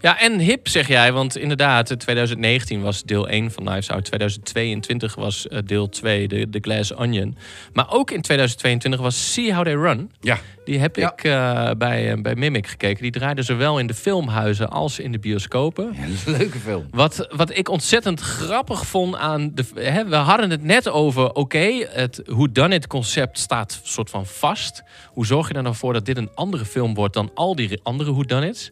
Ja, 0.02 0.20
en 0.20 0.40
hip 0.40 0.68
zeg 0.68 0.88
jij, 0.88 1.14
want 1.14 1.38
inderdaad, 1.38 1.92
eh, 1.92 1.98
2019 1.98 2.82
was 2.82 3.04
deel 3.04 3.30
1 3.30 3.52
van 3.52 3.64
Knives 3.66 3.90
Out. 3.90 4.06
2022 4.06 5.16
was 5.16 5.48
eh, 5.48 5.60
deel 5.66 5.90
2, 5.90 6.28
de, 6.28 6.50
de 6.50 6.60
Glass 6.62 6.94
Onion. 6.96 7.38
Maar 7.74 7.92
ook 7.92 8.12
in 8.12 8.22
2022 8.22 9.00
was 9.00 9.34
See 9.34 9.54
How 9.54 9.64
They 9.64 9.74
Run. 9.76 10.12
Ja. 10.22 10.40
Die 10.66 10.80
heb 10.80 10.96
Ja. 10.96 11.12
ik 11.12 11.24
eh, 11.24 11.72
bij, 11.78 12.12
eh, 12.12 12.22
bij 12.22 12.36
Mimic 12.36 12.68
gekeken. 12.68 13.02
Die 13.02 13.12
draaide 13.12 13.42
zowel 13.42 13.80
in 13.80 13.88
de 13.88 13.94
filmhuizen 13.94 14.70
als 14.70 15.00
in 15.00 15.12
de 15.12 15.20
bioscopen. 15.20 15.94
Ja, 15.96 16.02
dat 16.02 16.10
is 16.10 16.26
een 16.26 16.38
leuke 16.38 16.60
film. 16.60 16.88
Wat, 16.92 17.28
wat 17.36 17.58
ik 17.58 17.70
ontzettend 17.70 18.20
grappig 18.20 18.86
vond 18.88 19.16
aan 19.16 19.52
de. 19.56 19.66
Hè, 19.76 20.06
we 20.06 20.16
hadden 20.16 20.50
het 20.50 20.64
net 20.64 20.90
over. 20.90 21.34
Oké, 21.34 21.88
het 21.90 22.22
hoe 22.26 22.52
dan 22.52 22.72
het 22.72 22.88
concept 22.88 23.40
staat 23.40 23.80
soort 23.84 24.10
van 24.10 24.26
vast. 24.26 24.84
Hoe 25.08 25.26
zorg 25.26 25.48
je 25.48 25.54
er 25.54 25.64
nou 25.64 25.76
voor 25.76 25.94
dat 25.94 26.06
dit 26.06 26.18
een 26.18 26.30
andere 26.36 26.66
film 26.66 26.94
wordt 26.94 27.14
dan 27.14 27.32
al 27.34 27.56
die 27.56 27.80
andere 27.84 28.26
Done 28.26 28.48
It's? 28.48 28.72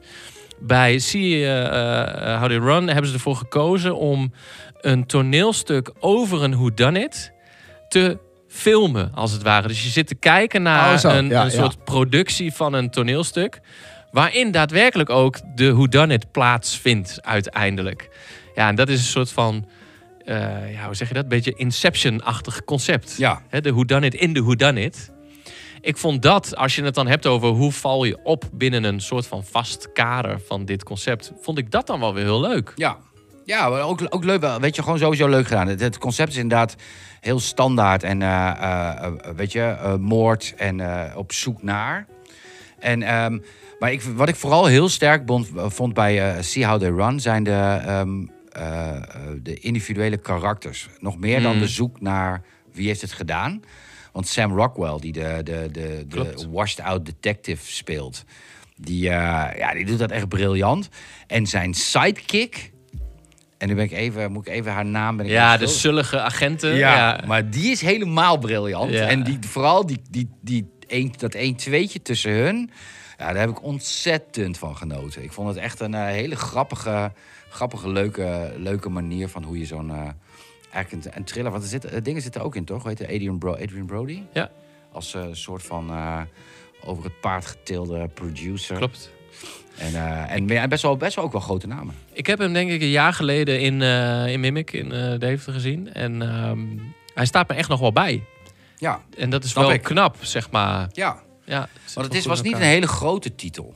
Bij 0.60 1.00
See 1.00 1.30
uh, 1.40 1.48
uh, 1.48 2.40
How 2.40 2.48
They 2.50 2.58
Run 2.58 2.88
hebben 2.88 3.08
ze 3.08 3.14
ervoor 3.14 3.36
gekozen 3.36 3.96
om 3.98 4.34
een 4.82 5.06
toneelstuk 5.06 5.92
over 6.00 6.44
een 6.44 6.52
Who 6.56 6.74
Done 6.74 7.00
It 7.00 7.32
te 7.90 8.18
filmen, 8.48 9.12
als 9.14 9.32
het 9.32 9.42
ware. 9.42 9.68
Dus 9.68 9.84
je 9.84 9.90
zit 9.90 10.08
te 10.08 10.16
kijken 10.16 10.62
naar 10.62 10.94
Oh, 10.94 10.98
zo. 11.00 11.10
een, 11.10 11.28
Ja, 11.28 11.44
een 11.46 11.52
ja. 11.52 11.58
soort 11.58 11.84
productie 11.84 12.54
van 12.54 12.74
een 12.74 12.90
toneelstuk. 12.90 13.60
Waarin 14.12 14.52
daadwerkelijk 14.52 15.10
ook 15.10 15.38
de 15.56 15.74
whodunit 15.74 16.32
plaatsvindt 16.32 17.18
uiteindelijk. 17.22 18.10
Ja, 18.56 18.68
en 18.68 18.76
dat 18.76 18.90
is 18.90 19.00
een 19.00 19.06
soort 19.06 19.32
van... 19.32 19.68
eh, 20.26 20.74
ja, 20.74 20.86
hoe 20.86 20.96
zeg 20.96 21.08
je 21.08 21.14
dat? 21.14 21.24
Een 21.24 21.30
beetje 21.30 21.54
Inception-achtig 21.56 22.64
concept. 22.64 23.16
Ja. 23.18 23.42
Hè, 23.50 23.62
de 23.62 23.74
whodunit 23.74 24.14
in 24.14 24.34
de 24.34 24.42
whodunit. 24.44 25.12
Ik 25.86 25.98
vond 25.98 26.22
dat, 26.22 26.56
als 26.56 26.76
je 26.76 26.84
het 26.84 26.96
dan 26.96 27.08
hebt 27.08 27.26
over 27.26 27.48
hoe 27.48 27.72
val 27.72 28.04
je 28.04 28.18
op 28.24 28.44
binnen 28.52 28.84
een 28.84 29.02
soort 29.02 29.28
van 29.28 29.44
vast 29.44 29.92
kader 29.94 30.40
van 30.48 30.66
dit 30.66 30.84
concept, 30.84 31.32
vond 31.42 31.58
ik 31.58 31.72
dat 31.72 31.88
dan 31.88 32.00
wel 32.00 32.14
weer 32.14 32.24
heel 32.24 32.40
leuk. 32.42 32.72
Ja, 32.76 32.98
ja 33.46 33.68
ook, 33.68 34.02
ook 34.10 34.24
leuk. 34.24 34.42
wel. 34.42 34.60
Weet 34.60 34.76
je, 34.76 34.84
gewoon 34.84 34.98
sowieso 34.98 35.28
leuk 35.28 35.48
gedaan. 35.48 35.68
Het, 35.68 35.80
het 35.80 35.98
concept 35.98 36.30
is 36.30 36.36
inderdaad 36.36 36.76
heel 37.22 37.40
standaard. 37.40 38.04
En 38.04 38.22
eh, 38.22 38.50
eh, 38.50 39.06
eh, 39.06 39.14
weet 39.36 39.52
je, 39.52 39.96
moord 40.00 40.54
en 40.58 40.82
op 41.16 41.34
zoek 41.34 41.64
naar. 41.64 42.08
En, 42.80 43.04
ehm, 43.04 43.40
maar 43.80 43.92
ik, 43.92 44.02
wat 44.02 44.30
ik 44.30 44.36
vooral 44.36 44.66
heel 44.66 44.90
sterk 44.90 45.26
bond, 45.26 45.50
vond 45.56 45.94
bij 45.94 46.44
See 46.44 46.66
How 46.66 46.80
They 46.80 46.90
Run... 46.90 47.20
zijn 47.20 47.44
de, 47.44 47.80
ehm, 47.86 48.26
eh, 48.56 48.96
eh, 48.96 49.02
de 49.42 49.60
individuele 49.60 50.18
karakters. 50.18 50.90
Nog 51.00 51.18
meer 51.18 51.42
dan 51.42 51.54
Mm. 51.54 51.60
de 51.60 51.68
zoek 51.68 52.02
naar 52.02 52.42
wie 52.72 52.88
heeft 52.88 53.02
het 53.02 53.12
gedaan. 53.12 53.62
Want 54.16 54.28
Sam 54.28 54.58
Rockwell, 54.58 55.00
die 55.00 55.12
de, 55.12 55.42
de, 55.44 55.70
de, 55.72 56.06
de 56.08 56.48
washed-out 56.50 57.06
detective 57.06 57.72
speelt... 57.72 58.24
Die, 58.76 59.10
eh, 59.10 59.58
ja, 59.58 59.74
die 59.74 59.86
doet 59.86 60.00
dat 60.00 60.12
echt 60.12 60.28
briljant. 60.28 60.90
En 61.28 61.48
zijn 61.48 61.74
sidekick... 61.74 62.72
En 63.58 63.68
nu 63.68 63.76
ben 63.76 63.84
ik 63.84 63.92
even, 63.92 64.32
moet 64.32 64.48
ik 64.48 64.54
even 64.54 64.72
haar 64.72 64.86
naam... 64.86 65.18
Ben 65.18 65.26
ik 65.26 65.32
Ja, 65.32 65.58
de 65.58 65.68
zullige 65.68 66.20
agenten. 66.20 66.76
Ja, 66.76 66.96
Ja, 66.96 67.24
maar 67.28 67.50
die 67.50 67.72
is 67.72 67.82
helemaal 67.82 68.38
briljant. 68.38 68.92
Ja. 68.92 69.08
En 69.08 69.24
die, 69.24 69.38
vooral 69.48 69.86
die, 69.86 70.02
die, 70.10 70.30
die 70.42 70.72
een, 70.88 71.14
dat 71.18 71.36
1-2'tje 71.36 72.02
tussen 72.04 72.32
hun... 72.32 72.72
Ja, 73.18 73.26
daar 73.26 73.40
heb 73.40 73.50
ik 73.50 73.64
ontzettend 73.64 74.58
van 74.58 74.78
genoten. 74.78 75.24
Ik 75.24 75.32
vond 75.32 75.48
het 75.48 75.58
echt 75.58 75.80
een 75.80 75.94
eh, 75.94 76.06
hele 76.06 76.36
grappige, 76.36 77.12
grappige 77.50 77.90
leuke, 77.90 78.54
leuke 78.58 78.90
manier 78.90 79.30
van 79.30 79.44
hoe 79.44 79.60
je 79.60 79.66
zo'n... 79.66 79.90
eh, 79.90 80.10
eigenlijk 80.76 81.06
een, 81.06 81.12
een 81.18 81.24
thriller... 81.24 81.52
Want 81.52 81.64
er 81.64 81.70
zitten, 81.70 81.92
eh, 81.92 82.02
dingen 82.04 82.22
zitten 82.22 82.42
er 82.42 82.48
ook 82.48 82.56
in, 82.56 82.66
toch? 82.66 82.84
Weet 82.84 82.98
je, 82.98 83.04
Adrian, 83.08 83.38
Bro, 83.38 83.52
Adrian 83.54 83.86
Brody? 83.86 84.22
Ja. 84.34 84.52
Als 84.92 85.14
eh, 85.14 85.24
soort 85.32 85.64
van 85.64 85.90
eh, 85.90 86.22
over 86.84 87.04
het 87.04 87.20
paard 87.20 87.46
getilde 87.46 88.08
producer. 88.14 88.78
klopt. 88.78 89.12
En, 89.78 89.96
eh, 89.96 90.32
en 90.32 90.70
best, 90.70 90.82
wel, 90.82 90.98
best 90.98 91.16
wel 91.16 91.26
ook 91.26 91.32
wel 91.32 91.42
grote 91.42 91.68
namen. 91.68 91.96
Ik 92.14 92.28
heb 92.28 92.40
hem 92.40 92.54
denk 92.54 92.72
ik 92.72 92.82
een 92.82 92.90
jaar 92.90 93.14
geleden 93.14 93.60
in, 93.60 93.82
in 94.32 94.40
Mimic 94.40 94.72
in 94.72 94.92
eh 94.92 95.20
Deventer 95.20 95.54
gezien. 95.54 95.94
En 95.94 96.22
ehm, 96.22 96.60
hij 97.14 97.26
staat 97.26 97.48
me 97.48 97.56
echt 97.56 97.70
nog 97.70 97.80
wel 97.80 97.92
bij. 97.92 98.24
Ja, 98.78 99.02
En 99.18 99.30
dat 99.30 99.44
is 99.44 99.54
wel 99.54 99.72
ik. 99.72 99.82
knap, 99.82 100.16
zeg 100.22 100.52
maar. 100.52 100.90
ja. 100.92 101.24
Ja, 101.46 101.70
Want 101.94 102.08
het 102.08 102.16
is, 102.16 102.26
was 102.26 102.42
niet 102.42 102.54
een 102.54 102.62
hele 102.62 102.88
grote 102.88 103.36
titel. 103.36 103.74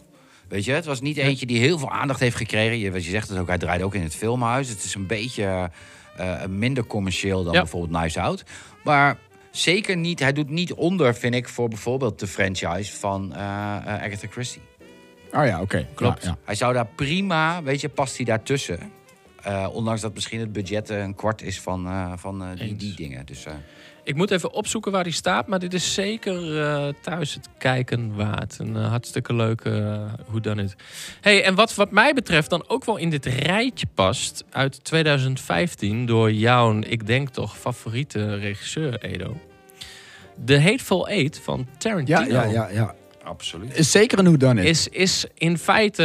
Weet 0.47 0.65
je, 0.65 0.71
het 0.71 0.85
was 0.85 1.01
niet 1.01 1.17
eentje 1.17 1.45
die 1.45 1.59
heel 1.59 1.77
veel 1.79 1.91
aandacht 1.91 2.19
heeft 2.19 2.35
gekregen. 2.35 2.77
Je, 2.77 2.91
je 2.91 2.99
zegt 3.01 3.29
het 3.29 3.37
ook, 3.37 3.47
hij 3.47 3.57
draait 3.57 3.81
ook 3.81 3.95
in 3.95 4.01
het 4.03 4.15
filmhuis. 4.15 4.69
Het 4.69 4.83
is 4.83 4.95
een 4.95 5.07
beetje 5.07 5.71
eh, 6.19 6.45
minder 6.45 6.85
commercieel 6.85 7.43
dan 7.43 7.53
Ja. 7.53 7.59
bijvoorbeeld 7.59 7.91
Knives 7.97 8.17
Out. 8.17 8.43
Maar 8.83 9.17
zeker 9.51 9.97
niet, 9.97 10.19
hij 10.19 10.33
doet 10.33 10.49
niet 10.49 10.73
onder, 10.73 11.15
vind 11.15 11.35
ik, 11.35 11.49
voor 11.49 11.67
bijvoorbeeld 11.69 12.19
de 12.19 12.27
franchise 12.27 12.95
van 12.95 13.33
eh, 13.33 13.39
eh, 13.39 13.85
Agatha 13.85 14.27
Christie. 14.29 14.61
Oh 15.31 15.45
ja, 15.45 15.61
oké. 15.61 15.87
Klopt. 15.93 16.23
Ja, 16.23 16.29
ja. 16.29 16.37
Hij 16.43 16.55
zou 16.55 16.73
daar 16.73 16.87
prima, 16.95 17.63
weet 17.63 17.81
je, 17.81 17.89
past 17.89 18.15
hij 18.15 18.25
daartussen. 18.25 18.79
Eh 19.41 19.67
ondanks 19.71 20.01
dat 20.01 20.13
misschien 20.13 20.39
het 20.39 20.51
budget 20.51 20.89
een 20.89 21.15
kwart 21.15 21.41
is 21.41 21.59
van, 21.61 21.85
eh, 21.87 22.13
van 22.15 22.43
eh, 22.43 22.59
die, 22.59 22.75
die 22.75 22.95
dingen. 22.95 23.25
Dus, 23.25 23.45
eh, 23.45 23.53
Ik 24.09 24.15
moet 24.15 24.31
even 24.31 24.51
opzoeken 24.51 24.91
waar 24.91 25.03
die 25.03 25.13
staat, 25.13 25.47
maar 25.47 25.59
dit 25.59 25.73
is 25.73 25.93
zeker 25.93 26.61
eh, 26.61 26.87
thuis 27.01 27.33
het 27.33 27.49
kijken 27.57 28.15
waard. 28.15 28.59
Een 28.59 28.75
eh, 28.75 28.89
hartstikke 28.89 29.33
leuke 29.33 29.69
uh, 29.69 30.13
hoe 30.25 30.41
dan 30.41 30.57
het. 30.57 30.75
Hey, 31.21 31.43
en 31.43 31.55
wat, 31.55 31.75
wat 31.75 31.91
mij 31.91 32.13
betreft 32.13 32.49
dan 32.49 32.63
ook 32.67 32.85
wel 32.85 32.97
in 32.97 33.09
dit 33.09 33.25
rijtje 33.25 33.87
past 33.93 34.43
uit 34.51 34.83
2015 34.83 36.05
door 36.05 36.31
jouw, 36.31 36.79
ik 36.79 37.07
denk 37.07 37.29
toch, 37.29 37.57
favoriete 37.57 38.35
regisseur 38.35 39.03
Edo. 39.03 39.37
The 40.45 40.61
Hateful 40.61 41.07
Eight 41.07 41.39
van 41.39 41.67
Tarantino. 41.77 42.19
Ja, 42.19 42.43
ja, 42.43 42.43
ja, 42.43 42.69
ja. 42.69 42.95
Absoluut. 43.29 43.77
Is 43.77 43.91
zeker 43.91 44.19
een 44.19 44.25
whodunit. 44.25 44.65
Is, 44.65 44.87
is 44.87 45.25
in 45.33 45.57
feite 45.57 46.03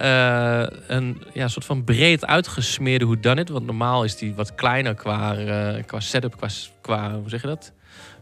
eh, 0.00 0.96
een 0.96 1.22
ja, 1.32 1.48
soort 1.48 1.64
van 1.64 1.84
breed 1.84 2.26
uitgesmeerde 2.26 3.04
whodunit. 3.04 3.48
Want 3.48 3.66
normaal 3.66 4.04
is 4.04 4.16
die 4.16 4.34
wat 4.34 4.54
kleiner 4.54 4.94
qua, 4.94 5.36
eh, 5.36 5.82
qua 5.86 6.00
setup, 6.00 6.36
qua, 6.36 6.48
qua, 6.80 7.12
hoe 7.12 7.28
zeg 7.28 7.40
je 7.40 7.46
dat? 7.46 7.72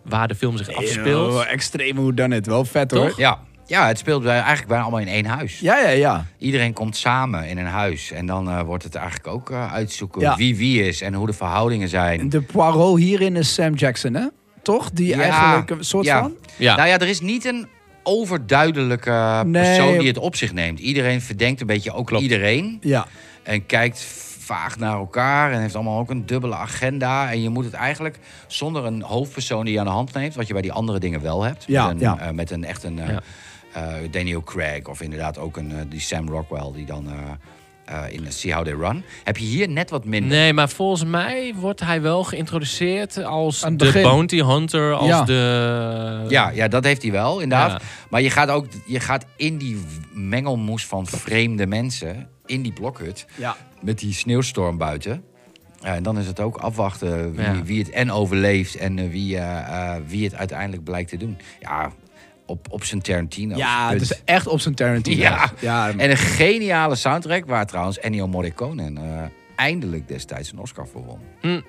Waar 0.05 0.29
de 0.29 0.35
film 0.35 0.57
zich 0.57 0.75
afspeelt. 0.75 1.33
Oh, 1.33 1.51
extreem 1.51 1.97
whodunit. 1.97 2.47
Wel 2.47 2.65
vet 2.65 2.91
hoor. 2.91 3.09
Toch? 3.09 3.19
Ja, 3.19 3.39
ja, 3.67 3.87
het 3.87 3.99
speelt 3.99 4.23
bij- 4.23 4.33
eigenlijk 4.37 4.69
bijna 4.69 4.83
allemaal 4.83 5.01
in 5.01 5.09
één 5.09 5.25
huis. 5.25 5.59
Ja, 5.61 5.79
ja, 5.79 5.89
ja. 5.89 6.27
Iedereen 6.39 6.73
komt 6.73 6.97
samen 6.97 7.49
in 7.49 7.59
een 7.59 7.67
huis. 7.67 8.11
En 8.11 8.27
dan 8.27 8.49
eh, 8.49 8.61
wordt 8.63 8.85
het 8.85 8.95
eigenlijk 8.95 9.27
ook 9.27 9.53
uitzoeken 9.53 10.21
Ja. 10.21 10.37
wie 10.37 10.57
wie 10.57 10.87
is 10.87 11.01
en 11.01 11.15
hoe 11.15 11.27
de 11.27 11.33
verhoudingen 11.33 11.89
zijn. 11.89 12.29
De 12.29 12.41
Poirot 12.43 12.99
hierin 12.99 13.37
is 13.37 13.55
Sam 13.55 13.75
Jackson, 13.75 14.15
hè? 14.15 14.27
Toch? 14.63 14.91
Die 14.91 15.07
Ja, 15.07 15.21
eigenlijk 15.21 15.71
een 15.71 15.85
soort 15.85 16.05
ja. 16.05 16.21
van... 16.21 16.35
Ja. 16.57 16.77
Nou 16.77 16.89
ja, 16.89 16.99
er 16.99 17.09
is 17.09 17.21
niet 17.21 17.45
een 17.45 17.69
overduidelijke 18.03 19.43
Nee. 19.47 19.63
persoon 19.63 19.99
die 19.99 20.09
het 20.09 20.19
op 20.19 20.37
zich 20.37 20.53
neemt. 20.53 20.79
Iedereen 20.79 21.21
verdenkt 21.21 21.61
een 21.61 21.67
beetje 21.67 21.93
ook 21.93 22.11
iedereen. 22.11 22.79
Ja. 22.81 23.07
En 23.43 23.67
kijkt 23.67 24.01
vaag 24.39 24.79
naar 24.79 24.95
elkaar 24.97 25.53
en 25.53 25.61
heeft 25.61 25.75
allemaal 25.75 25.99
ook 25.99 26.11
een 26.11 26.27
dubbele 26.27 26.55
agenda. 26.55 27.31
En 27.31 27.43
je 27.43 27.49
moet 27.49 27.65
het 27.65 27.75
eigenlijk 27.75 28.19
zonder 28.47 28.85
een 28.85 29.03
hoofdpersoon 29.03 29.65
die 29.65 29.73
je 29.75 29.79
aan 29.81 29.85
de 29.87 29.91
hand 29.93 30.13
neemt, 30.13 30.35
wat 30.35 30.47
je 30.47 30.53
bij 30.53 30.63
die 30.63 30.73
andere 30.73 30.99
dingen 30.99 31.23
wel 31.23 31.43
hebt. 31.43 31.65
Ja, 31.67 31.87
met, 31.87 31.95
een, 31.95 32.01
ja. 32.01 32.19
eh, 32.19 32.31
met 32.31 32.51
een 32.51 32.65
echt 32.65 32.83
een 32.83 32.99
eh, 32.99 33.09
Ja. 33.09 33.21
eh, 33.73 34.11
Daniel 34.11 34.43
Craig 34.43 34.87
of 34.87 35.01
inderdaad 35.01 35.39
ook 35.39 35.57
een, 35.57 35.73
die 35.89 36.01
Sam 36.01 36.29
Rockwell 36.29 36.71
die 36.75 36.87
dan 36.87 37.07
eh, 37.85 38.05
eh, 38.05 38.13
in 38.13 38.33
See 38.33 38.53
How 38.55 38.65
They 38.65 38.73
Run. 38.75 39.05
Heb 39.25 39.37
je 39.37 39.45
hier 39.45 39.69
net 39.69 39.91
wat 39.91 40.05
minder. 40.05 40.31
Nee, 40.39 40.53
maar 40.53 40.69
volgens 40.69 41.05
mij 41.05 41.55
wordt 41.57 41.81
hij 41.81 42.03
wel 42.03 42.25
geïntroduceerd 42.25 43.25
als 43.25 43.61
de 43.61 43.75
begin. 43.77 44.03
bounty 44.03 44.43
hunter, 44.43 44.93
als 44.93 45.09
Ja. 45.09 45.25
de... 45.25 46.27
Ja, 46.29 46.51
ja, 46.51 46.69
dat 46.69 46.85
heeft 46.85 47.03
hij 47.03 47.11
wel, 47.11 47.41
inderdaad. 47.41 47.71
Ja. 47.71 47.79
Maar 48.11 48.21
je 48.23 48.31
gaat 48.31 48.49
ook 48.49 48.67
je 48.87 49.01
gaat 49.01 49.25
in 49.37 49.59
die 49.59 49.81
mengelmoes 50.13 50.87
van 50.87 51.07
vreemde 51.07 51.67
mensen, 51.67 52.29
in 52.47 52.63
die 52.63 52.73
blokhut, 52.73 53.27
Ja. 53.37 53.57
met 53.81 53.99
die 53.99 54.13
sneeuwstorm 54.13 54.79
buiten. 54.79 55.25
Ja, 55.81 55.95
en 55.95 56.03
dan 56.03 56.19
is 56.19 56.27
het 56.27 56.41
ook 56.41 56.57
afwachten 56.57 57.33
wie, 57.33 57.45
Ja. 57.45 57.63
wie 57.63 57.79
het 57.79 57.91
en 57.91 58.11
overleeft 58.13 58.77
en 58.77 58.99
eh, 58.99 59.09
wie, 59.11 59.37
eh, 59.37 59.95
eh, 59.95 60.03
wie 60.07 60.25
het 60.25 60.35
uiteindelijk 60.35 60.85
blijkt 60.85 61.09
te 61.09 61.17
doen. 61.17 61.37
Ja, 61.61 61.93
op, 62.53 62.67
op 62.71 62.85
zijn 62.85 63.01
Tarantino. 63.01 63.57
Ja, 63.57 63.93
het 63.93 64.01
is 64.03 64.25
echt 64.25 64.47
op 64.47 64.61
zijn 64.61 64.75
Tarantino. 64.75 65.23
Ja. 65.23 65.53
ja 65.61 65.91
En 65.97 66.11
een 66.11 66.17
geniale 66.17 66.95
soundtrack 66.95 67.47
waar 67.47 67.67
trouwens 67.67 67.99
Ennio 67.99 68.27
Morricone 68.27 68.93
eh, 68.95 69.23
eindelijk 69.57 70.09
destijds 70.09 70.53
een 70.53 70.59
Oscar 70.59 70.89
voor 70.89 71.05
won. 71.05 71.19
Hm. 71.41 71.61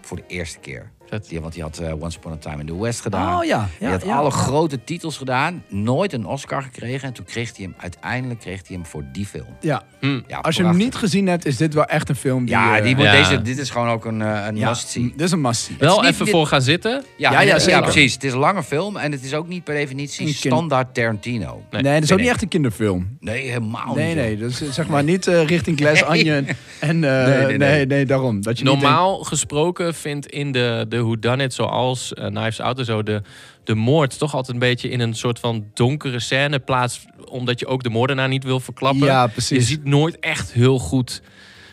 Voor 0.00 0.16
de 0.16 0.24
eerste 0.26 0.58
keer. 0.58 0.90
Die, 1.20 1.40
want 1.40 1.52
die 1.52 1.62
had 1.62 1.78
eh, 1.78 2.02
Once 2.02 2.18
Upon 2.18 2.32
a 2.32 2.36
Time 2.36 2.60
in 2.60 2.66
the 2.66 2.80
West 2.80 3.00
gedaan. 3.00 3.38
Oh 3.38 3.44
ja. 3.44 3.68
Die 3.78 3.86
ja, 3.88 3.92
had 3.92 4.04
ja. 4.04 4.16
alle 4.16 4.30
grote 4.30 4.84
titels 4.84 5.16
gedaan. 5.16 5.64
Nooit 5.68 6.12
een 6.12 6.26
Oscar 6.26 6.62
gekregen. 6.62 7.08
En 7.08 7.14
toen 7.14 7.24
kreeg 7.24 7.56
hij 7.56 7.64
hem 7.64 7.74
uiteindelijk 7.78 8.40
kreeg 8.40 8.60
hij 8.66 8.76
hem 8.76 8.86
voor 8.86 9.04
die 9.12 9.26
film. 9.26 9.46
Ja. 9.60 9.82
Hm. 10.00 10.20
Ja, 10.26 10.38
Als 10.38 10.56
je 10.56 10.64
hem 10.64 10.76
niet 10.76 10.94
gezien 10.94 11.26
hebt, 11.26 11.46
is 11.46 11.56
dit 11.56 11.74
wel 11.74 11.84
echt 11.84 12.08
een 12.08 12.16
film 12.16 12.44
die... 12.44 12.54
Ja, 12.54 12.76
eh, 12.78 12.84
die 12.84 12.96
moet 12.96 13.04
Ja. 13.04 13.12
Deze, 13.12 13.42
dit 13.42 13.58
is 13.58 13.70
gewoon 13.70 13.88
ook 13.88 14.04
een, 14.04 14.22
eh, 14.22 14.44
een 14.46 14.56
ja, 14.56 14.68
must-see. 14.68 15.12
Dit 15.16 15.20
is 15.20 15.30
een 15.32 15.40
must-see. 15.40 15.76
Wel 15.78 16.00
niet- 16.00 16.10
even 16.10 16.24
dit- 16.24 16.34
voor 16.34 16.46
gaan 16.46 16.62
zitten. 16.62 17.04
Ja, 17.16 17.30
Ja, 17.32 17.40
ja, 17.40 17.58
ja, 17.66 17.80
precies. 17.80 18.14
Het 18.14 18.24
is 18.24 18.32
een 18.32 18.38
lange 18.38 18.62
film 18.62 18.96
en 18.96 19.12
het 19.12 19.24
is 19.24 19.34
ook 19.34 19.48
niet 19.48 19.64
per 19.64 19.74
definitie 19.74 20.34
standaard 20.34 20.94
Tarantino. 20.94 21.62
Nee, 21.70 21.82
Nee, 21.82 21.94
dat 21.94 22.02
is 22.02 22.12
ook 22.12 22.18
niet 22.18 22.28
echt 22.28 22.42
een 22.42 22.48
kinderfilm. 22.48 23.16
Nee, 23.20 23.48
helemaal 23.48 23.94
Nee, 23.94 24.06
niet. 24.06 24.16
nee. 24.16 24.36
Dus 24.36 24.60
eh, 24.62 24.70
zeg 24.70 24.88
maar 24.88 25.04
niet 25.04 25.26
richting 25.26 25.78
Glass 25.78 26.04
Onion. 26.04 26.46
En 26.80 27.04
eh, 27.04 27.26
Nee, 27.26 27.36
nee, 27.36 27.46
nee, 27.46 27.58
nee, 27.58 27.86
nee. 27.86 28.06
daarom. 28.06 28.42
Dat 28.42 28.58
je 28.58 28.64
niet 28.64 28.72
Normaal 28.72 29.18
gesproken 29.24 29.94
vindt 29.94 30.26
in 30.26 30.52
de, 30.52 30.86
de 30.88 30.96
whodunit, 31.02 31.54
zoals 31.54 32.14
eh, 32.14 32.26
Knives 32.26 32.60
Out 32.60 32.78
en 32.78 32.84
zo, 32.84 33.02
de, 33.02 33.22
de 33.64 33.74
moord 33.74 34.18
toch 34.18 34.34
altijd 34.34 34.52
een 34.54 34.60
beetje 34.68 34.88
in 34.88 35.00
een 35.00 35.14
soort 35.14 35.38
van 35.38 35.64
donkere 35.74 36.20
scène 36.20 36.58
plaats, 36.58 37.04
omdat 37.24 37.60
je 37.60 37.66
ook 37.66 37.82
de 37.82 37.88
moordenaar 37.90 38.28
niet 38.28 38.44
wil 38.44 38.60
verklappen. 38.60 39.06
Ja, 39.06 39.22
Je 39.22 39.28
precies. 39.30 39.66
ziet 39.68 39.84
nooit 39.84 40.18
echt 40.18 40.52
heel 40.52 40.78
goed 40.78 41.22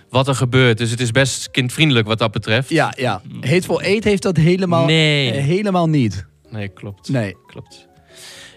wat 0.10 0.28
er 0.28 0.36
gebeurt. 0.36 0.78
Dus 0.78 0.92
het 0.92 1.00
is 1.00 1.12
best 1.12 1.52
kindvriendelijk 1.52 2.08
wat 2.08 2.18
dat 2.20 2.32
betreft. 2.32 2.70
Ja, 2.70 2.94
ja. 2.98 3.22
Hateful 3.42 3.82
Eight 3.82 4.04
heeft 4.04 4.24
dat 4.24 4.38
helemaal, 4.38 4.86
Nee. 4.86 5.32
eh, 5.32 5.44
helemaal 5.44 5.90
niet. 5.90 6.26
Nee, 6.50 6.68
klopt. 6.68 7.10
Nee. 7.10 7.36
Klopt. 7.48 7.88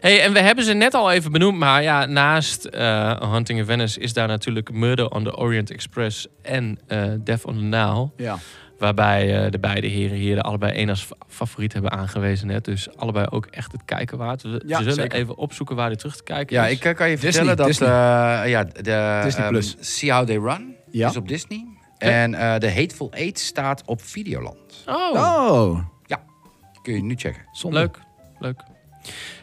Hey, 0.01 0.21
en 0.23 0.33
we 0.33 0.41
hebben 0.41 0.65
ze 0.65 0.73
net 0.73 0.95
al 0.95 1.11
even 1.13 1.33
benoemd, 1.33 1.59
maar 1.59 1.83
ja, 1.83 2.07
naast 2.07 2.65
eh, 2.65 3.33
Hunting 3.33 3.59
in 3.59 3.65
Venice 3.65 4.01
is 4.01 4.13
daar 4.13 4.27
natuurlijk 4.29 4.73
Murder 4.73 5.09
on 5.11 5.25
the 5.25 5.37
Orient 5.37 5.71
Express 5.71 6.27
en 6.43 6.79
eh 6.87 7.03
Death 7.25 7.45
on 7.45 7.55
the 7.57 7.63
Nile. 7.63 8.11
Ja. 8.17 8.39
Waarbij 8.83 9.45
eh, 9.45 9.51
de 9.51 9.59
beide 9.59 9.87
heren 9.87 10.17
hier 10.17 10.35
de 10.35 10.43
allebei 10.43 10.73
één 10.73 10.89
als 10.89 11.03
fa- 11.05 11.15
favoriet 11.29 11.73
hebben 11.73 11.91
aangewezen 11.91 12.47
net. 12.47 12.65
Dus 12.65 12.97
allebei 12.97 13.27
ook 13.31 13.47
echt 13.47 13.73
het 13.73 13.85
kijken 13.85 14.19
waard. 14.19 14.43
We, 14.43 14.63
Ja, 14.67 14.79
zullen 14.79 14.95
zeker. 14.95 15.19
even 15.19 15.37
opzoeken 15.37 15.77
waar 15.77 15.89
dit 15.89 15.99
terug 15.99 16.17
te 16.17 16.23
kijken 16.23 16.57
Ja, 16.57 16.67
is. 16.67 16.73
ik 16.77 16.85
eh, 16.85 16.95
kan 16.95 17.09
je 17.11 17.15
Disney, 17.15 17.33
vertellen 17.33 17.57
dat 17.57 17.67
Disney. 17.67 17.89
eh, 17.89 18.51
ja, 18.51 18.65
de 18.65 19.21
Disney 19.25 19.43
ehm, 19.45 19.49
Plus. 19.53 19.77
See 19.81 20.13
How 20.13 20.27
They 20.27 20.37
Run 20.37 20.75
Ja. 20.91 21.09
is 21.09 21.17
op 21.17 21.29
Disney. 21.29 21.67
En 21.99 22.35
eh 22.35 22.59
de 22.59 22.73
Hateful 22.73 23.13
Eight 23.13 23.39
staat 23.39 23.83
op 23.87 24.03
Videoland. 24.03 24.85
Oh, 24.87 25.13
Oh. 25.15 25.79
Kun 26.83 26.95
je 26.95 27.03
nu 27.03 27.15
checken. 27.17 27.43
Zonde. 27.53 27.79
leuk. 27.79 27.99
Leuk. 28.39 28.61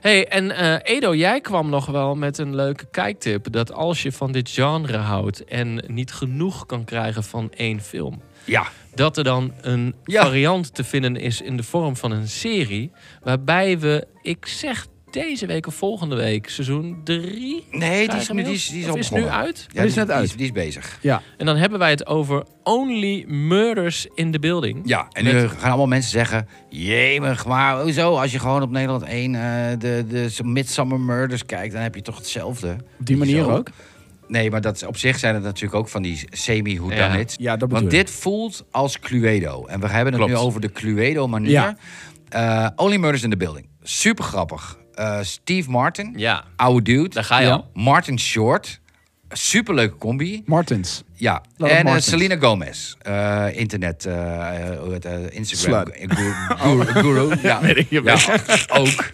hey, 0.01 0.27
en 0.27 0.51
eh, 0.51 0.95
Edo, 0.95 1.15
jij 1.15 1.41
kwam 1.41 1.69
nog 1.69 1.85
wel 1.85 2.15
met 2.15 2.37
een 2.37 2.55
leuke 2.55 2.85
kijktip. 2.91 3.51
Dat 3.51 3.73
als 3.73 4.01
je 4.03 4.11
van 4.11 4.31
dit 4.31 4.49
genre 4.49 4.97
houdt 4.97 5.43
en 5.45 5.83
niet 5.87 6.11
genoeg 6.11 6.65
kan 6.65 6.83
krijgen 6.83 7.23
van 7.23 7.51
één 7.55 7.81
film... 7.81 8.21
Ja. 8.45 8.67
Dat 8.99 9.17
er 9.17 9.23
dan 9.23 9.53
een 9.61 9.95
Ja. 10.03 10.23
variant 10.23 10.75
te 10.75 10.83
vinden 10.83 11.15
is 11.15 11.41
in 11.41 11.57
de 11.57 11.63
vorm 11.63 11.95
van 11.95 12.11
een 12.11 12.27
serie. 12.27 12.91
Waarbij 13.23 13.79
we, 13.79 14.07
ik 14.21 14.45
zeg 14.45 14.87
deze 15.11 15.45
week 15.45 15.67
of 15.67 15.75
volgende 15.75 16.15
week, 16.15 16.49
seizoen 16.49 17.01
3. 17.03 17.63
Nee, 17.71 18.07
die 18.07 18.17
is, 18.17 18.27
die 18.27 18.41
is, 18.53 18.69
die 18.69 18.79
is 18.81 18.87
al 18.87 18.97
is 18.97 19.09
nu 19.11 19.25
uit. 19.25 19.65
Ja, 19.67 19.79
Die 19.81 19.89
is 19.89 19.95
net 19.95 20.05
die 20.07 20.15
uit. 20.15 20.37
die 20.37 20.45
is 20.45 20.51
bezig. 20.51 20.97
Ja. 21.01 21.21
En 21.37 21.45
dan 21.45 21.55
hebben 21.55 21.79
wij 21.79 21.89
het 21.89 22.05
over 22.07 22.43
Only 22.63 23.23
Murders 23.27 24.07
in 24.15 24.31
the 24.31 24.39
Building. 24.39 24.81
Ja, 24.85 25.07
en 25.11 25.23
nu 25.23 25.33
Met- 25.33 25.51
gaan 25.51 25.67
allemaal 25.69 25.87
mensen 25.87 26.11
zeggen... 26.11 26.47
Jemig, 26.69 27.45
maar 27.45 27.81
hoezo? 27.81 28.15
Als 28.17 28.31
je 28.31 28.39
gewoon 28.39 28.61
op 28.61 28.69
Nederland 28.71 29.03
1 29.03 29.35
eh, 29.35 29.41
de, 29.79 30.05
de 30.07 30.43
Midsummer 30.43 30.99
Murders 30.99 31.45
kijkt... 31.45 31.73
dan 31.73 31.81
heb 31.81 31.95
je 31.95 32.01
toch 32.01 32.17
hetzelfde. 32.17 32.75
Op 32.99 33.05
die 33.05 33.17
manier 33.17 33.43
Zo. 33.43 33.49
ook. 33.51 33.67
Nee, 34.29 34.51
maar 34.51 34.61
dat, 34.61 34.75
is- 34.75 34.83
op 34.83 34.97
zich 34.97 35.19
zijn 35.19 35.33
het 35.35 35.43
natuurlijk 35.43 35.73
ook 35.75 35.87
van 35.87 36.01
die 36.01 36.27
semi-whodunits. 36.29 37.35
Ja, 37.39 37.49
dat 37.57 37.59
bedoel 37.59 37.79
Want 37.81 37.93
ik. 37.93 37.99
dit 37.99 38.09
voelt 38.15 38.65
als 38.71 38.99
Cluedo. 38.99 39.65
En 39.65 39.79
we 39.79 39.87
hebben 39.87 40.13
het 40.13 40.21
Klopt. 40.23 40.31
nu 40.31 40.37
over 40.47 40.61
de 40.61 40.71
Cluedo-manier. 40.71 41.51
Ja. 41.51 41.75
Eh, 42.29 42.67
Only 42.75 42.97
Murders 42.97 43.23
in 43.23 43.29
the 43.29 43.37
Building. 43.37 43.67
Super 43.81 44.23
grappig. 44.23 44.77
Eh, 44.93 45.17
Steve 45.21 45.69
Martin, 45.69 46.13
Ja, 46.17 46.43
oude 46.55 46.81
dude. 46.81 47.09
daar 47.09 47.23
ga 47.23 47.39
je 47.39 47.45
Ja. 47.47 47.53
al. 47.53 47.69
Martin 47.73 48.19
Short. 48.19 48.79
Superleuke 49.31 49.97
combi. 49.97 50.43
Martins. 50.45 51.03
Ja, 51.13 51.43
en 51.57 51.87
eh. 51.87 51.95
Selena 51.97 52.37
Gomez. 52.37 52.95
eh, 53.01 53.45
internet, 53.51 54.05
eh, 54.05 55.35
Instagram. 55.35 55.85
Guru. 55.93 56.85
guru, 56.85 56.85
guru. 56.85 57.35
Ja, 57.41 57.61
ja 57.89 58.17
ook. 58.79 59.11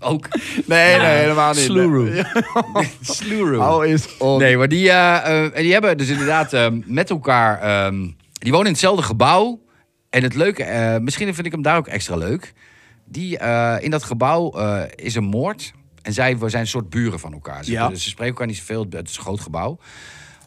ook. 0.00 0.28
Nee, 0.66 0.98
nee, 0.98 1.06
helemaal 1.06 1.52
niet. 1.52 1.62
Sluru. 1.62 2.22
Sluru. 3.00 3.56
Op. 4.18 4.38
Nee, 4.40 4.56
maar 4.56 4.68
die, 4.68 4.90
en 4.90 5.62
die 5.62 5.72
hebben 5.72 5.98
dus 5.98 6.08
inderdaad 6.08 6.70
met 6.86 7.10
elkaar... 7.10 7.60
ehm, 7.60 8.08
die 8.32 8.52
wonen 8.52 8.66
in 8.66 8.72
hetzelfde 8.72 9.02
gebouw. 9.02 9.60
En 10.10 10.22
het 10.22 10.34
leuke, 10.34 10.98
misschien 11.02 11.34
vind 11.34 11.46
ik 11.46 11.52
hem 11.52 11.62
daar 11.62 11.76
ook 11.76 11.88
extra 11.88 12.16
leuk. 12.16 12.52
Die, 13.04 13.38
in 13.80 13.90
dat 13.90 14.02
gebouw 14.02 14.54
is 14.94 15.14
een 15.14 15.24
moord. 15.24 15.72
En 16.02 16.12
zij 16.12 16.36
zijn 16.46 16.62
een 16.62 16.66
soort 16.68 16.90
buren 16.90 17.18
van 17.20 17.32
elkaar. 17.32 17.64
Ze, 17.64 17.70
Ja. 17.70 17.88
dus 17.88 18.02
ze 18.02 18.08
spreken 18.08 18.32
elkaar 18.32 18.46
niet 18.46 18.56
zoveel. 18.56 18.86
Het 18.90 19.08
is 19.08 19.16
een 19.16 19.22
groot 19.22 19.40
gebouw. 19.40 19.78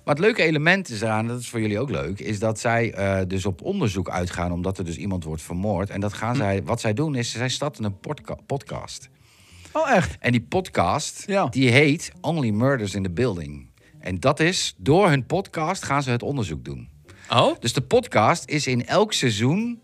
Maar 0.05 0.15
het 0.15 0.23
leuke 0.23 0.43
element 0.43 0.89
is 0.89 1.01
eraan, 1.01 1.27
dat 1.27 1.39
is 1.39 1.49
voor 1.49 1.61
jullie 1.61 1.79
ook 1.79 1.89
leuk... 1.89 2.19
is 2.19 2.39
dat 2.39 2.59
zij 2.59 2.93
eh, 2.93 3.19
dus 3.27 3.45
op 3.45 3.61
onderzoek 3.61 4.09
uitgaan... 4.09 4.51
omdat 4.51 4.77
er 4.77 4.85
dus 4.85 4.95
iemand 4.97 5.23
wordt 5.23 5.41
vermoord. 5.41 5.89
En 5.89 5.99
dat 5.99 6.11
Hm. 6.11 6.17
gaan 6.17 6.35
zij, 6.35 6.63
wat 6.63 6.81
zij 6.81 6.93
doen 6.93 7.15
is, 7.15 7.31
zij 7.31 7.49
starten 7.49 7.83
een 7.83 7.99
podca- 7.99 8.37
podcast. 8.45 9.09
Oh, 9.71 9.91
echt? 9.91 10.17
En 10.19 10.31
die 10.31 10.41
podcast, 10.41 11.23
Ja. 11.27 11.45
die 11.47 11.69
heet 11.69 12.11
Only 12.21 12.49
Murders 12.49 12.93
in 12.95 13.03
the 13.03 13.09
Building. 13.11 13.69
En 13.99 14.19
dat 14.19 14.39
is, 14.39 14.73
door 14.77 15.09
hun 15.09 15.25
podcast 15.25 15.83
gaan 15.83 16.03
ze 16.03 16.09
het 16.09 16.23
onderzoek 16.23 16.65
doen. 16.65 16.89
Oh? 17.29 17.55
Dus 17.59 17.73
de 17.73 17.81
podcast 17.81 18.49
is 18.49 18.67
in 18.67 18.85
elk 18.85 19.13
seizoen 19.13 19.81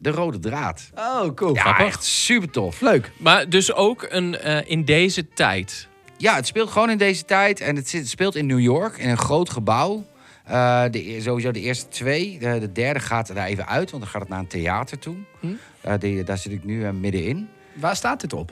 de 0.00 0.10
rode 0.10 0.38
draad. 0.38 0.90
Oh, 0.94 1.34
cool. 1.34 1.54
Ja, 1.54 1.78
echt 1.78 2.04
super 2.04 2.50
tof. 2.50 2.80
Leuk. 2.80 3.10
Maar 3.16 3.48
dus 3.48 3.72
ook 3.72 4.06
een, 4.08 4.38
eh, 4.38 4.70
in 4.70 4.84
deze 4.84 5.28
tijd. 5.28 5.88
Ja, 6.16 6.34
het 6.34 6.46
speelt 6.46 6.70
gewoon 6.70 6.90
in 6.90 6.98
deze 6.98 7.24
tijd. 7.24 7.60
En 7.60 7.76
het, 7.76 7.88
zit- 7.88 8.00
het 8.00 8.10
speelt 8.10 8.34
in 8.36 8.46
New 8.46 8.60
York, 8.60 8.96
in 8.96 9.08
een 9.08 9.18
groot 9.18 9.50
gebouw. 9.50 10.04
Eh, 10.44 10.84
de, 10.90 11.10
e- 11.10 11.20
sowieso 11.20 11.50
de 11.50 11.60
eerste 11.60 11.88
twee. 11.88 12.38
De, 12.38 12.58
de 12.58 12.72
derde 12.72 13.00
gaat 13.00 13.34
daar 13.34 13.46
even 13.46 13.66
uit, 13.68 13.90
want 13.90 14.02
dan 14.02 14.12
gaat 14.12 14.20
het 14.20 14.30
naar 14.30 14.38
een 14.38 14.46
theater 14.46 14.98
toe. 14.98 15.16
Hm? 15.40 15.46
Eh, 15.80 15.94
die, 15.98 16.24
daar 16.24 16.38
zit 16.38 16.52
ik 16.52 16.64
nu 16.64 16.92
middenin. 16.92 17.48
Waar 17.74 17.96
staat 17.96 18.20
dit 18.20 18.32
op? 18.32 18.50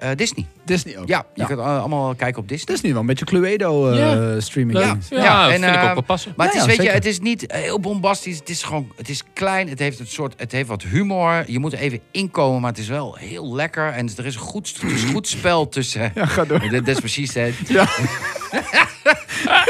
Eh, 0.00 0.08
Disney. 0.16 0.46
Disney 0.64 0.98
ook. 0.98 1.08
Ja, 1.08 1.24
je 1.34 1.44
kunt 1.46 1.58
eh, 1.58 1.78
allemaal 1.78 2.14
kijken 2.14 2.42
op 2.42 2.48
Disney. 2.48 2.74
Disney 2.74 2.92
wel. 2.92 3.00
Een 3.00 3.06
beetje 3.06 3.24
Cluedo 3.24 3.90
eh, 3.90 3.98
Ja. 3.98 4.40
streaming. 4.40 4.78
Ja, 4.78 4.96
Ja, 5.10 5.50
vind 5.50 5.64
ik 5.64 5.70
eh, 5.74 5.84
ook 5.84 5.92
wel 5.92 6.02
passen. 6.02 6.32
Maar 6.36 6.46
Ja, 6.46 6.52
het 6.52 6.60
is, 6.62 6.70
ja, 6.70 6.76
weet 6.76 6.86
je, 6.86 6.92
het 6.92 7.04
is 7.06 7.20
niet 7.20 7.44
heel 7.52 7.80
bombastisch. 7.80 8.38
Het 8.38 8.48
is 8.48 8.62
gewoon, 8.62 8.92
het 8.96 9.08
is 9.08 9.22
klein. 9.32 9.68
Het 9.68 9.78
heeft 9.78 9.98
een 9.98 10.06
soort, 10.06 10.34
het 10.36 10.52
heeft 10.52 10.68
wat 10.68 10.82
humor. 10.82 11.44
Je 11.46 11.58
moet 11.58 11.72
er 11.72 11.78
even 11.78 12.00
inkomen, 12.10 12.60
maar 12.60 12.70
het 12.70 12.78
is 12.80 12.88
wel 12.88 13.14
heel 13.18 13.54
lekker. 13.54 13.88
En 13.92 14.10
er 14.16 14.26
is 14.26 14.34
een 14.34 14.40
goed, 14.40 14.78
het 14.80 14.90
is 14.92 15.02
een 15.02 15.08
goed 15.12 15.28
spel 15.28 15.68
tussen. 15.68 16.12
Ja, 16.14 16.26
ga 16.26 16.44
door. 16.44 16.70
Dat 16.70 16.88
is 16.88 16.98
precies 16.98 17.34
het. 17.34 17.54
Ja. 17.68 17.82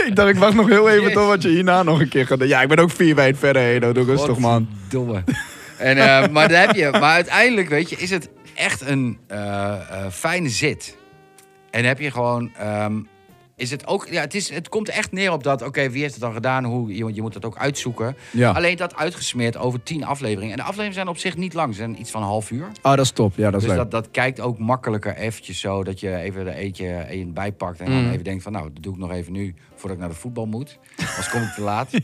ik 0.07 0.11
dacht, 0.17 0.29
ik 0.29 0.37
wacht 0.37 0.55
nog 0.55 0.69
heel 0.69 0.89
even 0.91 1.03
Yes. 1.05 1.13
tot 1.13 1.27
wat 1.27 1.43
je 1.43 1.49
hierna 1.49 1.83
nog 1.83 2.01
een 2.01 2.09
keer 2.09 2.27
gaat 2.27 2.39
doen. 2.39 2.49
Ja, 2.49 2.63
ik 2.63 2.69
ben 2.69 2.79
ook 2.79 2.91
vier 2.91 3.15
weken 3.15 3.39
verder 3.39 3.63
heen. 3.63 3.81
Doe 3.81 4.05
rustig, 4.05 4.39
man. 4.39 4.69
Domme. 4.89 5.25
En, 5.79 5.97
eh, 5.97 6.29
maar, 6.29 6.49
daar 6.49 6.67
heb 6.67 6.77
je, 6.77 6.89
maar 6.91 7.03
uiteindelijk, 7.15 7.69
weet 7.69 7.91
je, 7.91 7.97
is 7.97 8.11
het 8.11 8.29
echt 8.61 8.81
een 8.81 9.19
eh, 9.27 9.73
eh, 10.05 10.11
fijne 10.11 10.49
zit. 10.49 10.97
En 11.71 11.85
heb 11.85 11.99
je 11.99 12.11
gewoon. 12.11 12.51
ehm, 12.55 13.01
is 13.57 13.71
het 13.71 13.87
ook. 13.87 14.09
Ja, 14.09 14.21
het, 14.21 14.35
is, 14.35 14.51
het 14.51 14.69
komt 14.69 14.89
echt 14.89 15.13
neer 15.13 15.33
op 15.33 15.43
dat. 15.43 15.63
Oké, 15.63 15.91
wie 15.91 16.01
heeft 16.01 16.13
het 16.15 16.23
dan 16.23 16.33
gedaan? 16.33 16.65
Hoe, 16.65 16.95
je, 16.97 17.15
je 17.15 17.23
moet 17.23 17.35
het 17.35 17.45
ook 17.45 17.57
uitzoeken. 17.59 18.17
Ja. 18.31 18.51
Alleen 18.51 18.77
dat 18.77 18.97
uitgesmeerd 18.97 19.57
over 19.57 19.83
tien 19.83 20.05
afleveringen. 20.05 20.51
En 20.51 20.57
de 20.57 20.63
afleveringen 20.63 20.95
zijn 20.95 21.09
op 21.09 21.19
zich 21.19 21.37
niet 21.37 21.55
lang. 21.55 21.73
Ze 21.75 21.79
zijn 21.81 22.01
iets 22.01 22.11
van 22.11 22.21
een 22.23 22.27
half 22.29 22.51
uur. 22.51 22.65
Oh, 22.83 22.91
dat 22.95 22.99
is 23.05 23.11
top. 23.11 23.33
Ja, 23.37 23.51
dat 23.51 23.61
is 23.61 23.67
Dus 23.69 23.77
leuk. 23.77 23.91
dat, 23.91 23.91
dat 23.91 24.11
kijkt 24.11 24.41
ook 24.41 24.59
makkelijker 24.59 25.17
eventjes 25.17 25.61
zo. 25.61 25.85
Dat 25.85 26.01
je 26.01 26.17
even 26.17 26.47
er 26.47 26.53
eentje 26.55 27.05
een 27.09 27.33
bijpakt. 27.33 27.81
En 27.81 27.87
dan 27.91 28.05
Mm. 28.05 28.11
even 28.11 28.25
denkt 28.25 28.43
van 28.43 28.53
nou, 28.53 28.71
dat 28.73 28.83
doe 28.83 28.93
ik 28.93 28.99
nog 28.99 29.11
even 29.13 29.33
nu. 29.33 29.55
Voordat 29.71 29.93
ik 29.93 29.99
naar 29.99 30.09
de 30.09 30.15
voetbal 30.21 30.47
moet. 30.47 30.79
Anders 30.97 31.31
kom 31.31 31.43
ik 31.43 31.53
te 31.55 31.61
laat. 31.63 31.91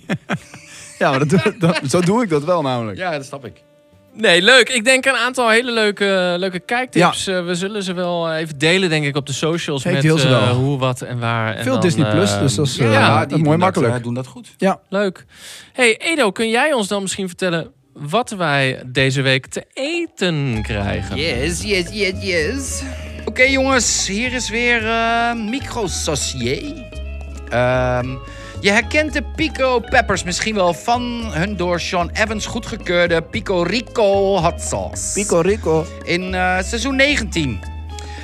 Ja, 0.99 1.11
maar 1.11 1.29
dat, 1.29 1.53
dat- 1.59 1.81
zo 1.89 2.01
doe 2.01 2.23
ik 2.23 2.29
dat 2.29 2.45
wel 2.45 2.63
namelijk. 2.63 2.99
Ja, 2.99 3.11
dat 3.11 3.25
snap 3.25 3.45
ik. 3.45 3.63
Nee, 4.17 4.43
leuk. 4.43 4.69
Ik 4.69 4.85
denk 4.85 5.05
een 5.05 5.17
aantal 5.17 5.49
hele 5.51 5.73
leuke, 5.73 6.35
leuke 6.39 6.61
kijktips. 6.61 7.27
Eh, 7.27 7.45
we 7.45 7.55
zullen 7.55 7.83
ze 7.83 7.93
wel 7.93 8.33
even 8.33 8.59
delen, 8.59 8.89
denk 8.89 9.05
ik, 9.05 9.17
op 9.17 9.27
de 9.27 9.33
socials. 9.33 9.85
Ik 9.85 9.93
met 9.93 10.03
deel 10.03 10.19
ze 10.19 10.29
eh, 10.29 10.47
wel. 10.47 10.55
hoe, 10.55 10.79
wat 10.79 11.01
en 11.01 11.19
waar. 11.19 11.55
En 11.55 11.63
Veel 11.63 11.73
dan, 11.73 11.81
Disney 11.81 12.11
Plus, 12.11 12.33
eh, 12.33 12.41
dus 12.41 12.55
dat 12.55 12.67
is, 12.67 12.77
ja, 12.77 12.85
eh, 12.85 12.93
Ja, 12.93 13.19
dat 13.19 13.29
die 13.29 13.39
is 13.39 13.45
mooi 13.45 13.57
makkelijk. 13.59 13.91
Dat, 13.91 13.99
eh, 13.99 14.05
doen 14.05 14.15
dat 14.15 14.27
goed. 14.27 14.55
Ja. 14.57 14.81
leuk. 14.89 15.25
Hey 15.73 15.97
Edo, 15.99 16.31
kun 16.31 16.49
jij 16.49 16.73
ons 16.73 16.89
dan 16.89 17.03
misschien 17.03 17.29
vertellen 17.29 17.73
wat 17.93 18.31
wij 18.31 18.83
deze 18.87 19.23
week 19.23 19.47
te 19.47 19.65
eten 19.73 20.59
krijgen? 20.63 21.17
Yes, 21.17 21.63
yes, 21.63 21.89
yes, 21.93 22.13
yes. 22.21 22.83
Oké 23.25 23.43
jongens, 23.43 24.07
hier 24.07 24.33
is 24.33 24.49
weer 24.51 24.87
eh 24.87 25.33
Micro 25.35 25.87
Saucier. 25.87 26.85
Ehm, 27.49 28.07
je 28.61 28.71
herkent 28.71 29.13
de 29.13 29.23
Pico 29.23 29.81
Peppers 29.81 30.23
misschien 30.23 30.55
wel 30.55 30.75
van 30.75 31.33
hun 31.33 31.57
door 31.57 31.81
Sean 31.81 32.11
Evans 32.13 32.47
goedgekeurde 32.47 33.23
Pico 33.23 33.63
Rico 33.63 34.37
hot 34.41 34.61
sauce. 34.61 35.13
Pico 35.13 35.41
Rico. 35.41 35.87
In 36.05 36.35
eh, 36.35 36.63
seizoen 36.63 36.97
19. 36.97 37.61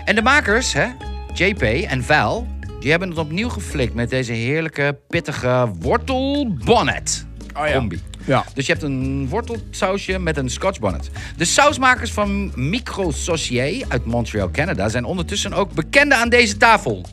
En 0.05 0.15
de 0.15 0.23
makers, 0.23 0.73
hè, 0.73 0.87
JP 1.35 1.63
en 1.63 2.05
Val, 2.05 2.47
die 2.81 2.91
hebben 2.91 3.09
het 3.09 3.19
opnieuw 3.19 3.49
geflikt 3.49 3.95
met 3.95 4.11
deze 4.11 4.33
heerlijke, 4.33 4.99
pittige 5.09 5.73
wortel 5.81 6.57
bonnet. 6.65 7.27
Oh 7.57 7.67
ja. 7.67 7.73
Combi. 7.73 8.01
Ja. 8.25 8.45
Dus 8.55 8.67
je 8.67 8.73
hebt 8.73 8.85
een 8.85 9.29
wortelsausje 9.29 10.19
met 10.19 10.37
een 10.37 10.51
scotch 10.51 10.79
bonnet. 10.79 11.11
De 11.37 11.45
sausmakers 11.45 12.13
van 12.13 12.53
Micro 12.55 13.11
Saucier 13.11 13.85
uit 13.89 14.05
Montreal, 14.05 14.51
Canada... 14.51 14.89
zijn 14.89 15.05
ondertussen 15.05 15.53
ook 15.53 15.73
bekenden 15.73 16.19
aan 16.19 16.29
deze 16.29 16.57
tafel. 16.57 17.05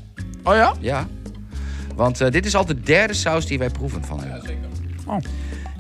Oh 0.43 0.55
ja? 0.55 0.73
Ja. 0.79 1.07
Want 1.99 2.21
eh, 2.21 2.31
dit 2.31 2.45
is 2.45 2.55
al 2.55 2.65
de 2.65 2.79
derde 2.79 3.13
saus 3.13 3.45
die 3.45 3.57
wij 3.57 3.69
proeven 3.69 4.03
van 4.03 4.19
hen. 4.23 4.41
Oh. 5.05 5.17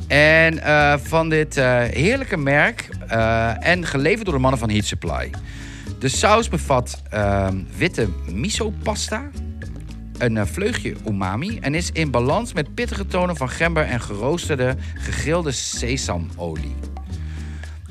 En 0.07 0.63
eh, 0.63 0.97
van 0.97 1.29
dit 1.29 1.57
eh, 1.57 1.81
heerlijke 1.81 2.37
merk 2.37 2.89
eh, 3.07 3.67
en 3.67 3.85
geleverd 3.85 4.25
door 4.25 4.33
de 4.33 4.39
mannen 4.39 4.59
van 4.59 4.69
Heat 4.69 4.85
Supply. 4.85 5.31
De 5.99 6.07
saus 6.07 6.49
bevat 6.49 7.01
ehm, 7.09 7.57
witte 7.77 8.07
miso 8.31 8.73
pasta, 8.83 9.29
een 10.17 10.47
vleugje 10.47 10.95
umami 11.07 11.57
en 11.59 11.75
is 11.75 11.91
in 11.91 12.11
balans 12.11 12.53
met 12.53 12.73
pittige 12.73 13.05
tonen 13.05 13.35
van 13.35 13.49
gember 13.49 13.83
en 13.83 14.01
geroosterde 14.01 14.75
gegrilde 14.93 15.51
sesamolie. 15.51 16.75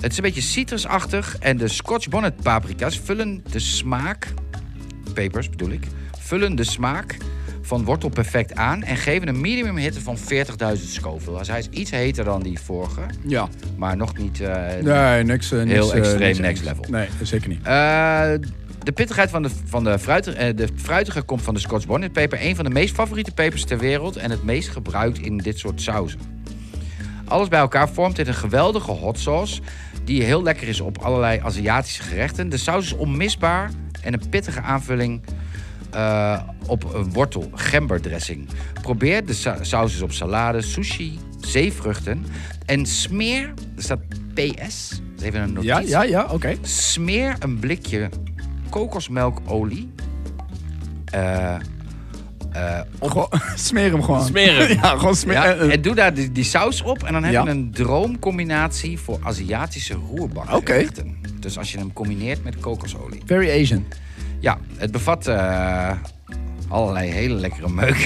Het 0.01 0.11
is 0.11 0.17
een 0.17 0.23
beetje 0.23 0.41
citrusachtig 0.41 1.37
en 1.39 1.57
de 1.57 1.69
Scotch 1.69 2.09
bonnet 2.09 2.43
paprika's 2.43 3.01
vullen 3.05 3.45
de 3.51 3.59
smaak, 3.59 4.29
pepers 5.15 5.51
bedoel 5.51 5.71
ik, 5.71 5.87
vullen 6.19 6.55
de 6.55 6.65
smaak 6.65 7.17
van 7.69 7.85
wortel 7.85 8.09
perfect 8.09 8.55
aan 8.55 8.83
en 8.83 8.97
geven 8.97 9.29
een 9.29 9.41
minimum 9.41 9.77
hitte 9.77 10.01
van 10.01 10.17
40.000 10.19 10.23
Scoville. 10.89 11.39
Dus 11.39 11.49
hij 11.49 11.59
is 11.59 11.69
iets 11.71 11.91
heter 11.91 12.25
dan 12.25 12.43
die 12.43 12.59
vorige, 12.61 13.01
Ja. 13.27 13.49
maar 13.77 13.97
nog 13.97 14.17
niet... 14.19 14.41
eh, 14.41 14.83
Nee, 14.83 15.25
niks. 15.25 15.53
eh, 15.53 15.59
niks 15.59 15.71
Heel 15.73 15.93
eh, 15.93 15.99
extreem 15.99 16.21
niks 16.21 16.39
next 16.39 16.65
level. 16.65 16.85
Nee, 16.91 17.09
zeker 17.23 17.49
niet. 17.49 17.65
De 18.83 18.93
pittigheid 18.95 19.31
van 19.31 19.43
de, 19.43 19.51
van 19.65 19.85
de, 19.85 19.99
fruitige, 19.99 20.55
de 20.55 20.69
fruitige 20.77 21.23
komt 21.23 21.43
van 21.43 21.55
de 21.55 21.61
Scotch 21.61 21.87
bonnet 21.87 22.13
peper. 22.13 22.39
Een 22.45 22.57
van 22.57 22.65
de 22.65 22.71
meest 22.71 22.95
favoriete 22.95 23.31
pepers 23.33 23.65
ter 23.65 23.79
wereld 23.79 24.17
en 24.17 24.31
het 24.31 24.45
meest 24.45 24.69
gebruikt 24.69 25.19
in 25.19 25.37
dit 25.37 25.59
soort 25.59 25.81
sauzen. 25.81 26.21
Alles 27.25 27.49
bij 27.49 27.59
elkaar 27.59 27.89
vormt 27.89 28.17
dit 28.17 28.27
een 28.27 28.35
geweldige 28.35 28.91
hot 28.91 29.19
sauce 29.19 29.61
die 30.05 30.23
heel 30.23 30.43
lekker 30.43 30.69
is 30.69 30.81
op 30.81 30.99
allerlei 30.99 31.41
Aziatische 31.43 32.03
gerechten. 32.03 32.49
De 32.49 32.57
saus 32.57 32.85
is 32.85 32.93
onmisbaar 32.97 33.71
en 34.03 34.13
een 34.13 34.29
pittige 34.31 34.61
aanvulling 34.61 35.21
eh, 35.91 36.41
op 36.67 36.95
een 36.95 37.13
wortel 37.13 37.51
gemberdressing. 37.55 38.49
Probeer 38.83 39.27
de 39.27 39.33
sa 39.33 39.65
saus 39.65 39.93
eens 39.93 40.03
op 40.03 40.13
salade, 40.13 40.61
sushi, 40.63 41.19
zeevruchten 41.41 42.25
en 42.67 42.87
smeer, 42.87 43.53
er 43.77 43.83
staat 43.83 44.01
PS, 44.35 44.89
dat 44.89 45.01
is 45.19 45.23
even 45.23 45.41
een 45.41 45.53
notitie. 45.53 45.69
Ja, 45.89 46.03
ja, 46.03 46.03
ja, 46.03 46.27
oké. 46.33 46.55
Smeer 46.63 47.37
een 47.39 47.59
blikje 47.59 48.09
kokosmelkolie. 48.71 49.91
eh 51.05 51.55
eh, 52.53 52.81
op, 52.99 53.11
Gewoon, 53.11 53.29
smeer 53.69 53.91
hem 53.91 54.03
gewoon. 54.03 54.25
Smeren. 54.25 54.69
Ja, 54.83 54.97
gewoon 54.97 55.17
smeer. 55.17 55.35
ja, 55.35 55.45
eh, 55.55 55.61
eh, 55.67 55.73
en 55.73 55.83
doe 55.83 55.95
daar 55.95 56.15
die, 56.15 56.33
die 56.33 56.45
saus 56.45 56.83
op. 56.83 57.03
En 57.03 57.13
dan 57.13 57.23
heb 57.25 57.33
Ja. 57.33 57.43
je 57.45 57.51
een 57.51 57.71
droomcombinatie 57.73 58.99
voor 58.99 59.19
Aziatische 59.23 59.95
roerbakgerechten. 59.95 61.17
Dus 61.41 61.59
als 61.59 61.73
je 61.73 61.79
hem 61.79 61.93
combineert 61.93 62.45
met 62.45 62.59
kokosolie. 62.61 63.23
Very 63.27 63.61
Asian. 63.61 63.85
Ja, 64.41 64.59
het 64.77 64.93
bevat 64.93 65.27
eh, 65.27 65.91
allerlei 66.69 67.11
hele 67.11 67.35
lekkere 67.35 67.69
meuk. 67.69 67.97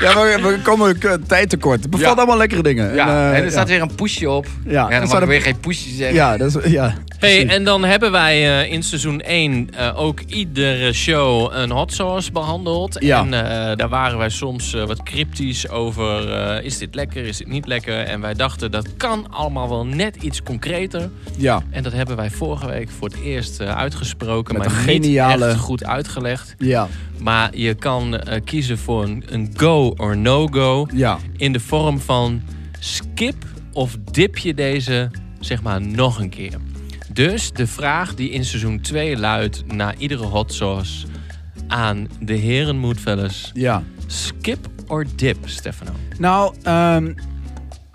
Ja, 0.00 0.14
maar 0.14 0.42
we 0.42 0.58
komen 0.62 1.00
eh, 1.00 1.12
tijd 1.26 1.48
tekort. 1.50 1.80
Het 1.80 1.90
bevat 1.90 2.06
Ja. 2.06 2.12
allemaal 2.12 2.36
lekkere 2.36 2.62
dingen. 2.62 2.94
Ja, 2.94 3.06
eh, 3.30 3.38
en 3.38 3.44
er 3.44 3.50
staat 3.50 3.68
weer 3.68 3.80
een 3.82 3.94
pushje 3.94 4.30
op. 4.30 4.46
Ja, 4.64 4.90
er 4.90 5.00
dan 5.00 5.08
mag 5.08 5.20
een- 5.20 5.28
weer 5.28 5.42
geen 5.42 5.60
pushje 5.60 5.90
zeggen. 5.90 6.14
Ja, 6.16 6.36
dat 6.36 6.56
is... 6.64 6.70
Ja. 6.70 6.94
Hey, 7.18 7.46
en 7.48 7.64
dan 7.64 7.84
hebben 7.84 8.12
wij 8.12 8.60
eh, 8.62 8.72
in 8.72 8.82
seizoen 8.82 9.20
1 9.20 9.70
eh, 9.74 10.00
ook 10.00 10.20
iedere 10.20 10.92
show 10.92 11.52
een 11.54 11.70
hot 11.70 11.92
sauce 11.92 12.32
behandeld. 12.32 12.96
Ja. 13.00 13.20
En 13.20 13.34
eh, 13.34 13.76
daar 13.76 13.88
waren 13.88 14.18
wij 14.18 14.28
soms 14.28 14.72
wat 14.72 15.02
cryptisch 15.02 15.68
over. 15.68 16.64
is 16.64 16.78
dit 16.78 16.94
lekker, 16.94 17.24
is 17.24 17.36
dit 17.36 17.46
niet 17.48 17.66
lekker? 17.66 17.98
En 17.98 18.20
wij 18.20 18.34
dachten 18.34 18.70
dat 18.70 18.96
kan 18.96 19.26
allemaal 19.30 19.68
wel 19.68 19.86
net 19.86 20.16
iets 20.16 20.42
concreter. 20.42 21.10
Ja. 21.36 21.62
En 21.70 21.82
dat 21.82 21.92
hebben 21.92 22.16
wij 22.16 22.30
vorige 22.30 22.66
week 22.66 22.90
voor 22.90 23.08
het 23.08 23.20
eerst 23.20 23.60
uitgesproken. 23.60 24.58
Met 24.58 24.68
maar 24.68 24.76
een 24.76 24.82
geniale- 24.82 25.34
niet 25.34 25.54
echt 25.54 25.58
goed 25.58 25.84
uitgelegd. 25.84 26.54
Ja. 26.58 26.88
Maar 27.18 27.56
je 27.56 27.74
kan 27.74 28.20
kiezen 28.44 28.78
voor 28.78 29.02
een, 29.04 29.24
een 29.28 29.52
go 29.56 29.94
or 29.96 30.16
no-go. 30.16 30.86
Ja. 30.94 31.18
In 31.36 31.52
de 31.52 31.60
vorm 31.60 32.00
van 32.00 32.42
skip 32.78 33.44
of 33.72 33.96
dip 34.10 34.38
je 34.38 34.54
deze 34.54 35.10
zeg 35.40 35.62
maar 35.62 35.80
nog 35.80 36.18
een 36.18 36.30
keer. 36.30 36.52
Dus 37.16 37.52
de 37.52 37.66
vraag 37.66 38.14
die 38.14 38.30
in 38.30 38.44
seizoen 38.44 38.80
2 38.80 39.16
luidt 39.16 39.72
na 39.72 39.94
iedere 39.94 40.24
hot 40.24 40.52
sauce 40.52 41.06
aan 41.66 42.08
de 42.20 42.34
heren 42.34 42.78
Moodfellas. 42.78 43.50
Ja. 43.54 43.82
Skip 44.06 44.68
or 44.86 45.06
dip, 45.16 45.36
Stefano? 45.44 45.92
Nou, 46.18 46.54
ehm 46.62 47.12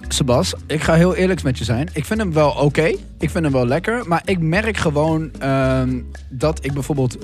Sebas, 0.08 0.54
ik 0.68 0.84
ga 0.84 0.94
heel 0.94 1.16
eerlijk 1.16 1.44
met 1.44 1.58
je 1.58 1.64
zijn. 1.64 1.90
Ik 1.94 2.06
vind 2.06 2.20
hem 2.20 2.34
wel 2.34 2.52
oké. 2.52 2.86
Ik 3.18 3.30
vind 3.30 3.44
hem 3.44 3.52
wel 3.52 3.66
lekker. 3.66 4.08
Maar 4.08 4.22
ik 4.26 4.40
merk 4.40 4.78
gewoon 4.78 5.32
ehm, 5.40 6.02
dat 6.30 6.66
ik 6.66 6.74
bijvoorbeeld 6.74 7.18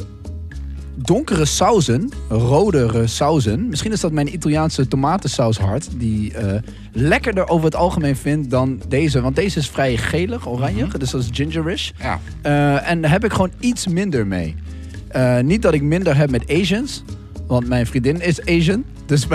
donkere 0.97 1.45
sauzen, 1.45 2.11
rodere 2.29 3.07
sauzen... 3.07 3.69
Misschien 3.69 3.91
is 3.91 3.99
dat 3.99 4.11
mijn 4.11 4.33
Italiaanse 4.33 4.87
tomatensaus 4.87 5.57
hart... 5.57 5.87
die 5.95 6.33
eh, 6.33 6.61
lekkerder 6.91 7.47
over 7.47 7.65
het 7.65 7.75
algemeen 7.75 8.15
vind 8.15 8.49
dan 8.49 8.81
deze. 8.87 9.21
Want 9.21 9.35
deze 9.35 9.59
is 9.59 9.69
vrij 9.69 9.97
gelig, 9.97 10.47
oranje. 10.47 10.87
Dus 10.97 11.11
dat 11.11 11.21
is 11.21 11.29
gingerish. 11.31 11.91
Ja. 11.99 12.19
Eh, 12.41 12.89
en 12.89 13.01
daar 13.01 13.11
heb 13.11 13.23
ik 13.23 13.31
gewoon 13.31 13.51
iets 13.59 13.87
minder 13.87 14.27
mee. 14.27 14.55
Eh, 15.07 15.39
niet 15.39 15.61
dat 15.61 15.73
ik 15.73 15.81
minder 15.81 16.15
heb 16.15 16.29
met 16.29 16.51
Asians. 16.51 17.03
Want 17.47 17.67
mijn 17.67 17.87
vriendin 17.87 18.21
is 18.21 18.45
Asian. 18.45 18.83
Dus, 19.05 19.27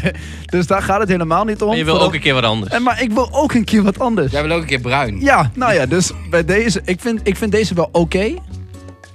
dus 0.46 0.66
daar 0.66 0.82
gaat 0.82 1.00
het 1.00 1.08
helemaal 1.08 1.44
niet 1.44 1.62
om. 1.62 1.68
Maar 1.68 1.76
je 1.76 1.84
wil 1.84 2.00
ook 2.00 2.14
een 2.14 2.20
keer 2.20 2.34
wat 2.34 2.44
anders. 2.44 2.72
En, 2.72 2.82
maar 2.82 3.02
ik 3.02 3.12
wil 3.12 3.28
ook 3.32 3.54
een 3.54 3.64
keer 3.64 3.82
wat 3.82 3.98
anders. 3.98 4.32
Jij 4.32 4.42
wil 4.42 4.56
ook 4.56 4.60
een 4.60 4.66
keer 4.66 4.80
bruin. 4.80 5.20
Ja, 5.20 5.50
nou 5.54 5.74
ja, 5.74 5.86
dus 5.86 6.12
bij 6.30 6.44
deze... 6.44 6.80
Ik 6.84 7.00
vind, 7.00 7.20
ik 7.22 7.36
vind 7.36 7.52
deze 7.52 7.74
wel 7.74 7.88
oké. 7.92 8.34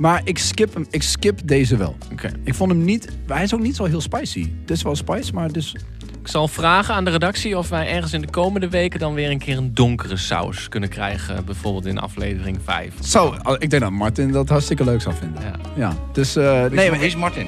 Maar 0.01 0.21
ik 0.23 0.37
skip 0.37 0.73
hem. 0.73 0.85
Ik 0.89 1.03
skip 1.03 1.39
deze 1.43 1.77
wel. 1.77 1.95
Oké. 2.11 2.31
Ik 2.43 2.53
vond 2.55 2.71
hem 2.71 2.83
niet... 2.83 3.07
Hij 3.27 3.43
is 3.43 3.53
ook 3.53 3.59
niet 3.59 3.75
zo 3.75 3.85
heel 3.85 4.01
spicy. 4.01 4.49
Het 4.61 4.71
is 4.71 4.81
wel 4.81 4.95
spice, 4.95 5.33
maar 5.33 5.51
dus... 5.51 5.75
Ik 6.21 6.27
zal 6.27 6.47
vragen 6.47 6.93
aan 6.93 7.05
de 7.05 7.11
redactie 7.11 7.57
of 7.57 7.69
wij 7.69 7.87
ergens 7.89 8.13
in 8.13 8.21
de 8.21 8.29
komende 8.29 8.69
weken 8.69 8.99
dan 8.99 9.13
weer 9.13 9.29
een 9.29 9.39
keer 9.39 9.57
een 9.57 9.73
donkere 9.73 10.17
saus 10.17 10.69
kunnen 10.69 10.89
krijgen. 10.89 11.45
Bijvoorbeeld 11.45 11.85
in 11.85 11.99
aflevering 11.99 12.59
5. 12.63 12.93
Zo, 13.03 13.35
ik 13.57 13.69
denk 13.69 13.81
dat 13.81 13.91
Martin 13.91 14.31
dat 14.31 14.49
hartstikke 14.49 14.83
leuk 14.83 15.01
zou 15.01 15.15
vinden. 15.15 15.41
Ja. 15.43 15.51
Ja, 15.75 15.93
dus... 16.13 16.35
eh, 16.35 16.65
nee, 16.65 16.89
maar 16.89 17.01
is 17.01 17.15
Martin? 17.15 17.47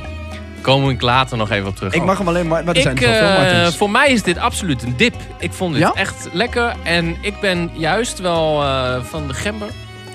Komen 0.62 0.98
we 0.98 1.06
later 1.06 1.38
nog 1.38 1.50
even 1.52 1.68
op 1.68 1.76
terug. 1.76 1.94
ik 1.94 2.04
mag 2.04 2.18
hem 2.18 2.28
alleen 2.28 2.48
maar... 2.48 2.64
Maar 2.64 2.76
er 2.76 2.82
zijn 2.82 2.96
Ik, 2.96 3.02
er 3.02 3.14
veel 3.14 3.28
eh, 3.28 3.38
Martins. 3.54 3.78
voor 3.78 3.90
mij 3.90 4.12
is 4.12 4.24
dit 4.24 4.38
absoluut 4.38 4.84
een 4.84 4.94
dip. 4.98 5.16
Ik 5.40 5.52
vond 5.52 5.74
dit 5.74 5.82
Ja? 5.82 5.92
echt 5.94 6.30
lekker. 6.34 6.76
En 6.84 7.16
ik 7.22 7.40
ben 7.42 7.70
juist 7.78 8.20
wel 8.20 8.62
eh, 8.64 9.04
van 9.04 9.28
de 9.28 9.34
gember. 9.34 9.68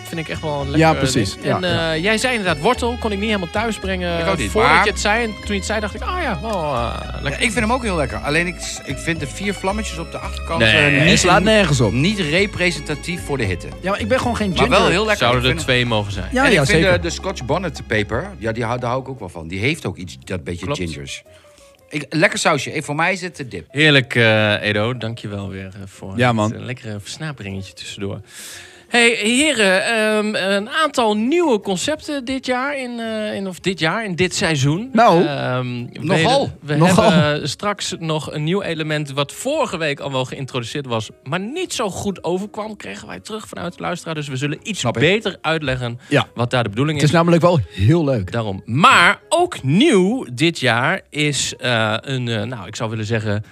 Vind 0.08 0.20
ik 0.20 0.28
echt 0.28 0.40
wel 0.42 0.52
een 0.60 0.70
lekker 0.70 0.78
Ja, 0.78 0.94
precies. 0.94 1.32
ding. 1.32 1.44
Ja, 1.44 1.56
en 1.56 1.92
eh, 1.94 2.02
jij 2.02 2.18
zei 2.18 2.36
inderdaad 2.36 2.62
wortel. 2.62 2.96
Kon 3.00 3.12
ik 3.12 3.18
niet 3.18 3.26
helemaal 3.26 3.50
thuis 3.50 3.78
brengen. 3.78 4.18
Ik 4.18 4.26
ook 4.26 4.36
niet, 4.38 4.50
Voordat 4.50 4.70
maar- 4.72 4.84
je 4.84 4.90
het 4.90 5.00
zei. 5.00 5.24
En 5.24 5.30
toen 5.30 5.46
je 5.46 5.54
het 5.54 5.64
zei 5.64 5.80
dacht 5.80 5.94
ik, 5.94 6.00
ah 6.02 6.22
ja, 6.22 6.38
wel 6.42 6.50
eh, 6.52 6.60
Ja, 7.12 7.18
lekker. 7.22 7.32
ik 7.42 7.52
vind 7.52 7.64
hem 7.64 7.72
ook 7.72 7.82
heel 7.82 7.96
lekker. 7.96 8.18
Alleen 8.18 8.46
ik, 8.46 8.54
ik 8.84 8.98
vind 8.98 9.20
de 9.20 9.26
vier 9.26 9.54
vlammetjes 9.54 9.98
op 9.98 10.10
de 10.10 10.18
achterkant 10.18 10.58
Nee, 10.60 10.76
eh, 10.86 10.90
Die 11.00 11.10
niet, 11.10 11.18
slaat 11.18 11.42
nergens 11.42 11.80
op. 11.80 11.92
niet 11.92 12.18
representatief 12.18 13.24
voor 13.24 13.36
de 13.36 13.44
hitte. 13.44 13.66
Ja, 13.80 13.90
maar 13.90 14.00
ik 14.00 14.08
ben 14.08 14.18
gewoon 14.18 14.36
geen 14.36 14.48
Maar 14.48 14.58
ginger. 14.58 14.78
wel 14.78 14.88
heel 14.88 15.00
lekker. 15.06 15.18
Zouden 15.18 15.42
er 15.42 15.48
vind- 15.48 15.60
twee 15.60 15.86
mogen 15.86 16.12
zijn. 16.12 16.28
Ja, 16.32 16.44
en 16.44 16.52
ja, 16.52 16.60
ik 16.60 16.66
vind 16.68 16.82
zeker. 16.82 16.92
de, 16.92 16.98
de 17.08 17.10
Scotch 17.10 17.44
Bonnet 17.44 17.82
peper, 17.86 18.30
ja, 18.38 18.52
die, 18.52 18.64
hou- 18.64 18.78
daar 18.80 18.88
hou 18.90 19.02
ik 19.02 19.08
ook 19.08 19.18
wel 19.18 19.28
van. 19.28 19.48
Die 19.48 19.58
heeft 19.60 19.86
ook 19.86 19.96
iets, 19.96 20.16
dat 20.24 20.44
beetje 20.44 20.64
Klopt. 20.64 20.78
gingers. 20.80 21.22
Ik, 21.88 22.06
lekker 22.08 22.38
sausje. 22.38 22.72
Ik, 22.72 22.84
voor 22.84 22.94
mij 22.94 23.12
is 23.12 23.20
het 23.20 23.36
de 23.36 23.48
dip. 23.48 23.66
Heerlijk, 23.70 24.14
eh, 24.14 24.62
Edo. 24.62 24.96
Dankjewel 24.96 25.48
weer 25.48 25.72
voor 25.86 26.12
Ja, 26.16 26.26
het 26.26 26.36
man. 26.36 26.64
lekkere 26.64 27.00
versnaperingetje 27.00 27.72
tussendoor. 27.72 28.20
Hey 28.88 29.10
heren, 29.22 29.84
ehm, 29.84 30.34
een 30.52 30.68
aantal 30.70 31.16
nieuwe 31.16 31.60
concepten 31.60 32.24
dit 32.24 32.46
jaar, 32.46 32.78
in, 32.78 32.98
eh, 33.00 33.34
in, 33.34 33.48
of 33.48 33.60
dit 33.60 33.78
jaar, 33.78 34.04
in 34.04 34.14
dit 34.14 34.34
seizoen. 34.34 34.88
Nou, 34.92 35.24
Ehm, 35.24 35.86
nogal. 36.06 36.50
We, 36.62 36.74
Nogal. 36.76 37.12
hebben 37.12 37.48
straks 37.48 37.94
nog 37.98 38.32
een 38.32 38.44
nieuw 38.44 38.62
element 38.62 39.12
wat 39.12 39.32
vorige 39.32 39.76
week 39.78 40.00
al 40.00 40.12
wel 40.12 40.24
geïntroduceerd 40.24 40.86
was, 40.86 41.08
maar 41.24 41.40
niet 41.40 41.72
zo 41.72 41.90
goed 41.90 42.24
overkwam, 42.24 42.76
kregen 42.76 43.08
wij 43.08 43.20
terug 43.20 43.48
vanuit 43.48 43.76
de 43.76 43.82
luisteraar. 43.82 44.14
Dus 44.14 44.28
we 44.28 44.36
zullen 44.36 44.58
iets 44.62 44.80
Snap 44.80 44.94
ik. 44.96 45.00
beter 45.02 45.36
uitleggen 45.40 45.98
Ja. 46.08 46.26
wat 46.34 46.50
daar 46.50 46.62
de 46.62 46.68
bedoeling 46.68 46.98
Het 46.98 47.08
is 47.08 47.14
namelijk 47.14 47.42
wel 47.42 47.60
heel 47.70 48.04
leuk. 48.04 48.32
Daarom. 48.32 48.62
Maar 48.64 49.20
ook 49.28 49.62
nieuw 49.62 50.26
dit 50.32 50.58
jaar 50.60 51.00
is 51.10 51.54
eh, 51.56 51.94
een, 52.00 52.28
eh, 52.28 52.42
nou, 52.42 52.66
ik 52.66 52.76
zou 52.76 52.90
willen 52.90 53.04
zeggen, 53.06 53.44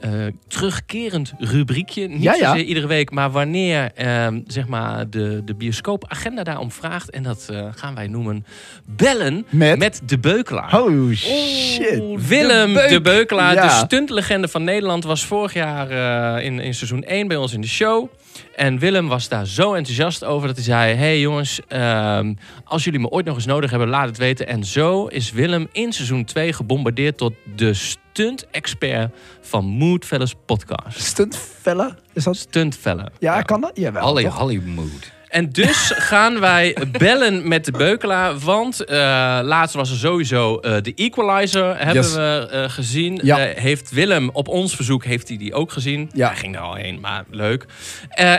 eh, 0.00 0.10
terugkerend 0.48 1.32
rubriekje. 1.38 2.08
Niet 2.08 2.22
Ja, 2.22 2.56
iedere 2.56 2.86
week, 2.86 3.10
maar 3.10 3.30
wanneer 3.30 3.90
ehm, 3.94 4.40
zeg 4.46 4.66
maar 4.66 5.10
de, 5.10 5.42
de 5.44 5.54
bioscoopagenda 5.54 6.42
daarom 6.42 6.70
vraagt. 6.72 7.10
En 7.10 7.22
dat 7.22 7.46
eh, 7.50 7.66
gaan 7.74 7.94
wij 7.94 8.06
noemen 8.06 8.46
bellen 8.84 9.46
Met? 9.50 10.00
de 10.06 10.18
beukelaar. 10.18 10.80
Oh, 10.82 11.12
shit. 11.12 12.02
Willem 12.28 12.72
de, 12.74 12.86
Beuk. 12.88 13.02
Beukelaar, 13.02 13.54
Ja. 13.54 13.62
de 13.80 13.86
stuntlegende 13.86 14.48
van 14.48 14.64
Nederland, 14.64 15.04
was 15.04 15.24
vorig 15.24 15.52
jaar 15.52 15.90
eh, 16.36 16.44
in, 16.44 16.60
in 16.60 16.74
seizoen 16.74 17.02
1 17.02 17.28
bij 17.28 17.36
ons 17.36 17.52
in 17.52 17.60
de 17.60 17.68
show. 17.68 18.08
En 18.56 18.78
Willem 18.78 19.08
was 19.08 19.28
daar 19.28 19.46
zo 19.46 19.74
enthousiast 19.74 20.24
over 20.24 20.46
dat 20.46 20.56
hij 20.56 20.64
zei: 20.64 20.94
Hey 20.94 21.20
jongens, 21.20 21.60
ehm, 21.68 22.34
als 22.64 22.84
jullie 22.84 23.00
me 23.00 23.08
ooit 23.08 23.26
nog 23.26 23.34
eens 23.34 23.46
nodig 23.46 23.70
hebben, 23.70 23.88
laat 23.88 24.08
het 24.08 24.18
weten. 24.18 24.46
En 24.46 24.64
zo 24.64 25.06
is 25.06 25.30
Willem 25.30 25.68
in 25.72 25.92
seizoen 25.92 26.24
2 26.24 26.52
gebombardeerd 26.52 27.18
tot 27.18 27.32
de 27.56 27.74
stunt-expert 27.74 29.14
van 29.40 29.64
Moodfellas 29.64 30.34
Podcast. 30.46 31.00
Stuntfella? 31.00 31.96
Is 32.12 32.24
dat... 32.24 32.36
Stuntfella. 32.36 33.08
Ja, 33.18 33.42
kan 33.42 33.60
dat? 33.60 33.70
Jawel. 33.74 34.02
Holly? 34.02 34.24
Hollywood. 34.26 35.14
En 35.28 35.48
dus 35.48 35.92
gaan 36.10 36.40
wij 36.40 36.76
bellen 36.98 37.48
met 37.48 37.64
de 37.64 37.70
beukelaar. 37.72 38.38
Want 38.38 38.84
eh, 38.84 38.96
laatst 39.42 39.74
was 39.74 39.90
er 39.90 39.96
sowieso 39.96 40.58
eh, 40.58 40.82
de 40.82 40.94
Equalizer. 40.94 41.76
Hebben 41.78 41.94
Yes. 42.02 42.14
we 42.14 42.48
eh, 42.50 42.70
gezien. 42.70 43.20
Ja. 43.22 43.36
Heeft 43.36 43.90
Willem 43.90 44.30
op 44.32 44.48
ons 44.48 44.76
verzoek 44.76 45.04
heeft 45.04 45.28
hij 45.28 45.36
die 45.36 45.54
ook 45.54 45.72
gezien. 45.72 46.10
Ja. 46.14 46.28
Hij 46.28 46.36
ging 46.36 46.54
er 46.54 46.60
al 46.60 46.74
heen, 46.74 47.00
maar 47.00 47.24
leuk. 47.30 47.66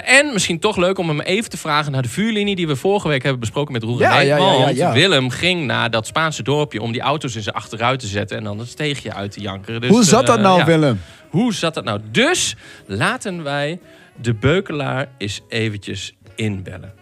En 0.03 0.33
misschien 0.33 0.59
toch 0.59 0.77
leuk 0.77 0.97
om 0.97 1.07
hem 1.07 1.21
even 1.21 1.49
te 1.49 1.57
vragen 1.57 1.91
naar 1.91 2.01
de 2.01 2.09
vuurlinie... 2.09 2.55
die 2.55 2.67
we 2.67 2.75
vorige 2.75 3.07
week 3.07 3.21
hebben 3.21 3.39
besproken 3.39 3.73
met 3.73 3.83
Roer 3.83 3.99
Ja, 3.99 4.19
ja, 4.19 4.37
Want. 4.37 4.93
Willem 4.93 5.29
ging 5.29 5.65
naar 5.65 5.91
dat 5.91 6.07
Spaanse 6.07 6.43
dorpje... 6.43 6.81
om 6.81 6.91
die 6.91 7.01
auto's 7.01 7.35
in 7.35 7.41
zijn 7.41 7.55
achteruit 7.55 7.99
te 7.99 8.07
zetten... 8.07 8.37
en 8.37 8.43
dan 8.43 8.59
het 8.59 8.67
steegje 8.67 9.13
uit 9.13 9.31
te 9.31 9.39
jankeren. 9.39 9.81
Dus, 9.81 9.89
Hoe 9.89 10.03
zat 10.03 10.27
dat 10.27 10.39
nou. 10.39 10.65
Willem? 10.65 11.01
Hoe 11.29 11.53
zat 11.53 11.73
dat 11.73 11.83
nou? 11.83 11.99
Dus 12.11 12.55
laten 12.85 13.43
wij 13.43 13.79
de 14.21 14.33
beukelaar 14.33 15.07
eens 15.17 15.41
eventjes 15.49 16.13
inbellen. 16.37 16.93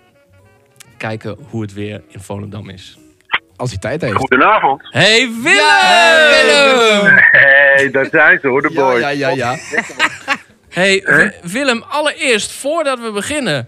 Kijken 0.98 1.38
hoe 1.50 1.62
het 1.62 1.74
weer 1.74 2.02
in 2.08 2.20
Volendam 2.20 2.70
is. 2.70 2.98
Als 3.56 3.70
hij 3.70 3.80
tijd 3.80 4.02
heeft. 4.02 4.16
Goedenavond. 4.16 4.82
Hey 4.90 5.30
Willem! 5.44 7.14
Hey, 7.32 7.92
daar 7.92 8.08
zijn 8.12 8.40
ze 8.40 8.48
hoor, 8.48 8.62
de 8.62 8.72
boys. 8.74 9.00
ja, 9.00 9.10
ja, 9.10 9.30
ja. 9.30 9.56
Hey 10.70 11.04
Willem, 11.42 11.84
allereerst 11.88 12.52
voordat 12.52 13.00
we 13.00 13.12
beginnen. 13.12 13.68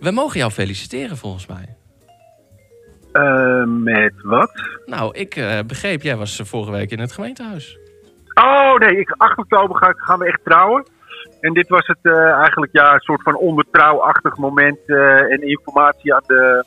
We 0.00 0.10
mogen 0.10 0.38
jou 0.38 0.50
feliciteren 0.50 1.16
volgens 1.16 1.46
mij. 1.46 1.76
Eh, 3.12 3.62
met 3.66 4.12
wat? 4.22 4.50
Nou, 4.86 5.14
ik 5.14 5.36
eh, 5.36 5.58
begreep, 5.66 6.02
jij 6.02 6.16
was 6.16 6.40
vorige 6.44 6.70
week 6.70 6.90
in 6.90 7.00
het 7.00 7.12
gemeentehuis. 7.12 7.78
Oh 8.34 8.74
nee, 8.78 8.98
ik, 8.98 9.14
8 9.16 9.38
oktober 9.38 9.76
ga, 9.76 9.92
gaan 9.96 10.18
we 10.18 10.26
echt 10.26 10.40
trouwen. 10.44 10.86
En 11.40 11.52
dit 11.52 11.68
was 11.68 11.86
het 11.86 11.98
eh, 12.02 12.30
eigenlijk 12.30 12.72
ja, 12.72 12.92
een 12.94 13.00
soort 13.00 13.22
van 13.22 13.36
ondertrouwachtig 13.36 14.36
moment 14.36 14.78
eh, 14.86 14.96
en 15.32 15.48
informatie 15.48 16.14
aan 16.14 16.22
de, 16.26 16.64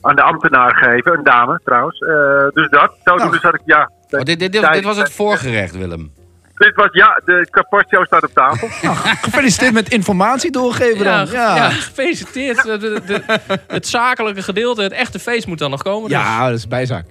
aan 0.00 0.16
de 0.16 0.22
ambtenaar 0.22 0.74
geven. 0.76 1.12
Een 1.12 1.24
dame 1.24 1.60
trouwens. 1.64 1.98
Eh, 2.00 2.46
dus 2.52 2.70
dat. 2.70 2.94
Zodoende 3.04 3.38
zat 3.38 3.54
ik, 3.54 3.60
ja. 3.64 3.90
Oh, 4.10 4.20
dit, 4.20 4.38
dit, 4.38 4.52
dit, 4.52 4.72
dit 4.72 4.84
was 4.84 4.96
het 4.96 5.12
voorgerecht, 5.12 5.76
Willem. 5.76 6.12
Dit 6.54 6.74
was, 6.74 6.88
ja, 6.92 7.20
de 7.24 7.46
carpaccio 7.50 8.04
staat 8.04 8.22
op 8.22 8.30
tafel. 8.32 8.68
Gefeliciteerd 9.22 9.72
met 9.72 9.88
informatie 9.88 10.50
doorgeven 10.50 11.04
Ja, 11.04 11.24
dan. 11.24 11.34
Ja, 11.34 11.56
ja, 11.56 11.56
ja. 11.56 11.70
gefeliciteerd. 11.70 12.62
De- 12.68 12.78
de- 12.78 13.00
de- 13.06 13.22
het 13.66 13.86
zakelijke 13.86 14.42
gedeelte, 14.42 14.82
het 14.82 14.92
echte 14.92 15.18
feest 15.18 15.46
moet 15.46 15.58
dan 15.58 15.70
nog 15.70 15.82
komen. 15.82 16.08
dus- 16.08 16.38
dat 16.38 16.50
is 16.50 16.68
bijzaak. 16.68 17.04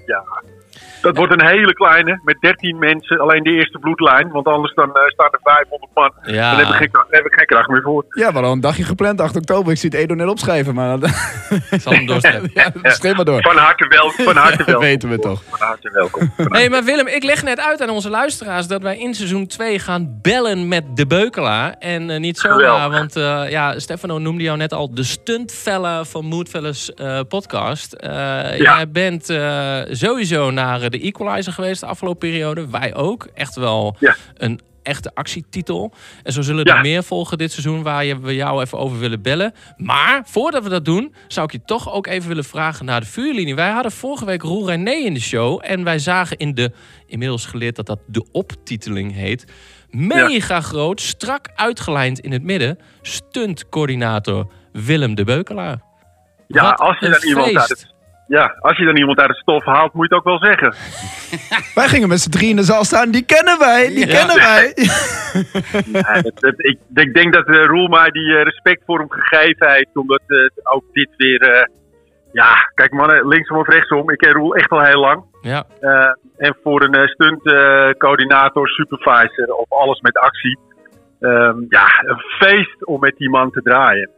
Dat 1.08 1.18
wordt 1.18 1.34
een 1.42 1.48
hele 1.48 1.74
kleine, 1.74 2.20
met 2.24 2.38
13 2.40 2.78
mensen. 2.80 3.20
Alleen 3.20 3.44
de 3.44 3.50
eerste 3.52 3.80
bloedlijn, 3.80 4.30
want 4.30 4.46
anders 4.48 4.74
dan, 4.74 4.96
eh, 4.96 5.02
staan 5.08 5.30
er 5.32 5.40
500 5.44 5.92
man. 5.94 6.12
Ja. 6.36 6.50
Dan 6.56 6.60
heb 6.60 6.68
ik, 6.68 6.76
geen, 6.76 6.90
heb 7.10 7.26
ik 7.26 7.34
geen 7.34 7.46
kracht 7.46 7.70
meer 7.70 7.82
voor. 7.82 8.06
Ja, 8.10 8.28
we 8.28 8.34
hadden 8.34 8.52
een 8.52 8.60
dagje 8.62 8.84
gepland, 8.84 9.22
8 9.22 9.36
oktober. 9.36 9.72
Ik 9.72 9.78
zie 9.78 9.90
het 9.90 10.00
Edo 10.00 10.14
net 10.16 10.28
opschrijven, 10.28 10.74
maar 10.74 11.00
dat 11.00 11.10
zal 11.82 11.94
hem 11.94 12.06
doorstrepen. 12.06 12.52
ja, 12.62 12.72
streep 12.84 13.16
maar 13.16 13.26
door. 13.26 13.42
Van 13.42 13.58
harte 13.58 13.88
welkom. 13.88 14.26
Van 14.26 14.36
harte 14.46 14.58
Dat 14.58 14.66
welkom. 14.66 14.84
weten 14.84 15.10
we 15.10 15.20
toch. 15.20 15.44
Van 15.50 15.68
harte 15.68 15.90
welkom. 15.94 16.32
Nee, 16.58 16.70
maar 16.70 16.84
Willem, 16.84 17.08
ik 17.08 17.24
leg 17.24 17.44
net 17.44 17.60
uit 17.60 17.82
aan 17.82 17.90
onze 17.90 18.10
luisteraars 18.10 18.68
dat 18.68 18.82
wij 18.82 18.98
in 18.98 19.14
seizoen 19.14 19.48
2 19.48 19.80
gaan 19.80 20.20
bellen 20.22 20.68
met 20.68 20.84
de 20.96 21.08
beukelaar. 21.08 21.76
En 21.80 22.10
eh, 22.10 22.20
niet 22.20 22.38
zomaar, 22.38 22.58
Geweldig. 22.60 22.98
want 22.98 23.16
eh, 23.16 23.50
ja, 23.50 23.80
Stefano 23.80 24.18
noemde 24.18 24.44
jou 24.44 24.58
net 24.58 24.74
al 24.74 24.94
de 24.94 25.04
stuntfella 25.04 26.04
van 26.04 26.26
Moodfellas 26.26 26.94
eh, 26.94 27.20
podcast. 27.30 27.94
Eh, 27.94 28.58
Jij 28.58 28.90
bent 28.92 29.30
eh, 29.30 29.78
sowieso 29.90 30.52
naar 30.52 30.82
eh, 30.82 30.97
de 31.00 31.04
Equalizer 31.06 31.54
geweest 31.54 31.80
de 31.80 31.86
afgelopen 31.86 32.30
periode. 32.30 32.70
Wij 32.70 32.96
ook. 32.96 33.28
Echt 33.34 33.56
wel 33.56 33.96
Ja. 34.00 34.16
een 34.38 34.60
echte 34.84 35.12
actietitel. 35.14 35.94
En 36.24 36.34
zo 36.34 36.42
zullen 36.42 36.66
Ja. 36.66 36.76
er 36.76 36.82
meer 36.82 37.04
volgen 37.04 37.38
dit 37.38 37.52
seizoen 37.52 37.84
waar 37.84 38.06
je, 38.06 38.20
we 38.20 38.36
jou 38.36 38.62
even 38.62 38.78
over 38.78 39.00
willen 39.00 39.22
bellen. 39.22 39.54
Maar 39.78 40.22
voordat 40.26 40.64
we 40.64 40.70
dat 40.70 40.86
doen, 40.86 41.14
zou 41.28 41.46
ik 41.46 41.52
je 41.52 41.62
toch 41.66 41.92
ook 41.94 42.08
even 42.08 42.28
willen 42.28 42.44
vragen 42.44 42.86
naar 42.86 43.00
de 43.00 43.06
vuurlinie. 43.08 43.56
Wij 43.56 43.70
hadden 43.72 43.92
vorige 43.92 44.26
week 44.26 44.42
Roel 44.42 44.68
René 44.68 44.92
in 44.92 45.14
de 45.14 45.20
show. 45.20 45.60
En 45.64 45.84
wij 45.84 46.00
zagen 46.00 46.38
in 46.38 46.54
de, 46.54 46.72
inmiddels 47.06 47.46
geleerd 47.46 47.76
dat 47.76 47.86
dat 47.86 48.00
de 48.08 48.26
optiteling 48.32 49.14
heet. 49.14 49.46
Mega 49.90 50.62
groot, 50.62 51.02
strak 51.02 51.48
uitgelijnd 51.56 52.20
in 52.20 52.32
het 52.32 52.44
midden. 52.44 52.80
Stuntcoördinator 53.02 54.48
Willem 54.72 55.16
de 55.16 55.24
Beukelaar. 55.24 55.82
Ja, 56.48 56.62
Wat 56.62 56.80
als 56.80 57.00
je, 57.00 57.10
dan 57.10 57.24
iemand 57.24 57.56
uit 57.58 57.70
het, 57.70 57.94
ja, 58.28 58.56
als 58.60 58.78
je 58.78 58.86
dan 58.86 58.98
iemand 58.98 59.20
uit 59.20 59.30
het 59.30 59.38
stof 59.38 59.66
haalt, 59.66 59.94
moet 59.94 60.10
je 60.10 60.16
het 60.16 60.26
ook 60.26 60.40
wel 60.40 60.50
zeggen. 60.50 60.74
Wij 61.80 61.88
gingen 61.88 62.08
met 62.10 62.20
z'n 62.20 62.30
drie 62.30 62.50
in 62.50 62.56
de 62.56 62.64
zaal 62.64 62.84
staan. 62.84 63.12
Die 63.12 63.26
kennen 63.26 63.60
wij, 63.60 63.88
die 63.88 64.08
Ja. 64.08 64.18
kennen 64.18 64.36
wij. 64.36 64.74
Ja, 65.94 66.22
dat- 66.22 66.40
dat- 66.40 66.54
ik, 66.66 66.78
ik 66.96 67.14
denk 67.14 67.34
dat 67.34 67.48
uh, 67.48 67.66
Roel 67.66 67.88
mij 67.88 68.10
die 68.10 68.38
eh, 68.38 68.44
respect 68.44 68.82
voor 68.86 69.00
hem 69.00 69.12
gegeven 69.12 69.72
heeft. 69.72 69.90
Omdat 69.94 70.22
eh, 70.28 70.74
ook 70.76 70.84
dit 70.94 71.10
weer... 71.18 71.42
eh, 71.42 71.66
ja, 72.32 72.56
kijk 72.76 72.92
mannen, 72.92 73.28
linksom 73.28 73.58
of 73.58 73.68
rechtsom. 73.68 74.12
Ik 74.12 74.18
ken 74.18 74.32
Roel 74.34 74.56
echt 74.56 74.70
al 74.70 74.82
heel 74.84 75.00
lang. 75.00 75.24
Ja. 75.42 75.66
Eh, 75.80 76.12
en 76.38 76.56
voor 76.64 76.82
een 76.84 76.98
uh, 77.00 77.08
stuntcoördinator, 77.08 78.68
supervisor 78.70 79.48
of 79.54 79.72
alles 79.72 80.00
met 80.02 80.18
actie. 80.18 80.60
ehm, 81.20 81.56
ja, 81.70 81.86
een 82.06 82.20
feest 82.40 82.86
om 82.86 83.00
met 83.00 83.16
die 83.18 83.30
man 83.30 83.52
te 83.52 83.62
draaien. 83.62 84.10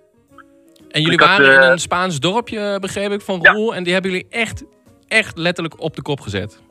En 0.90 1.02
jullie 1.02 1.18
had, 1.20 1.28
waren 1.38 1.54
in 1.56 1.60
eh, 1.62 1.70
een 1.70 1.80
Spaans 1.80 2.20
dorpje, 2.20 2.78
begreep 2.80 3.12
ik, 3.12 3.22
van 3.22 3.40
Ja. 3.42 3.52
Roel. 3.52 3.76
En 3.76 3.84
die 3.84 3.94
hebben 3.94 4.12
jullie 4.12 4.28
echt, 4.30 4.64
echt 5.08 5.38
letterlijk 5.38 5.82
op 5.82 5.96
de 5.96 6.02
kop 6.02 6.20
gezet. 6.20 6.62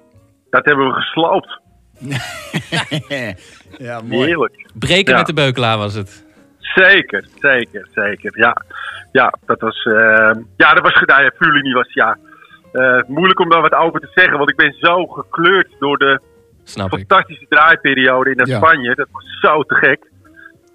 Dat 0.50 0.64
hebben 0.64 0.86
we 0.86 0.92
gesloopt. 0.92 1.60
ja, 3.78 4.00
mooi. 4.00 4.26
Heerlijk. 4.26 4.66
Breken 4.74 5.12
Ja. 5.12 5.18
met 5.18 5.26
de 5.26 5.34
beukelaar 5.34 5.78
was 5.78 5.94
het. 5.94 6.26
Zeker, 6.58 7.26
zeker, 7.40 7.88
zeker. 7.94 8.38
Ja, 8.38 8.62
ja 9.12 9.34
dat 9.46 9.60
was. 9.60 9.84
eh, 9.84 10.30
ja, 10.56 10.74
dat 10.74 10.82
was 10.82 10.96
gedaan. 10.98 11.22
Ja, 11.22 11.32
Fulini 11.36 11.72
was 11.72 11.92
ja. 11.92 12.18
eh, 12.72 13.02
moeilijk 13.06 13.40
om 13.40 13.48
daar 13.50 13.60
wat 13.60 13.74
over 13.74 14.00
te 14.00 14.10
zeggen, 14.14 14.38
want 14.38 14.50
ik 14.50 14.56
ben 14.56 14.72
zo 14.78 15.06
gekleurd 15.06 15.68
door 15.78 15.98
de 15.98 16.20
Snap 16.64 16.92
ik. 16.92 16.98
fantastische 17.06 17.46
draaiperiode 17.48 18.30
in 18.30 18.46
Ja. 18.46 18.56
Spanje. 18.56 18.94
Dat 18.94 19.08
was 19.12 19.24
zo 19.40 19.62
te 19.62 19.74
gek. 19.74 20.10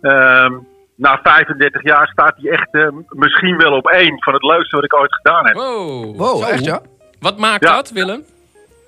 Ehm, 0.02 0.54
na 0.96 1.20
35 1.24 1.84
jaar 1.84 2.08
staat 2.08 2.36
hij 2.38 2.52
echt 2.52 2.68
eh, 2.72 2.88
misschien 3.10 3.58
wel 3.58 3.72
op 3.72 3.88
één 3.88 4.24
van 4.24 4.34
het 4.34 4.44
leukste 4.44 4.76
wat 4.76 4.86
ik 4.86 4.94
ooit 4.96 5.16
gedaan 5.16 5.46
heb. 5.46 5.56
Wow. 5.56 6.16
Wow, 6.18 6.44
Zo. 6.44 6.50
echt 6.50 6.66
ja? 6.66 6.82
Wat 7.20 7.38
maakt 7.38 7.64
Ja. 7.64 7.76
dat, 7.76 7.92
Willem? 7.92 8.24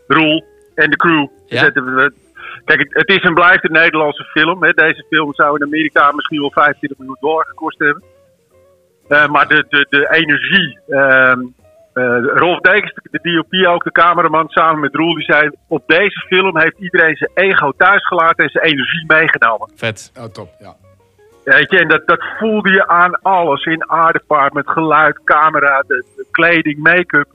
Roel 0.08 0.44
en 0.76 0.90
de 0.90 0.96
crew. 0.96 1.28
Ja. 1.46 1.72
We- 1.72 2.14
Kijk, 2.66 2.80
het, 2.80 2.94
het 2.94 3.10
is 3.10 3.22
en 3.22 3.34
blijft 3.34 3.64
een 3.64 3.72
Nederlandse 3.72 4.24
film. 4.24 4.64
Hè. 4.64 4.72
Deze 4.72 5.06
film 5.10 5.34
zou 5.34 5.56
in 5.56 5.64
Amerika 5.66 6.12
misschien 6.12 6.40
wel 6.40 6.52
25 6.52 6.98
miljoen 6.98 7.18
dollar 7.20 7.46
gekost 7.46 7.80
hebben. 7.80 8.04
Eh, 9.08 9.28
maar 9.28 9.48
de, 9.48 9.66
de, 9.70 9.86
de 9.90 10.08
energie. 10.12 10.80
ehm, 10.88 11.40
eh, 11.94 12.18
Rolf 12.40 12.60
Dekens, 12.60 12.94
de 13.12 13.20
DOP, 13.22 13.66
ook 13.74 13.84
de 13.84 13.92
cameraman, 13.92 14.50
samen 14.50 14.80
met 14.80 14.96
Roel, 14.96 15.16
die 15.16 15.24
zei: 15.24 15.50
Op 15.68 15.84
deze 15.88 16.20
film 16.28 16.58
heeft 16.60 16.78
iedereen 16.80 17.16
zijn 17.16 17.32
ego 17.34 17.72
thuisgelaten 17.78 18.44
en 18.44 18.50
zijn 18.50 18.66
energie 18.66 19.04
meegenomen. 19.08 19.72
Vet. 19.76 20.12
Oh, 20.20 20.24
top. 20.26 20.50
Ja. 20.60 20.76
Weet 21.46 21.72
je, 21.72 21.80
en 21.80 21.88
dat, 21.88 22.08
dat 22.08 22.24
voelde 22.40 22.72
je 22.72 22.88
aan 22.88 23.22
alles. 23.22 23.66
In 23.66 23.90
aardepaard, 23.90 24.54
met 24.54 24.70
geluid, 24.70 25.24
camera, 25.24 25.84
de, 25.88 26.06
de 26.16 26.26
kleding, 26.32 26.78
make-up. 26.78 27.28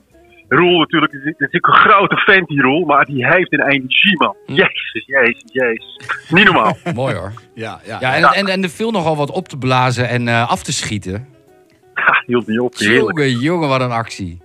Roel 0.48 0.78
natuurlijk, 0.78 1.12
dat 1.12 1.20
is 1.20 1.34
natuurlijk 1.38 1.66
een 1.66 1.90
grote 1.90 2.16
vent 2.16 2.48
die 2.48 2.60
Roel, 2.62 2.84
maar 2.84 3.04
die 3.04 3.26
heeft 3.26 3.52
een 3.52 3.68
energie 3.68 4.18
man. 4.18 4.36
Jezus, 4.46 5.04
jezus, 5.06 5.42
jezus. 5.44 5.98
Niet 6.28 6.44
normaal. 6.44 6.76
Mooi 6.94 7.14
hoor. 7.14 7.32
Ja, 7.54 7.80
ja. 7.84 7.96
Ja, 8.00 8.14
en, 8.14 8.22
en, 8.24 8.46
en 8.46 8.62
er 8.62 8.70
viel 8.70 8.90
nogal 8.90 9.16
wat 9.16 9.30
op 9.30 9.48
te 9.48 9.56
blazen 9.58 10.08
en 10.08 10.28
eh, 10.28 10.50
af 10.50 10.62
te 10.62 10.72
schieten. 10.72 11.26
Ja, 11.94 12.22
hield 12.26 12.46
niet 12.46 12.60
op. 12.60 12.74
Heerlijk. 12.74 13.18
Jongen, 13.18 13.38
jongen, 13.38 13.68
wat 13.68 13.80
een 13.80 13.90
actie. 13.90 14.42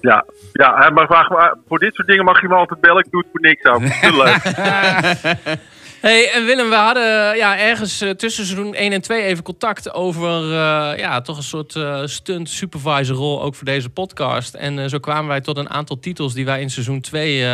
Ja, 0.00 0.24
ja 0.52 0.90
mag- 0.90 1.28
maar 1.28 1.54
voor 1.68 1.78
dit 1.78 1.94
soort 1.94 2.08
dingen 2.08 2.24
mag 2.24 2.40
je 2.40 2.48
me 2.48 2.54
altijd 2.54 2.80
bellen. 2.80 3.04
Ik 3.04 3.10
doe 3.10 3.20
het 3.20 3.30
voor 3.30 3.40
niks 3.40 3.64
ook. 3.64 3.80
Heel 3.82 4.16
leuk. 4.16 4.42
Hey, 6.04 6.30
en 6.32 6.44
Willem, 6.44 6.68
we 6.68 6.74
hadden 6.74 7.36
ja, 7.36 7.58
ergens 7.58 8.00
eh, 8.00 8.10
tussen 8.10 8.44
seizoen 8.46 8.74
1 8.74 8.92
en 8.92 9.00
2 9.00 9.22
even 9.22 9.44
contact 9.44 9.92
over 9.94 10.42
eh, 10.42 10.98
ja, 10.98 11.20
toch 11.20 11.36
een 11.36 11.42
soort 11.42 11.76
eh, 11.76 12.02
stunt 12.04 12.48
supervisor 12.48 13.16
rol 13.16 13.42
ook 13.42 13.54
voor 13.54 13.64
deze 13.64 13.90
podcast. 13.90 14.54
En 14.54 14.78
eh, 14.78 14.88
zo 14.88 14.98
kwamen 14.98 15.28
wij 15.28 15.40
tot 15.40 15.56
een 15.56 15.70
aantal 15.70 15.98
titels 15.98 16.34
die 16.34 16.44
wij 16.44 16.60
in 16.60 16.70
seizoen 16.70 17.00
2 17.00 17.40
eh, 17.42 17.46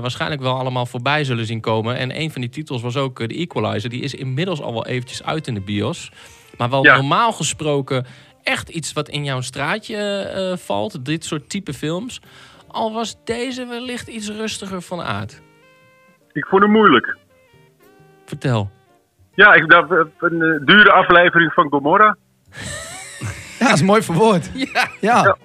waarschijnlijk 0.00 0.40
wel 0.42 0.58
allemaal 0.58 0.86
voorbij 0.86 1.24
zullen 1.24 1.46
zien 1.46 1.60
komen. 1.60 1.96
En 1.96 2.20
een 2.20 2.30
van 2.32 2.40
die 2.40 2.50
titels 2.50 2.82
was 2.82 2.96
ook 2.96 3.20
eh, 3.20 3.28
de 3.28 3.34
Equalizer. 3.34 3.90
Die 3.90 4.02
is 4.02 4.14
inmiddels 4.14 4.60
al 4.62 4.72
wel 4.72 4.86
eventjes 4.86 5.22
uit 5.24 5.46
in 5.46 5.54
de 5.54 5.60
bios. 5.60 6.10
Maar 6.56 6.70
wel 6.70 6.84
Ja. 6.84 6.94
normaal 6.96 7.32
gesproken 7.32 8.06
echt 8.42 8.68
iets 8.68 8.92
wat 8.92 9.08
in 9.08 9.24
jouw 9.24 9.40
straatje 9.40 9.96
eh, 9.96 10.56
valt. 10.56 11.04
Dit 11.04 11.24
soort 11.24 11.50
type 11.50 11.74
films. 11.74 12.20
Al 12.68 12.92
was 12.92 13.14
deze 13.24 13.66
wellicht 13.66 14.08
iets 14.08 14.28
rustiger 14.30 14.82
van 14.82 15.00
aard. 15.02 15.40
Ik 16.32 16.46
vond 16.46 16.62
het 16.62 16.70
moeilijk. 16.70 17.16
Vertel. 18.28 18.70
Ja, 19.34 19.54
ik, 19.54 19.68
dat, 19.70 19.90
eh, 19.92 19.98
een 20.18 20.42
eh, 20.42 20.66
dure 20.66 20.92
aflevering 20.92 21.52
van 21.52 21.68
Gomorra. 21.68 22.16
Ja, 23.58 23.66
dat 23.66 23.74
is 23.74 23.82
mooi 23.82 24.02
verwoord. 24.02 24.50
Ja. 24.72 24.86
ja. 25.00 25.36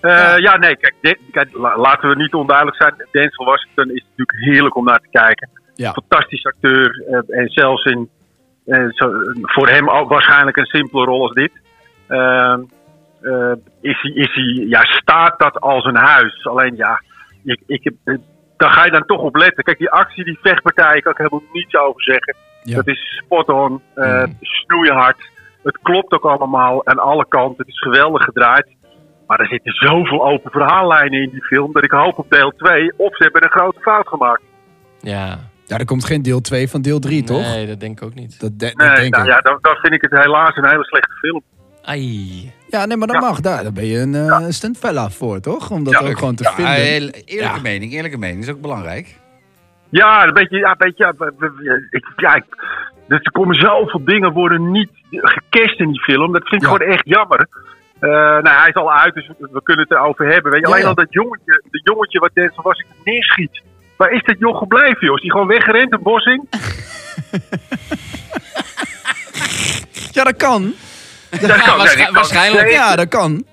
Eh, 0.00 0.38
ja. 0.38 0.56
nee, 0.56 0.76
kijk, 0.76 0.94
dit- 1.00 1.18
kijk, 1.30 1.48
la- 1.52 1.76
laten 1.78 2.08
we 2.08 2.16
niet 2.16 2.34
onduidelijk 2.34 2.76
zijn. 2.76 2.94
Denzel 3.12 3.44
Washington 3.44 3.90
is 3.90 4.02
natuurlijk 4.08 4.38
heerlijk 4.38 4.76
om 4.76 4.84
naar 4.84 4.98
te 5.00 5.08
kijken. 5.10 5.48
Ja. 5.74 5.92
Fantastisch 5.92 6.44
acteur. 6.46 7.04
eh, 7.10 7.38
en 7.40 7.48
zelfs 7.48 7.84
in, 7.84 8.08
eh, 8.66 8.84
zo, 8.88 9.10
voor 9.42 9.68
hem 9.68 9.88
ook 9.90 10.08
waarschijnlijk 10.08 10.56
een 10.56 10.66
simpele 10.66 11.04
rol 11.04 11.22
als 11.22 11.32
dit. 11.32 11.52
Ehm, 12.06 12.60
eh, 13.20 13.52
is 13.80 13.98
hij, 14.02 14.10
is 14.12 14.34
hij, 14.34 14.66
ja, 14.68 14.84
staat 14.84 15.38
dat 15.38 15.60
als 15.60 15.84
een 15.84 15.96
huis. 15.96 16.46
Alleen 16.46 16.76
ja, 16.76 17.02
ik, 17.44 17.60
ik 17.66 17.84
heb, 17.84 17.94
eh, 18.04 18.14
daar 18.56 18.70
ga 18.70 18.84
je 18.84 18.90
dan 18.90 19.04
toch 19.06 19.20
op 19.20 19.36
letten. 19.36 19.64
Kijk, 19.64 19.78
die 19.78 19.90
actie, 19.90 20.24
die 20.24 20.38
vechtpartij, 20.42 20.96
ik 20.96 21.02
kan 21.02 21.12
ik 21.12 21.18
helemaal 21.18 21.42
niets 21.52 21.74
over 21.76 22.02
zeggen. 22.02 22.34
Ja. 22.62 22.76
Dat 22.76 22.86
is 22.88 23.20
spot 23.24 23.48
on, 23.48 23.82
eh 23.94 24.24
snoeihard. 24.40 25.16
Het 25.62 25.78
klopt 25.82 26.12
ook 26.12 26.24
allemaal 26.24 26.86
aan 26.86 26.98
alle 26.98 27.26
kanten. 27.28 27.56
Het 27.58 27.68
is 27.68 27.80
geweldig 27.80 28.24
gedraaid. 28.24 28.74
Maar 29.26 29.40
er 29.40 29.46
zitten 29.46 29.72
zoveel 29.72 30.26
open 30.26 30.50
verhaallijnen 30.50 31.22
in 31.22 31.30
die 31.30 31.44
film 31.44 31.72
dat 31.72 31.84
ik 31.84 31.90
hoop 31.90 32.18
op 32.18 32.30
deel 32.30 32.50
2 32.56 32.92
of 32.96 33.16
ze 33.16 33.22
hebben 33.22 33.44
een 33.44 33.50
grote 33.50 33.80
fout 33.80 34.08
gemaakt. 34.08 34.42
Ja. 35.00 35.38
Ja, 35.66 35.78
er 35.78 35.84
komt 35.84 36.04
geen 36.04 36.22
deel 36.22 36.40
2 36.40 36.68
van 36.68 36.82
deel 36.82 36.98
3, 36.98 37.22
toch? 37.24 37.40
Nee, 37.42 37.66
dat 37.66 37.80
denk 37.80 38.00
ik 38.00 38.06
ook 38.06 38.14
niet. 38.14 38.40
Dat, 38.40 38.50
de- 38.58 38.66
dat 38.76 38.86
Nee, 38.86 38.96
denk 38.96 39.14
nou 39.14 39.26
ik. 39.26 39.32
ja, 39.32 39.40
dan, 39.40 39.58
dan 39.60 39.76
vind 39.76 39.94
ik 39.94 40.02
het 40.02 40.10
helaas 40.22 40.56
een 40.56 40.68
hele 40.68 40.84
slechte 40.84 41.12
film. 41.20 41.42
Ai. 41.86 42.52
Ja, 42.68 42.84
nee, 42.86 42.96
maar 42.96 43.06
dat 43.06 43.20
Ja. 43.22 43.28
mag. 43.28 43.40
Daar, 43.40 43.62
daar 43.62 43.72
ben 43.72 43.86
je 43.86 43.98
een 43.98 44.52
stuntvella 44.52 45.10
voor, 45.10 45.40
toch? 45.40 45.70
Om 45.70 45.84
dat 45.84 45.92
Ja, 45.92 45.98
ook 46.08 46.18
gewoon 46.18 46.34
te 46.34 46.42
Ja, 46.42 46.52
vinden. 46.52 46.74
heel- 46.74 47.08
eerlijke 47.24 47.56
Ja. 47.56 47.60
mening, 47.62 47.92
eerlijke 47.92 48.18
mening 48.18 48.42
is 48.42 48.50
ook 48.50 48.60
belangrijk. 48.60 49.16
Ja, 49.88 50.26
een 50.26 50.32
beetje, 50.34 50.58
ja, 50.58 50.70
een 50.70 50.74
beetje, 50.78 51.04
ja, 51.04 51.12
we- 51.18 51.32
we- 51.38 51.52
we- 51.56 51.86
ik, 51.90 52.04
ja, 52.16 52.34
ik, 52.34 52.44
dus 53.08 53.20
er 53.22 53.32
komen 53.32 53.54
zoveel 53.54 54.04
dingen 54.04 54.32
worden 54.32 54.70
niet 54.70 54.90
gecast 55.10 55.80
in 55.80 55.88
die 55.90 56.02
film. 56.02 56.32
Dat 56.32 56.48
vind 56.48 56.62
ik 56.62 56.68
Ja. 56.68 56.74
gewoon 56.76 56.92
echt 56.92 57.04
jammer. 57.06 57.48
Eh, 57.98 58.10
nou, 58.10 58.48
hij 58.48 58.68
is 58.68 58.74
al 58.74 58.92
uit, 58.92 59.14
dus 59.14 59.30
we, 59.38 59.62
kunnen 59.62 59.86
het 59.88 59.98
erover 59.98 60.26
hebben. 60.32 60.52
Weet 60.52 60.60
je, 60.60 60.66
Ja, 60.66 60.72
alleen 60.72 60.82
ja. 60.84 60.88
al 60.88 60.94
dat 60.94 61.12
jongetje, 61.12 61.62
dat 61.70 61.80
jongetje 61.84 62.18
wat 62.18 62.30
Denzel 62.34 62.62
was 62.62 62.78
ik 62.78 62.86
neerschiet. 63.04 63.62
Waar 63.96 64.10
is 64.12 64.22
dat 64.24 64.38
joh 64.38 64.56
gebleven, 64.58 65.06
joh? 65.06 65.14
Is 65.14 65.22
die 65.22 65.30
gewoon 65.30 65.46
weggerend, 65.46 65.92
een 65.92 66.02
bos 66.02 66.24
in? 66.24 66.48
Ja, 70.12 70.24
dat 70.24 70.36
kan. 70.36 70.72
Dat 71.40 71.62
kan, 71.62 71.78
nee, 71.96 72.10
waarschijnlijk. 72.12 72.70
Ja, 72.70 72.96
dat 72.96 73.08
kan. 73.08 73.44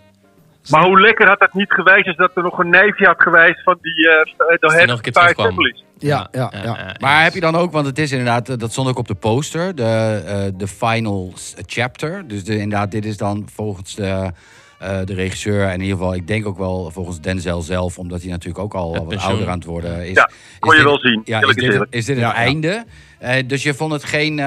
Maar 0.69 0.84
hoe 0.84 1.01
lekker 1.01 1.27
had 1.27 1.39
dat 1.39 1.53
niet 1.53 1.71
geweest 1.71 2.07
als 2.07 2.17
dat 2.17 2.31
er 2.36 2.43
nog 2.43 2.59
een 2.59 2.69
neefje 2.69 3.05
had 3.05 3.21
geweest 3.21 3.63
van 3.63 3.77
die 3.81 3.97
uh, 3.97 4.11
de 4.59 4.71
Head 4.71 4.89
een. 4.89 5.34
Families. 5.36 5.84
Ja, 5.97 6.27
ja, 6.31 6.51
ja. 6.63 6.95
Maar 6.99 7.23
heb 7.23 7.34
je 7.34 7.39
dan 7.39 7.55
ook, 7.55 7.71
want 7.71 7.86
het 7.86 7.99
is 7.99 8.11
inderdaad, 8.11 8.49
eh, 8.49 8.57
dat 8.57 8.71
stond 8.71 8.88
ook 8.89 8.97
op 8.97 9.07
de 9.07 9.15
poster, 9.15 9.75
de, 9.75 10.21
eh, 10.25 10.45
de 10.57 10.67
final 10.67 11.34
chapter. 11.65 12.27
Dus 12.27 12.43
de, 12.43 12.53
inderdaad, 12.57 12.91
dit 12.91 13.05
is 13.05 13.17
dan 13.17 13.47
volgens 13.55 13.95
de, 13.95 14.31
eh, 14.79 14.99
de 15.05 15.13
regisseur 15.13 15.67
en 15.67 15.73
in 15.73 15.81
ieder 15.81 15.97
geval, 15.97 16.13
ik 16.13 16.27
denk 16.27 16.45
ook 16.47 16.57
wel 16.57 16.91
volgens 16.91 17.21
Denzel 17.21 17.61
zelf, 17.61 17.97
omdat 17.97 18.21
hij 18.21 18.29
natuurlijk 18.31 18.63
ook 18.63 18.73
al 18.73 18.91
wat 18.93 19.07
pensioen. 19.07 19.29
ouder 19.31 19.49
aan 19.49 19.57
het 19.57 19.65
worden 19.65 20.07
is. 20.07 20.15
Ja, 20.15 20.29
kon 20.59 20.71
je 20.71 20.77
dit- 20.77 20.86
wel 20.86 20.99
zien. 20.99 21.21
Ja, 21.25 21.41
is 21.41 21.55
dit, 21.55 21.86
is 21.89 22.07
Ja, 22.07 22.13
ja. 22.15 22.34
einde? 22.34 22.86
Eh, 23.19 23.47
dus 23.47 23.63
je 23.63 23.73
vond 23.73 23.91
het 23.91 24.03
geen, 24.03 24.41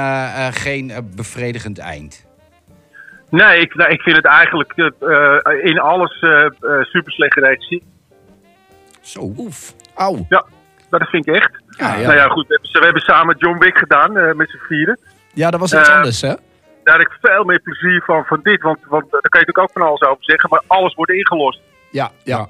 geen 0.52 0.92
bevredigend 1.14 1.78
eind? 1.78 2.25
Nee, 3.30 3.60
ik, 3.60 3.74
nou, 3.74 3.90
ik 3.90 4.00
vind 4.00 4.16
het 4.16 4.24
eigenlijk 4.26 4.72
eh, 4.76 4.86
eh, 5.42 5.64
in 5.64 5.78
alles 5.80 6.18
eh 6.20 6.44
eh, 6.44 6.50
super 6.82 7.12
slecht 7.12 7.32
geregisseerd. 7.32 7.82
Zo. 9.00 9.32
Oef. 9.36 9.74
Auw. 9.94 10.26
Dat 10.90 11.08
vind 11.08 11.26
ik 11.28 11.34
echt. 11.34 11.50
Ja, 11.68 11.94
ja. 11.94 12.00
Nou 12.06 12.14
ja, 12.16 12.28
goed. 12.28 12.46
We 12.46 12.54
hebben, 12.54 12.72
we 12.80 12.84
hebben 12.84 13.02
samen 13.02 13.36
John 13.38 13.58
Wick 13.58 13.78
gedaan 13.78 14.16
eh, 14.16 14.34
met 14.34 14.50
z'n 14.50 14.58
vieren. 14.68 14.98
Ja, 15.34 15.50
dat 15.50 15.60
was 15.60 15.72
iets 15.74 15.88
anders, 15.88 16.20
hè? 16.20 16.34
Daar 16.84 16.98
heb 16.98 17.06
ik 17.06 17.16
veel 17.20 17.44
meer 17.44 17.60
plezier 17.60 18.02
van, 18.06 18.24
van 18.24 18.40
dit. 18.42 18.62
Want, 18.62 18.78
want 18.88 19.10
daar 19.10 19.20
kan 19.20 19.40
je 19.40 19.46
natuurlijk 19.46 19.58
ook 19.58 19.70
van 19.72 19.82
alles 19.82 20.02
over 20.02 20.24
zeggen. 20.24 20.50
Maar 20.50 20.62
alles 20.66 20.94
wordt 20.94 21.12
ingelost. 21.12 21.60
Ja, 21.90 22.10
ja. 22.24 22.36
Ja. 22.36 22.46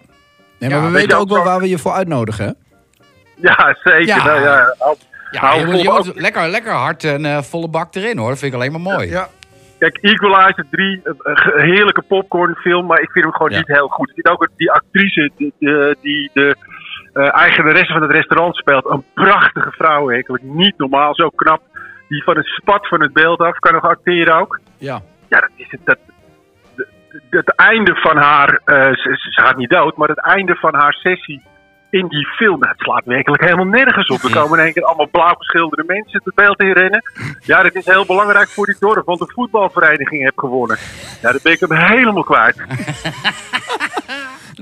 Nee, 0.59 0.71
maar 0.71 0.79
Ja, 0.79 0.87
we 0.87 0.93
weten 0.93 1.19
ook 1.19 1.29
wel 1.29 1.45
waar 1.45 1.61
we 1.61 1.69
je 1.69 1.79
voor 1.79 1.93
uitnodigen, 1.93 2.47
hè? 2.47 2.53
Ja, 3.37 3.77
zeker. 3.85 4.07
Ja. 4.07 4.25
Nou, 4.25 4.41
ja, 4.43 4.75
al- 4.79 4.97
Ja, 5.31 5.41
hou 5.41 5.59
je 5.59 5.65
vol- 5.65 5.73
moet, 5.73 5.83
je 5.83 5.89
moet 5.91 6.09
ook- 6.09 6.21
lekker, 6.21 6.49
lekker 6.49 6.73
hard 6.73 7.05
en 7.05 7.25
eh, 7.25 7.43
volle 7.43 7.69
bak 7.69 7.95
erin 7.95 8.19
hoor. 8.19 8.29
Dat 8.29 8.39
vind 8.39 8.53
ik 8.53 8.59
alleen 8.59 8.73
maar 8.73 8.81
mooi. 8.81 9.09
Ja. 9.09 9.29
Kijk, 9.79 9.97
Equalizer 9.97 10.67
3, 10.71 11.01
eh, 11.05 11.13
een 11.35 11.75
heerlijke 11.75 12.03
popcornfilm, 12.03 12.87
maar 12.87 13.01
ik 13.01 13.11
vind 13.11 13.25
hem 13.25 13.35
gewoon 13.35 13.51
Ja. 13.51 13.57
niet 13.57 13.67
heel 13.67 13.89
goed. 13.89 14.09
Ik 14.09 14.15
vind 14.15 14.29
ook 14.29 14.49
die 14.57 14.71
actrice 14.71 15.31
die, 15.37 15.53
die, 16.01 16.31
de 16.33 16.57
eh, 17.13 17.35
eigenaresse 17.35 17.93
van 17.93 18.03
het 18.03 18.11
restaurant 18.11 18.57
speelt, 18.57 18.85
een 18.91 19.05
prachtige 19.15 19.71
vrouw. 19.71 20.09
het 20.09 20.43
niet 20.43 20.79
normaal, 20.79 21.15
zo 21.15 21.29
knap. 21.29 21.63
Die 22.09 22.23
van 22.25 22.37
het 22.37 22.47
spat 22.47 22.89
van 22.89 23.03
het 23.03 23.13
beeld 23.13 23.41
af, 23.41 23.59
kan 23.59 23.73
nog 23.73 23.83
acteren 23.83 24.37
ook. 24.37 24.61
Ja. 24.79 25.01
Ja, 25.29 25.41
dat 25.41 25.51
is 25.57 25.71
het. 25.71 25.81
Dat, 25.85 25.99
het 27.31 27.55
einde 27.55 27.95
van 27.95 28.17
haar, 28.17 28.61
eh, 28.65 28.77
ze, 28.77 29.17
ze 29.17 29.41
gaat 29.43 29.57
niet 29.57 29.71
dood, 29.71 29.97
maar 29.97 30.09
het 30.09 30.21
einde 30.21 30.55
van 30.55 30.75
haar 30.75 30.93
sessie 30.93 31.43
in 31.91 32.09
die 32.09 32.27
film, 32.27 32.59
nou, 32.59 32.73
het 32.73 32.81
slaat 32.81 33.05
werkelijk 33.05 33.43
helemaal 33.43 33.65
nergens 33.65 34.09
op. 34.09 34.23
Er 34.23 34.31
komen 34.31 34.59
in 34.59 34.65
één 34.65 34.73
keer 34.73 34.85
allemaal 34.85 35.09
blauw 35.11 35.35
geschilderde 35.35 35.85
mensen 35.87 36.21
het 36.25 36.35
beeld 36.35 36.61
in 36.61 36.73
rennen. 36.73 37.03
Ja, 37.41 37.63
dat 37.63 37.75
is 37.75 37.85
heel 37.85 38.07
belangrijk 38.07 38.49
voor 38.49 38.67
die 38.67 38.77
dorp, 38.79 39.07
want 39.07 39.19
de 39.19 39.33
voetbalvereniging 39.35 40.23
heeft 40.23 40.33
gewonnen. 40.37 40.79
Ja, 41.23 41.33
dat 41.33 41.43
ben 41.43 41.53
ik 41.53 41.61
hem 41.61 41.73
helemaal 41.73 42.25
kwijt. 42.25 42.57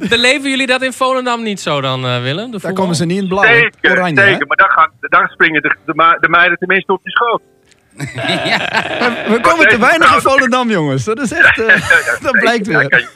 Beleven 0.08 0.50
jullie 0.50 0.66
dat 0.66 0.82
in 0.82 0.92
Volendam 0.92 1.42
niet 1.42 1.60
zo 1.60 1.80
dan, 1.80 2.06
eh, 2.06 2.22
Willem? 2.22 2.50
De 2.50 2.58
Daar 2.60 2.72
komen 2.72 2.94
ze 2.94 3.04
niet 3.04 3.22
in 3.22 3.28
blauw. 3.28 3.44
Zeker, 3.44 3.90
Oranje, 3.90 4.20
hè? 4.20 4.30
Maar 4.46 4.56
dan, 4.56 4.70
gaan, 4.70 4.90
dan 5.00 5.28
springen 5.28 5.62
de, 5.62 5.76
de, 6.20 6.28
meiden 6.28 6.58
tenminste 6.58 6.92
op 6.92 7.00
je 7.02 7.10
schoot. 7.10 7.42
We 9.34 9.38
komen 9.40 9.68
te 9.68 9.78
weinig 9.78 10.14
in 10.14 10.20
Volendam, 10.20 10.70
jongens. 10.70 11.04
Dat 11.04 11.20
is 11.20 11.32
echt... 11.32 11.58
eh, 11.58 12.22
dat 12.26 12.32
blijkt 12.32 12.66
Ja, 12.66 12.78
weer. 12.78 13.08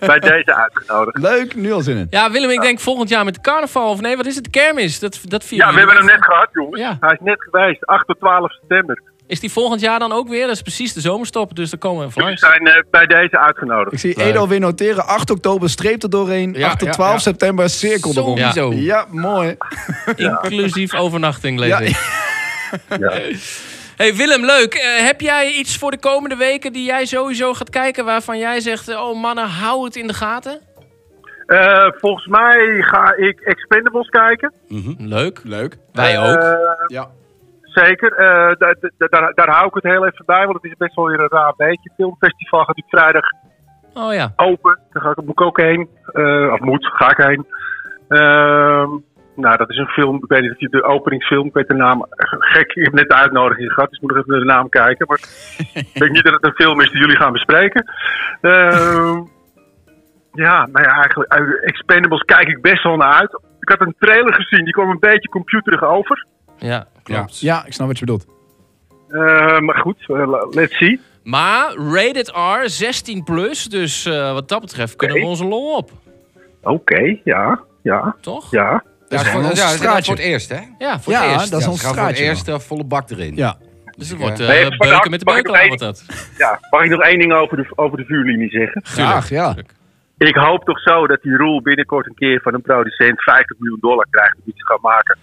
Bij 0.00 0.18
deze 0.18 0.54
uitgenodigd. 0.54 1.18
Leuk, 1.18 1.54
nu 1.54 1.72
al 1.72 1.80
zin 1.80 1.96
in. 1.96 2.06
Ja, 2.10 2.30
Willem, 2.30 2.50
ik 2.50 2.60
denk 2.60 2.80
volgend 2.80 3.08
jaar 3.08 3.24
met 3.24 3.34
de 3.34 3.40
carnaval. 3.40 3.90
Of 3.90 4.00
nee, 4.00 4.16
wat 4.16 4.26
is 4.26 4.34
het? 4.34 4.44
De 4.44 4.50
kermis. 4.50 4.98
Dat, 4.98 5.20
dat 5.24 5.44
vieren 5.44 5.66
Ja, 5.66 5.72
we 5.72 5.78
hebben 5.78 5.96
hem 5.96 6.06
net 6.06 6.24
gehad, 6.24 6.48
jongens. 6.52 6.80
Ja. 6.80 6.96
Hij 7.00 7.12
is 7.12 7.18
net 7.20 7.42
geweest, 7.42 7.86
8 7.86 8.06
tot 8.06 8.18
12 8.18 8.52
september. 8.52 9.02
Is 9.28 9.40
die 9.40 9.52
volgend 9.52 9.80
jaar 9.80 9.98
dan 9.98 10.12
ook 10.12 10.28
weer? 10.28 10.46
Dat 10.46 10.54
is 10.54 10.62
precies 10.62 10.92
de 10.92 11.00
zomerstop, 11.00 11.56
dus 11.56 11.70
daar 11.70 11.78
komen 11.80 12.06
we 12.06 12.12
Jullie 12.14 12.24
langs. 12.24 12.40
zijn 12.40 12.66
eh, 12.66 12.82
bij 12.90 13.06
deze 13.06 13.38
uitgenodigd. 13.38 13.92
Ik 13.92 13.98
zie 13.98 14.16
Leuk. 14.16 14.26
Edo 14.26 14.48
weer 14.48 14.60
noteren. 14.60 15.06
8 15.06 15.30
oktober 15.30 15.70
streep 15.70 16.02
er 16.02 16.10
doorheen. 16.10 16.52
Ja, 16.56 16.66
8 16.68 16.78
tot 16.78 16.88
ja, 16.88 16.94
12 16.94 17.12
ja. 17.12 17.18
september 17.18 17.70
cirkel 17.70 18.12
erom. 18.16 18.36
Ja. 18.38 18.52
Sowieso. 18.52 18.82
Ja, 18.84 19.06
mooi. 19.10 19.56
Inclusief 20.16 20.94
overnachting, 20.94 21.58
lees 21.58 21.68
Ja. 21.68 21.78
ik. 21.78 21.96
Ja. 23.00 23.12
Hey 23.96 24.14
Willem, 24.14 24.44
leuk. 24.44 24.74
Eh, 24.74 25.06
heb 25.06 25.20
jij 25.20 25.52
iets 25.52 25.78
voor 25.78 25.90
de 25.90 25.98
komende 25.98 26.36
weken 26.36 26.72
die 26.72 26.84
jij 26.84 27.04
sowieso 27.04 27.54
gaat 27.54 27.70
kijken... 27.70 28.04
waarvan 28.04 28.38
jij 28.38 28.60
zegt, 28.60 28.88
eh, 28.88 29.00
oh 29.08 29.20
mannen, 29.20 29.44
hou 29.48 29.84
het 29.84 29.96
in 29.96 30.06
de 30.06 30.14
gaten? 30.14 30.60
Eh, 31.46 31.86
volgens 31.98 32.26
mij 32.26 32.82
ga 32.82 33.14
ik 33.16 33.40
Expendables 33.40 34.08
kijken. 34.08 34.52
Leuk. 34.98 35.40
Leuk. 35.44 35.76
Wij 35.92 36.18
ook. 36.18 36.56
Ja. 36.86 37.08
zeker. 37.62 38.12
Eh, 38.12 38.26
daar, 38.58 38.76
daar- 38.98 39.08
daar, 39.10 39.32
daar 39.34 39.48
hou 39.50 39.66
ik 39.66 39.74
het 39.74 39.82
heel 39.82 40.06
even 40.06 40.24
bij, 40.26 40.44
want 40.46 40.62
het 40.62 40.64
is 40.72 40.76
best 40.78 40.94
wel 40.94 41.06
weer 41.06 41.20
een 41.20 41.28
raar 41.28 41.54
beetje. 41.56 41.80
Het 41.82 41.92
filmfestival 41.96 42.64
gaat 42.64 42.76
natuurlijk 42.76 43.02
vrijdag 43.02 43.30
Oh 43.94 44.14
ja. 44.14 44.32
open. 44.36 44.78
Daar 44.92 45.02
ga 45.02 45.10
ik, 45.10 45.16
moet 45.16 45.28
ik 45.30 45.40
ook 45.40 45.60
heen. 45.60 45.88
Eh, 46.12 46.52
of 46.52 46.60
moet, 46.60 46.86
ga 46.86 47.10
ik 47.10 47.16
heen. 47.16 47.46
Ehm, 48.08 48.88
nou, 49.36 49.56
dat 49.56 49.70
is 49.70 49.76
een 49.76 49.86
film. 49.86 50.16
Ik 50.16 50.28
weet 50.28 50.40
niet 50.40 50.50
of 50.50 50.60
je 50.60 50.68
de 50.68 50.82
openingsfilm, 50.82 51.46
ik 51.46 51.54
weet 51.54 51.68
de 51.68 51.74
naam. 51.74 52.06
Gek, 52.38 52.72
ik 52.72 52.84
heb 52.84 52.92
net 52.92 53.08
de 53.08 53.14
uitnodiging 53.14 53.72
gehad, 53.72 53.88
dus 53.88 53.98
ik 53.98 54.02
moet 54.04 54.14
nog 54.14 54.20
even 54.20 54.30
naar 54.30 54.46
de 54.46 54.52
naam 54.52 54.68
kijken. 54.68 55.06
Maar 55.06 55.20
ik 55.74 56.00
denk 56.00 56.10
niet 56.10 56.24
dat 56.24 56.32
het 56.32 56.44
een 56.44 56.54
film 56.54 56.80
is 56.80 56.90
die 56.90 57.00
jullie 57.00 57.16
gaan 57.16 57.32
bespreken. 57.32 57.92
Ehm, 58.40 59.22
ja, 60.32 60.66
nou 60.66 60.84
ja, 60.84 60.94
eigenlijk, 61.00 61.32
Expendables 61.64 62.22
kijk 62.22 62.48
ik 62.48 62.62
best 62.62 62.82
wel 62.82 62.96
naar 62.96 63.12
uit. 63.12 63.40
Ik 63.60 63.68
had 63.68 63.80
een 63.80 63.94
trailer 63.98 64.34
gezien, 64.34 64.64
die 64.64 64.72
kwam 64.72 64.90
een 64.90 64.98
beetje 64.98 65.28
computerig 65.28 65.82
over. 65.82 66.26
Ja, 66.56 66.86
klopt. 67.02 67.40
Ja, 67.40 67.66
ik 67.66 67.72
snap 67.72 67.86
wat 67.86 67.98
je 67.98 68.04
bedoelt. 68.04 68.26
Eh, 69.08 69.58
maar 69.58 69.78
goed, 69.78 70.04
eh, 70.06 70.42
let's 70.50 70.76
see. 70.76 71.00
Maar 71.22 71.74
rated 71.74 72.28
R, 72.28 72.68
16 72.68 73.24
plus. 73.24 73.64
Dus 73.64 74.06
eh, 74.06 74.32
wat 74.32 74.48
dat 74.48 74.60
betreft 74.60 74.96
kunnen 74.96 75.16
we 75.16 75.26
onze 75.26 75.44
lol 75.44 75.76
op. 75.76 75.90
Oké, 76.62 77.18
ja, 77.24 77.60
ja, 77.82 78.16
Toch? 78.20 78.50
ja. 78.50 78.82
Ja, 79.08 79.20
is 79.20 79.28
voor, 79.28 79.40
ja, 79.42 79.48
ons 79.48 79.58
dat 79.60 79.68
is 79.70 79.76
straatje. 79.76 80.04
voor 80.04 80.14
het 80.14 80.24
eerst, 80.24 80.48
hè? 80.48 80.58
Ja, 80.78 81.00
voor 81.00 81.12
Ja, 81.12 81.22
het 81.22 81.32
eerst. 81.32 81.50
dat 81.50 81.58
is 81.60 81.64
Ja, 81.66 81.70
ons 81.70 81.80
gaan 81.80 81.94
voor 81.94 82.02
het 82.06 82.16
straatje. 82.16 82.24
eerst 82.24 82.48
eh, 82.48 82.58
volle 82.58 82.84
bak 82.84 83.10
erin. 83.10 83.36
Ja. 83.36 83.56
Dus 83.96 84.08
het 84.08 84.18
wordt 84.18 84.40
eh, 84.40 84.46
Nee, 84.48 84.58
even 84.64 84.76
beuken 84.78 85.10
met 85.10 85.20
de 85.20 85.26
mag 85.26 85.36
ik 85.36 85.42
beukelaar 85.42 85.68
nog 85.68 85.78
wordt 85.80 85.98
dat. 86.06 86.16
ja. 86.38 86.58
Mag 86.70 86.82
ik 86.82 86.90
nog 86.90 87.02
één 87.02 87.18
ding 87.18 87.32
over 87.32 87.56
de, 87.56 87.66
over 87.74 87.96
de 87.96 88.04
vuurlinie 88.04 88.50
zeggen? 88.50 88.80
Graag, 88.84 89.28
ja. 89.28 89.54
Ik 90.18 90.34
hoop 90.36 90.64
toch 90.64 90.80
zo 90.80 91.06
dat 91.06 91.22
die 91.22 91.36
Roel 91.36 91.62
binnenkort 91.62 92.06
een 92.06 92.14
keer 92.14 92.40
van 92.42 92.54
een 92.54 92.62
producent 92.62 93.22
50 93.22 93.56
miljoen 93.58 93.78
dollar 93.80 94.06
krijgt 94.10 94.34
om 94.34 94.42
iets 94.46 94.58
te 94.58 94.66
gaan 94.66 94.78
maken. 94.82 95.18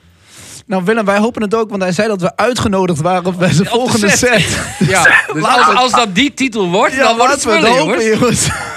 Nou 0.65 0.83
Willem, 0.83 1.05
wij 1.05 1.17
hopen 1.17 1.41
het 1.41 1.55
ook, 1.55 1.69
want 1.69 1.81
hij 1.81 1.91
zei 1.91 2.07
dat 2.07 2.21
we 2.21 2.35
uitgenodigd 2.35 3.01
waren 3.01 3.37
bij 3.37 3.51
zijn 3.51 3.67
volgende 3.67 4.09
set. 4.09 4.41
set. 4.41 4.87
Ja, 4.89 5.03
dus 5.33 5.43
als, 5.43 5.75
als 5.75 5.91
dat 5.91 6.15
die 6.15 6.33
titel 6.33 6.69
wordt, 6.69 6.97
dan 6.97 7.17
wordt 7.17 7.33
het 7.33 7.45
laten 7.45 7.61
we 7.61 7.67
spullen, 7.67 7.71
het 7.71 7.79
hopen, 7.79 8.19
jongens. 8.19 8.45
jongens. 8.45 8.71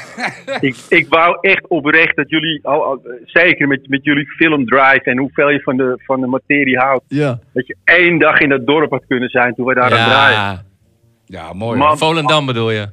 ik, 0.67 0.75
ik 0.89 1.05
wou 1.09 1.37
echt 1.41 1.67
oprecht 1.67 2.15
dat 2.15 2.29
jullie, 2.29 2.59
al, 2.67 2.83
al- 2.83 3.01
zeker 3.25 3.67
met, 3.67 3.87
met 3.89 4.03
jullie 4.03 4.27
filmdrive 4.27 5.01
en 5.03 5.17
hoeveel 5.17 5.49
je 5.49 5.61
van 5.61 5.77
de, 5.77 6.01
van 6.05 6.21
de 6.21 6.27
materie 6.27 6.77
houdt, 6.77 7.03
Ja. 7.07 7.39
dat 7.53 7.67
je 7.67 7.75
één 7.83 8.19
dag 8.19 8.39
in 8.39 8.49
dat 8.49 8.65
dorp 8.65 8.91
had 8.91 9.03
kunnen 9.07 9.29
zijn 9.29 9.55
toen 9.55 9.65
we 9.65 9.73
daar 9.73 9.83
aan 9.83 9.89
draaien. 10.09 10.37
Ja, 10.37 10.63
Ja, 11.25 11.53
mooi. 11.53 11.77
Man. 11.77 11.87
hoor. 11.87 11.97
Volendam 11.97 12.45
bedoel 12.45 12.71
je. 12.71 12.87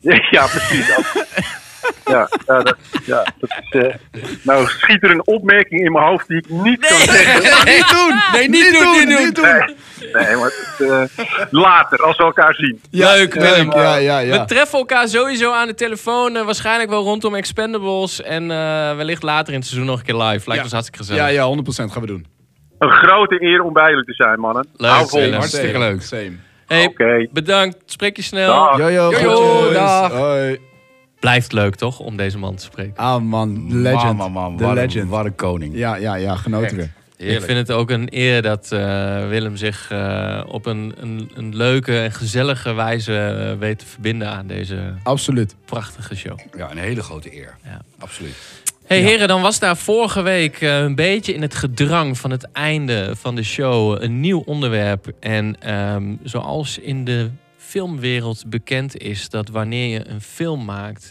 Ja, 0.30 0.46
precies. 0.46 0.88
Ja, 2.04 2.28
ja, 2.46 2.62
dat, 2.62 2.76
ja, 3.04 3.24
dat 3.40 3.50
is, 3.70 3.80
eh, 3.80 3.94
nou 4.42 4.66
schiet 4.66 5.02
er 5.02 5.10
een 5.10 5.26
opmerking 5.26 5.80
in 5.84 5.92
mijn 5.92 6.04
hoofd 6.04 6.28
die 6.28 6.36
ik 6.36 6.48
niet 6.48 6.86
kan 6.86 6.98
zeggen. 6.98 7.64
niet 7.74 7.88
doen! 7.90 8.20
Nee, 8.32 8.48
niet, 8.48 8.78
doen, 8.80 9.08
niet 9.08 9.34
doen. 9.34 9.54
niet 9.56 9.74
Nee, 10.12 10.36
maar 10.36 10.52
het, 10.78 10.90
eh, 11.18 11.24
later, 11.50 11.98
als 12.02 12.16
we 12.16 12.22
elkaar 12.22 12.54
zien. 12.54 12.80
Leuk, 12.90 13.34
Willem. 13.34 13.72
Ja, 13.72 13.96
ja, 13.96 14.18
ja. 14.18 14.38
We 14.40 14.44
treffen 14.44 14.78
elkaar 14.78 15.08
sowieso 15.08 15.52
aan 15.52 15.66
de 15.66 15.74
telefoon. 15.74 16.36
eh, 16.36 16.44
waarschijnlijk 16.44 16.90
wel 16.90 17.02
rondom 17.02 17.34
Expendables. 17.34 18.22
En 18.22 18.50
eh, 18.50 18.96
wellicht 18.96 19.22
later 19.22 19.52
in 19.52 19.58
het 19.58 19.68
seizoen 19.68 19.88
nog 19.88 19.98
een 19.98 20.04
keer 20.04 20.14
live. 20.14 20.24
Lijkt 20.48 20.54
Ja. 20.54 20.62
ons 20.62 20.72
hartstikke 20.72 20.98
gezellig. 20.98 21.22
Ja, 21.22 21.28
ja, 21.28 21.44
100% 21.44 21.92
gaan 21.92 22.00
we 22.02 22.06
doen. 22.06 22.26
Een 22.78 22.90
grote 22.90 23.42
eer 23.42 23.62
om 23.62 23.72
bij 23.72 23.88
jullie 23.90 24.04
te 24.04 24.12
zijn, 24.14 24.40
mannen. 24.40 24.68
Leuk. 24.76 24.90
Hartstikke 24.90 25.78
leuk. 25.78 26.02
Same. 26.02 26.32
Hey, 26.66 26.84
Oké. 26.86 27.26
bedankt. 27.32 27.76
Spreek 27.86 28.16
je 28.16 28.22
snel. 28.22 28.54
Dag. 28.54 28.78
Yo, 28.78 28.88
yo, 28.90 29.10
Yo, 29.10 29.18
yo, 29.20 29.46
groetjes. 29.46 29.72
dag. 29.72 30.12
Hoi. 30.12 30.58
Blijft 31.26 31.52
leuk, 31.52 31.74
toch? 31.74 31.98
Om 31.98 32.16
deze 32.16 32.38
man 32.38 32.54
te 32.54 32.62
spreken. 32.62 32.96
Ah 32.96 33.22
man, 33.22 33.80
legend. 33.82 34.02
Man, 34.02 34.16
man, 34.16 34.32
man. 34.32 34.56
The 34.56 34.64
Wat, 34.64 34.74
legend. 34.74 34.94
Een, 34.94 35.08
wat 35.08 35.24
een 35.24 35.34
koning. 35.34 35.76
Ja, 35.76 35.96
ja, 35.96 36.14
ja, 36.14 36.36
genoten 36.36 36.76
weer. 36.76 36.90
Ik 37.16 37.42
vind 37.42 37.58
het 37.58 37.72
ook 37.72 37.90
een 37.90 38.08
eer 38.10 38.42
dat 38.42 38.72
eh, 38.72 39.28
Willem 39.28 39.56
zich 39.56 39.90
eh, 39.90 40.42
op 40.48 40.66
een, 40.66 40.94
een, 41.00 41.30
een 41.34 41.56
leuke 41.56 42.00
en 42.00 42.12
gezellige 42.12 42.72
wijze 42.72 43.18
eh, 43.18 43.58
weet 43.58 43.78
te 43.78 43.86
verbinden 43.86 44.28
aan 44.28 44.46
deze 44.46 44.94
Absoluut. 45.02 45.54
prachtige 45.64 46.16
show. 46.16 46.38
Ja, 46.56 46.70
een 46.70 46.78
hele 46.78 47.02
grote 47.02 47.36
eer. 47.36 47.56
Ja. 47.64 47.80
Absoluut. 47.98 48.34
Hey 48.86 49.00
heren, 49.00 49.28
dan 49.28 49.42
was 49.42 49.58
daar 49.58 49.76
vorige 49.76 50.22
week 50.22 50.60
een 50.60 50.94
beetje 50.94 51.34
in 51.34 51.42
het 51.42 51.54
gedrang 51.54 52.18
van 52.18 52.30
het 52.30 52.48
einde 52.52 53.12
van 53.16 53.34
de 53.34 53.42
show 53.42 54.02
een 54.02 54.20
nieuw 54.20 54.42
onderwerp. 54.46 55.12
En 55.20 55.56
ehm, 55.60 56.14
zoals 56.22 56.78
in 56.78 57.04
de 57.04 57.30
filmwereld 57.66 58.44
bekend 58.48 58.96
is 58.96 59.28
dat 59.28 59.48
wanneer 59.48 59.88
je 59.88 60.08
een 60.08 60.20
film 60.20 60.64
maakt 60.64 61.10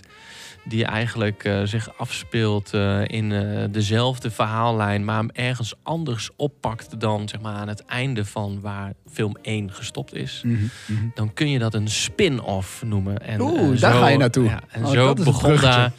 die 0.68 0.86
eigenlijk 0.86 1.44
eh, 1.44 1.62
zich 1.64 1.98
afspeelt 1.98 2.74
eh, 2.74 3.02
in 3.08 3.32
eh, 3.32 3.64
dezelfde 3.72 4.32
verhaallijn, 4.32 5.06
maar 5.06 5.16
hem 5.18 5.30
ergens 5.34 5.74
anders 5.84 6.30
oppakt 6.36 7.00
dan 7.00 7.30
zeg 7.30 7.42
maar, 7.42 7.54
aan 7.54 7.68
het 7.68 7.86
einde 7.86 8.26
van 8.26 8.60
waar 8.62 8.94
film 9.12 9.38
1 9.42 9.72
gestopt 9.72 10.14
is, 10.14 10.42
Mhm, 10.46 10.54
mhm. 10.88 11.06
dan 11.14 11.34
kun 11.34 11.50
je 11.50 11.60
dat 11.60 11.74
een 11.74 11.90
spin-off 11.90 12.84
noemen. 12.84 13.18
En, 13.22 13.42
Oeh, 13.42 13.74
eh, 13.74 13.80
daar 13.82 13.94
zo- 13.94 14.00
ga 14.00 14.08
je 14.08 14.18
naartoe. 14.18 14.46
Ja, 14.46 14.62
en 14.72 14.86
Oh, 14.86 14.92
zo 14.92 15.14
begon 15.14 15.56
daar 15.58 15.92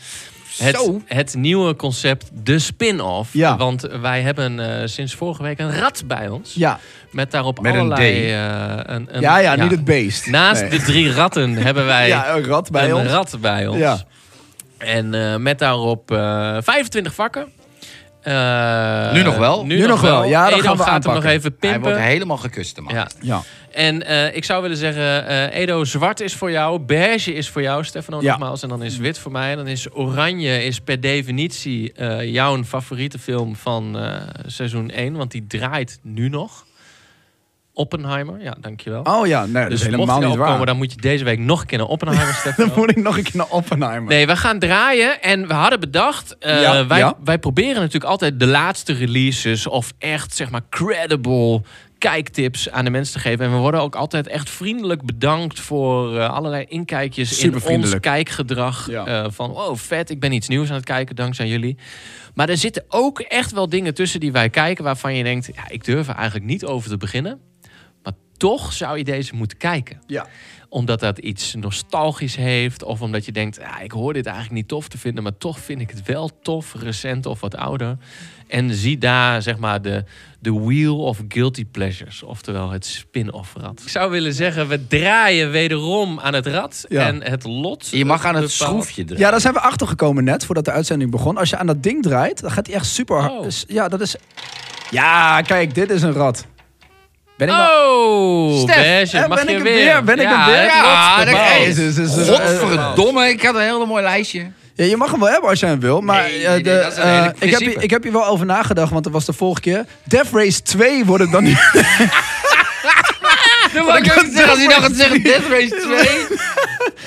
het, 0.58 0.76
Zo. 0.76 1.00
het 1.04 1.34
nieuwe 1.34 1.76
concept, 1.76 2.30
de 2.32 2.58
spin-off. 2.58 3.32
Ja. 3.32 3.56
Want 3.56 3.82
wij 4.00 4.20
hebben 4.22 4.80
eh, 4.80 4.86
sinds 4.86 5.14
vorige 5.14 5.42
week 5.42 5.58
een 5.58 5.78
rat 5.78 6.02
bij 6.06 6.28
ons. 6.28 6.54
Ja. 6.54 6.78
Met 7.10 7.30
daarop 7.30 7.60
Met 7.60 7.74
een 7.74 7.80
allerlei... 7.80 8.12
D. 8.26 8.30
eh, 8.30 8.94
een, 8.94 9.08
een- 9.10 9.20
ja, 9.20 9.38
ja, 9.38 9.54
niet 9.54 9.70
het 9.70 9.84
beest. 9.84 10.26
Naast 10.26 10.60
Nee. 10.60 10.70
de 10.70 10.82
drie 10.82 11.12
ratten 11.12 11.54
hebben 11.66 11.86
wij 11.86 12.08
Ja, 12.08 12.34
een 12.36 12.44
rat 12.44 12.70
bij 12.70 12.88
een 12.88 12.94
ons. 12.94 13.10
rat 13.10 13.36
bij 13.40 13.66
ons. 13.66 13.78
Ja. 13.78 13.98
En 14.78 15.14
eh, 15.14 15.36
met 15.36 15.58
daarop 15.58 16.10
eh 16.10 16.56
25 16.60 17.14
vakken. 17.14 17.46
Eh, 18.22 19.12
Nu 19.12 19.22
nog 19.22 19.36
wel? 19.36 19.66
Nu 19.66 19.86
nog 19.86 20.00
wel. 20.00 20.24
Ja, 20.24 20.48
Edo 20.48 20.56
gaan 20.58 20.76
we 20.76 20.82
gaat 20.82 20.86
hem 20.86 20.94
nog 20.94 21.06
aanpakken. 21.06 21.30
even 21.30 21.50
Hij 21.60 21.70
pimpen. 21.70 21.80
wordt 21.90 22.06
helemaal 22.06 22.36
gecustomized. 22.36 23.16
ja. 23.20 23.34
Ja. 23.34 23.42
En 23.76 24.06
eh, 24.06 24.36
ik 24.36 24.44
zou 24.44 24.62
willen 24.62 24.76
zeggen, 24.76 25.26
eh, 25.26 25.60
Edo, 25.60 25.84
zwart 25.84 26.20
is 26.20 26.34
voor 26.34 26.50
jou, 26.50 26.78
beige 26.78 27.34
is 27.34 27.48
voor 27.48 27.62
jou, 27.62 27.84
Stefano 27.84 28.20
Ja. 28.22 28.30
nogmaals. 28.30 28.62
En 28.62 28.68
dan 28.68 28.82
is 28.82 28.96
wit 28.96 29.18
voor 29.18 29.32
mij. 29.32 29.50
En 29.50 29.56
dan 29.56 29.66
is 29.66 29.92
oranje 29.92 30.64
is 30.64 30.80
per 30.80 31.00
definitie 31.00 31.92
eh, 31.92 32.32
jouw 32.32 32.64
favoriete 32.64 33.18
film 33.18 33.56
van 33.56 33.96
seizoen 34.46 34.90
1. 34.90 35.16
Want 35.16 35.30
die 35.30 35.46
draait 35.46 35.98
nu 36.02 36.28
nog. 36.28 36.64
Oppenheimer, 37.72 38.42
ja, 38.42 38.56
dankjewel. 38.60 39.02
Oh 39.02 39.26
ja, 39.26 39.44
nee, 39.44 39.52
dat 39.52 39.70
dus 39.70 39.80
is 39.80 39.84
helemaal 39.84 40.06
mocht 40.06 40.18
je 40.18 40.24
niet 40.24 40.34
opkomen, 40.34 40.56
waar. 40.56 40.66
dan 40.66 40.76
moet 40.76 40.92
je 40.92 41.00
deze 41.00 41.24
week 41.24 41.38
nog 41.38 41.60
een 41.60 41.66
keer 41.66 41.78
naar 41.78 41.86
Oppenheimer, 41.86 42.34
Stefano. 42.40 42.68
Dan 42.68 42.78
moet 42.78 42.90
ik 42.90 43.02
nog 43.02 43.16
een 43.16 43.22
keer 43.22 43.36
naar 43.36 43.48
Oppenheimer. 43.50 44.08
Nee, 44.08 44.26
we 44.26 44.36
gaan 44.36 44.58
draaien 44.58 45.22
en 45.22 45.48
we 45.48 45.54
hadden 45.54 45.80
bedacht... 45.80 46.36
Ja, 46.38 46.86
wij, 46.86 46.98
ja. 46.98 47.14
wij 47.24 47.38
proberen 47.38 47.74
natuurlijk 47.74 48.04
altijd 48.10 48.40
de 48.40 48.46
laatste 48.46 48.92
releases... 48.92 49.66
of 49.66 49.92
echt, 49.98 50.34
zeg 50.34 50.50
maar, 50.50 50.62
credible 50.70 51.62
kijktips 52.10 52.70
aan 52.70 52.84
de 52.84 52.90
mensen 52.90 53.14
te 53.14 53.20
geven. 53.20 53.44
En 53.44 53.52
we 53.52 53.56
worden 53.56 53.80
ook 53.80 53.94
altijd 53.94 54.26
echt 54.26 54.50
vriendelijk 54.50 55.02
bedankt... 55.02 55.60
voor 55.60 56.18
eh, 56.18 56.30
allerlei 56.30 56.64
inkijkjes 56.68 57.42
in 57.42 57.64
ons 57.64 58.00
kijkgedrag. 58.00 58.90
Ja. 58.90 59.06
eh, 59.06 59.30
van, 59.30 59.50
wow, 59.50 59.76
vet, 59.76 60.10
ik 60.10 60.20
ben 60.20 60.32
iets 60.32 60.48
nieuws 60.48 60.68
aan 60.68 60.74
het 60.76 60.84
kijken 60.84 61.16
dankzij 61.16 61.48
jullie. 61.48 61.76
Maar 62.34 62.48
er 62.48 62.56
zitten 62.56 62.84
ook 62.88 63.20
echt 63.20 63.52
wel 63.52 63.68
dingen 63.68 63.94
tussen 63.94 64.20
die 64.20 64.32
wij 64.32 64.50
kijken... 64.50 64.84
waarvan 64.84 65.14
je 65.14 65.24
denkt, 65.24 65.50
ja, 65.54 65.68
ik 65.68 65.84
durf 65.84 66.08
er 66.08 66.14
eigenlijk 66.14 66.46
niet 66.46 66.64
over 66.64 66.90
te 66.90 66.96
beginnen. 66.96 67.40
Maar 68.02 68.12
toch 68.36 68.72
zou 68.72 68.98
je 68.98 69.04
deze 69.04 69.34
moeten 69.34 69.58
kijken 69.58 70.00
Ja. 70.06 70.26
Omdat 70.68 71.00
dat 71.00 71.18
iets 71.18 71.54
nostalgisch 71.54 72.36
heeft. 72.36 72.82
Of 72.82 73.00
omdat 73.00 73.24
je 73.24 73.32
denkt, 73.32 73.56
ja, 73.60 73.80
ik 73.80 73.92
hoor 73.92 74.12
dit 74.12 74.26
eigenlijk 74.26 74.56
niet 74.56 74.68
tof 74.68 74.88
te 74.88 74.98
vinden. 74.98 75.22
Maar 75.22 75.38
toch 75.38 75.58
vind 75.58 75.80
ik 75.80 75.90
het 75.90 76.02
wel 76.02 76.30
tof, 76.42 76.74
recent 76.78 77.26
of 77.26 77.40
wat 77.40 77.56
ouder. 77.56 77.96
En 78.48 78.74
zie 78.74 78.98
daar 78.98 79.42
zeg 79.42 79.58
maar 79.58 79.82
de, 79.82 80.04
de 80.40 80.52
wheel 80.52 80.98
of 80.98 81.20
guilty 81.28 81.64
pleasures. 81.64 82.22
Oftewel 82.22 82.70
het 82.70 82.86
spin-off 82.86 83.52
rad. 83.60 83.80
Ik 83.82 83.88
zou 83.88 84.10
willen 84.10 84.32
zeggen, 84.32 84.68
we 84.68 84.86
draaien 84.86 85.50
wederom 85.50 86.20
aan 86.20 86.34
het 86.34 86.46
rad. 86.46 86.84
Ja. 86.88 87.06
En 87.06 87.22
het 87.22 87.44
lot... 87.44 87.88
Je 87.88 88.04
mag 88.04 88.24
aan 88.24 88.34
het 88.34 88.50
schroefje 88.50 89.04
draaien. 89.04 89.24
Ja, 89.24 89.30
daar 89.30 89.40
zijn 89.40 89.54
we 89.54 89.60
achter 89.60 89.86
gekomen 89.86 90.24
net, 90.24 90.44
voordat 90.44 90.64
de 90.64 90.70
uitzending 90.70 91.10
begon. 91.10 91.36
Als 91.36 91.50
je 91.50 91.56
aan 91.56 91.66
dat 91.66 91.82
ding 91.82 92.02
draait, 92.02 92.40
dan 92.40 92.50
gaat 92.50 92.66
hij 92.66 92.76
echt 92.76 92.86
super 92.86 93.20
hard. 93.20 93.32
Oh. 93.32 93.42
Dus 93.42 93.64
ja, 93.68 93.88
dat 93.88 94.00
is... 94.00 94.16
Ja, 94.90 95.40
kijk, 95.42 95.74
dit 95.74 95.90
is 95.90 96.02
een 96.02 96.12
rat. 96.12 96.46
Ben 97.36 97.48
ik. 97.48 97.54
Oh, 97.54 98.60
Stef, 98.60 98.74
Beige, 98.76 99.18
eh, 99.18 99.28
mag 99.28 99.44
ben 99.44 99.52
je 99.52 99.56
ik 99.58 99.62
weer? 99.62 99.78
er 99.78 99.84
weer? 99.94 100.04
Ben 100.04 100.14
ik 100.18 100.24
er 100.24 100.30
ja, 100.30 100.46
weer? 100.46 100.62
Ja, 100.64 101.24
dat- 101.24 101.34
eh, 101.34 102.34
Godverdomme, 102.34 103.28
ik 103.28 103.42
had 103.42 103.54
een 103.54 103.60
hele 103.60 103.86
mooi 103.86 104.02
lijstje. 104.02 104.50
Ja, 104.74 104.84
je 104.84 104.96
mag 104.96 105.10
hem 105.10 105.20
wel 105.20 105.28
hebben 105.28 105.50
als 105.50 105.60
jij 105.60 105.68
hem 105.68 105.80
wil. 105.80 106.00
Maar 106.00 106.22
Nee, 106.22 106.42
eh, 106.44 106.50
nee, 106.50 106.62
de, 106.62 106.70
nee, 106.70 106.80
dat 106.82 106.92
is 106.92 106.98
een 106.98 107.04
eh, 107.04 107.26
ik, 107.38 107.50
heb, 107.50 107.60
hier- 107.60 107.82
ik 107.82 107.90
heb 107.90 108.02
hier 108.02 108.12
wel 108.12 108.26
over 108.26 108.46
nagedacht, 108.46 108.90
want 108.92 109.04
dat 109.04 109.12
was 109.12 109.24
de 109.24 109.32
vorige 109.32 109.60
keer. 109.60 109.84
Death 110.04 110.28
Race 110.32 110.62
2 110.62 111.04
wordt 111.04 111.22
het 111.22 111.32
dan 111.32 111.42
niet. 111.44 111.58
Dan 113.74 113.84
wou 113.84 113.98
ik 113.98 114.04
ook 114.12 114.24
zeggen, 114.32 114.48
als 114.50 114.58
hij 114.58 114.66
nog 114.66 114.76
gaat 114.82 114.94
zeggen 114.94 115.22
Death 115.22 115.46
Race 115.50 115.76
2. 116.28 116.38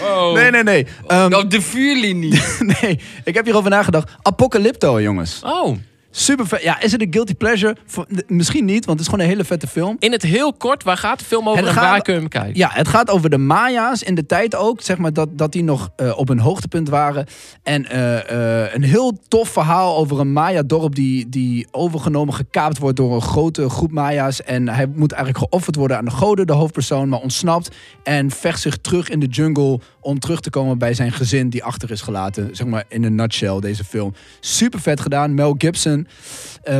Oh. 0.04 0.34
Nee, 0.34 0.52
nee, 0.52 0.64
nee. 0.64 0.88
Ehm, 1.08 1.30
Nou, 1.30 1.48
de 1.48 1.62
vuurlinie. 1.62 2.42
nee, 2.82 3.00
ik 3.24 3.34
heb 3.36 3.46
hierover 3.46 3.70
nagedacht. 3.70 4.10
Apocalypto, 4.22 5.02
jongens. 5.02 5.40
Oh, 5.44 5.78
Super 6.20 6.48
vet. 6.48 6.62
Ja, 6.62 6.82
is 6.82 6.92
het 6.92 7.02
een 7.02 7.08
guilty 7.12 7.34
pleasure? 7.34 7.76
Voor- 7.86 8.06
misschien 8.28 8.66
niet, 8.66 8.86
want 8.86 9.00
het 9.00 9.00
is 9.00 9.06
gewoon 9.14 9.24
een 9.24 9.32
hele 9.32 9.44
vette 9.44 9.68
film. 9.68 9.96
in 10.00 10.12
het 10.12 10.22
heel 10.22 10.54
kort, 10.54 10.84
waar 10.84 10.98
gaat 10.98 11.20
de 11.20 11.26
film 11.26 11.48
over 11.48 11.60
Het 11.60 11.68
en 11.70 11.74
gaat- 11.74 11.90
waar 11.90 12.02
kun 12.02 12.14
je 12.14 12.20
hem 12.20 12.30
kijken? 12.30 12.56
Ja, 12.58 12.70
het 12.74 12.88
gaat 12.88 13.10
over 13.10 13.30
de 13.30 13.38
Maya's 13.38 14.02
in 14.02 14.16
de 14.16 14.26
tijd 14.26 14.56
ook. 14.56 14.82
Zeg 14.82 14.98
maar 14.98 15.14
dat, 15.14 15.30
dat 15.38 15.52
die 15.52 15.64
nog 15.64 15.90
eh, 15.96 16.18
op 16.18 16.28
hun 16.28 16.40
hoogtepunt 16.40 16.90
waren. 16.90 17.26
En 17.64 17.86
eh, 17.90 18.64
eh, 18.64 18.74
een 18.74 18.84
heel 18.84 19.20
tof 19.28 19.50
verhaal 19.50 19.98
over 19.98 20.20
een 20.20 20.32
Maya-dorp 20.34 20.96
die, 20.96 21.30
die 21.30 21.68
overgenomen, 21.72 22.34
gekaapt 22.34 22.78
wordt 22.78 22.98
door 22.98 23.16
een 23.16 23.22
grote 23.22 23.70
groep 23.70 23.92
Maya's. 23.92 24.44
En 24.44 24.70
hij 24.70 24.86
moet 24.96 25.12
eigenlijk 25.12 25.44
geofferd 25.50 25.76
worden 25.76 25.98
aan 25.98 26.06
de 26.06 26.12
goden, 26.12 26.48
de 26.48 26.54
hoofdpersoon, 26.54 27.10
maar 27.10 27.20
ontsnapt. 27.20 27.76
En 28.04 28.32
vecht 28.32 28.62
zich 28.62 28.78
terug 28.78 29.10
in 29.10 29.20
de 29.20 29.28
jungle 29.28 29.80
om 30.02 30.20
terug 30.20 30.40
te 30.40 30.50
komen 30.50 30.78
bij 30.78 30.94
zijn 30.94 31.12
gezin 31.12 31.50
die 31.50 31.64
achter 31.64 31.92
is 31.92 32.02
gelaten. 32.02 32.56
Zeg 32.56 32.68
maar 32.68 32.84
in 32.88 33.04
een 33.04 33.16
nutshell, 33.16 33.60
deze 33.60 33.84
film. 33.84 34.14
Super 34.40 34.80
vet 34.80 35.00
gedaan. 35.00 35.34
Mel 35.34 35.56
Gibson. 35.58 36.08
Eh, 36.64 36.76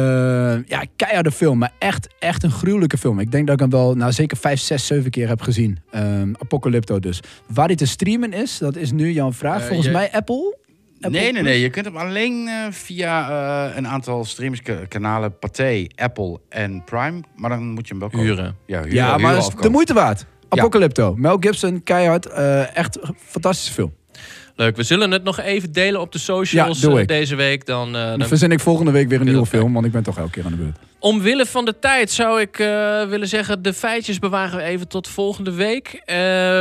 ja, 0.66 0.84
keiharde 0.96 1.32
film, 1.32 1.58
maar 1.58 1.72
echt, 1.80 2.08
echt 2.20 2.44
een 2.44 2.52
gruwelijke 2.52 2.98
film. 2.98 3.20
Ik 3.20 3.32
denk 3.32 3.46
dat 3.48 3.56
ik 3.56 3.62
hem 3.62 3.70
wel, 3.70 3.94
nou 3.96 4.12
zeker 4.12 4.38
vijf, 4.38 4.60
zes, 4.60 4.86
zeven 4.88 5.12
keer 5.12 5.28
heb 5.28 5.42
gezien. 5.42 5.78
Ehm 5.92 6.34
Apocalypto 6.40 7.00
dus. 7.00 7.20
Waar 7.48 7.68
die 7.68 7.78
te 7.78 7.86
streamen 7.86 8.34
is, 8.34 8.58
dat 8.58 8.76
is 8.76 8.92
nu 8.92 9.12
jouw 9.12 9.32
vraag. 9.34 9.60
Eh, 9.62 9.66
Volgens 9.68 9.88
je- 9.88 9.92
mij 9.94 10.12
Apple. 10.12 10.58
Apple 11.02 11.20
Nee, 11.20 11.32
nee, 11.32 11.42
nee. 11.42 11.60
Je 11.62 11.70
kunt 11.70 11.86
hem 11.86 11.98
alleen 11.98 12.48
eh, 12.48 12.72
via 12.72 13.30
eh, 13.70 13.76
een 13.78 13.88
aantal 13.88 14.26
streamingskanalen, 14.26 15.40
Pathé, 15.40 15.86
Apple 15.96 16.40
en 16.50 16.84
Prime. 16.84 17.22
Maar 17.36 17.50
dan 17.50 17.64
moet 17.70 17.88
je 17.88 17.92
hem 17.94 18.00
wel 18.00 18.10
kopen. 18.10 18.26
Huren. 18.28 18.56
Ja, 18.66 18.78
huren, 18.78 18.94
Ja, 18.94 19.18
maar 19.18 19.34
huren 19.36 19.38
is 19.56 19.62
de 19.62 19.70
moeite 19.70 19.94
waard. 19.94 20.26
Apocalypto. 20.50 21.16
Mel 21.16 21.38
Gibson, 21.40 21.84
keihard. 21.84 22.26
eh, 22.26 22.76
echt 22.76 23.04
een 23.04 23.16
fantastische 23.26 23.74
film. 23.74 23.94
Leuk, 24.60 24.76
we 24.76 24.84
zullen 24.84 25.12
het 25.12 25.24
nog 25.24 25.40
even 25.40 25.72
delen 25.72 26.02
op 26.02 26.12
de 26.12 26.20
socials 26.20 26.82
Ja, 26.82 26.90
eh, 26.90 27.06
deze 27.06 27.36
week. 27.36 27.66
Dan, 27.66 27.96
eh, 27.96 28.08
Dan 28.08 28.20
dan 28.20 28.28
verzin 28.28 28.52
ik 28.52 28.60
volgende 28.60 28.92
week 28.92 29.10
weer 29.10 29.20
een 29.20 29.26
nieuwe 29.26 29.46
film, 29.46 29.74
want 29.74 29.86
ik 29.86 29.92
ben 29.92 30.04
toch 30.04 30.18
elke 30.18 30.30
keer 30.30 30.46
aan 30.46 30.52
de 30.52 30.58
beurt. 30.58 30.78
Omwille 31.00 31.46
van 31.46 31.66
de 31.66 31.80
tijd 31.80 32.12
zou 32.12 32.42
ik 32.42 32.60
eh, 32.60 32.68
willen 33.04 33.28
zeggen... 33.28 33.62
de 33.62 33.74
feitjes 33.74 34.20
bewaren 34.20 34.58
we 34.58 34.64
even 34.64 34.88
tot 34.88 35.08
volgende 35.08 35.52
week. 35.52 36.02
Ehm, 36.06 36.18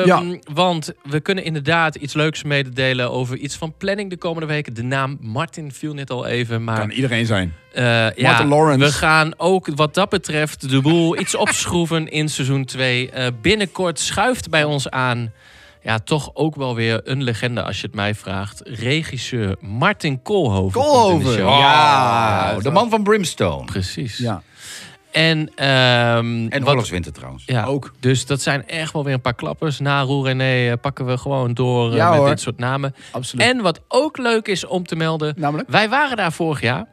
Ja. 0.06 0.22
Want 0.52 0.92
we 1.02 1.20
kunnen 1.20 1.44
inderdaad 1.44 1.94
iets 1.94 2.14
leuks 2.14 2.42
mededelen... 2.42 3.10
over 3.10 3.36
iets 3.36 3.56
van 3.56 3.74
planning 3.78 4.10
de 4.10 4.16
komende 4.16 4.46
weken. 4.46 4.74
De 4.74 4.82
naam 4.82 5.18
Martin 5.20 5.72
viel 5.72 5.94
net 5.94 6.10
al 6.10 6.26
even, 6.26 6.64
maar... 6.64 6.78
Kan 6.78 6.90
iedereen 6.90 7.26
zijn. 7.26 7.52
eh, 7.72 7.84
ja, 7.84 8.12
Martin 8.28 8.48
Lawrence. 8.48 8.84
we 8.84 8.92
gaan 8.92 9.32
ook 9.36 9.68
wat 9.74 9.94
dat 9.94 10.08
betreft 10.08 10.70
de 10.70 10.80
boel 10.80 11.18
iets 11.20 11.34
opschroeven 11.36 12.08
in 12.08 12.28
seizoen 12.28 12.64
2. 12.64 13.10
Eh, 13.10 13.26
binnenkort 13.42 13.98
schuift 14.00 14.50
bij 14.50 14.64
ons 14.64 14.90
aan... 14.90 15.32
Ja, 15.88 15.98
toch 15.98 16.30
ook 16.34 16.54
wel 16.54 16.74
weer 16.74 17.00
een 17.04 17.22
legende 17.22 17.62
als 17.62 17.80
je 17.80 17.86
het 17.86 17.94
mij 17.94 18.14
vraagt. 18.14 18.60
Regisseur 18.64 19.56
Martin 19.60 20.22
Koolhoven. 20.22 20.80
de 20.80 20.86
Koolhoven. 20.86 21.46
Oh, 21.46 21.58
Ja, 21.58 22.56
de 22.62 22.70
man 22.70 22.90
van 22.90 23.02
Brimstone. 23.02 23.64
Precies. 23.64 24.18
Ja, 24.18 24.42
En, 25.10 25.50
ehm, 25.54 26.46
En 26.48 26.66
Oorlogswinter 26.68 27.12
trouwens. 27.12 27.42
ja, 27.46 27.64
ook. 27.64 27.94
Dus 28.00 28.26
dat 28.26 28.40
zijn 28.42 28.66
echt 28.68 28.92
wel 28.92 29.04
weer 29.04 29.14
een 29.14 29.20
paar 29.20 29.34
klappers. 29.34 29.78
Na 29.78 30.00
Roel 30.02 30.24
René 30.26 30.70
eh, 30.70 30.76
pakken 30.80 31.06
we 31.06 31.18
gewoon 31.18 31.54
door 31.54 31.90
eh, 31.90 31.96
Ja, 31.96 32.10
met 32.10 32.18
hoor. 32.18 32.28
dit 32.28 32.40
soort 32.40 32.58
namen. 32.58 32.94
Absoluut. 33.12 33.46
En 33.46 33.60
wat 33.62 33.80
ook 33.88 34.18
leuk 34.18 34.48
is 34.48 34.66
om 34.66 34.86
te 34.86 34.96
melden. 34.96 35.34
Namelijk? 35.36 35.68
Wij 35.70 35.88
waren 35.88 36.16
daar 36.16 36.32
vorig 36.32 36.60
jaar. 36.60 36.86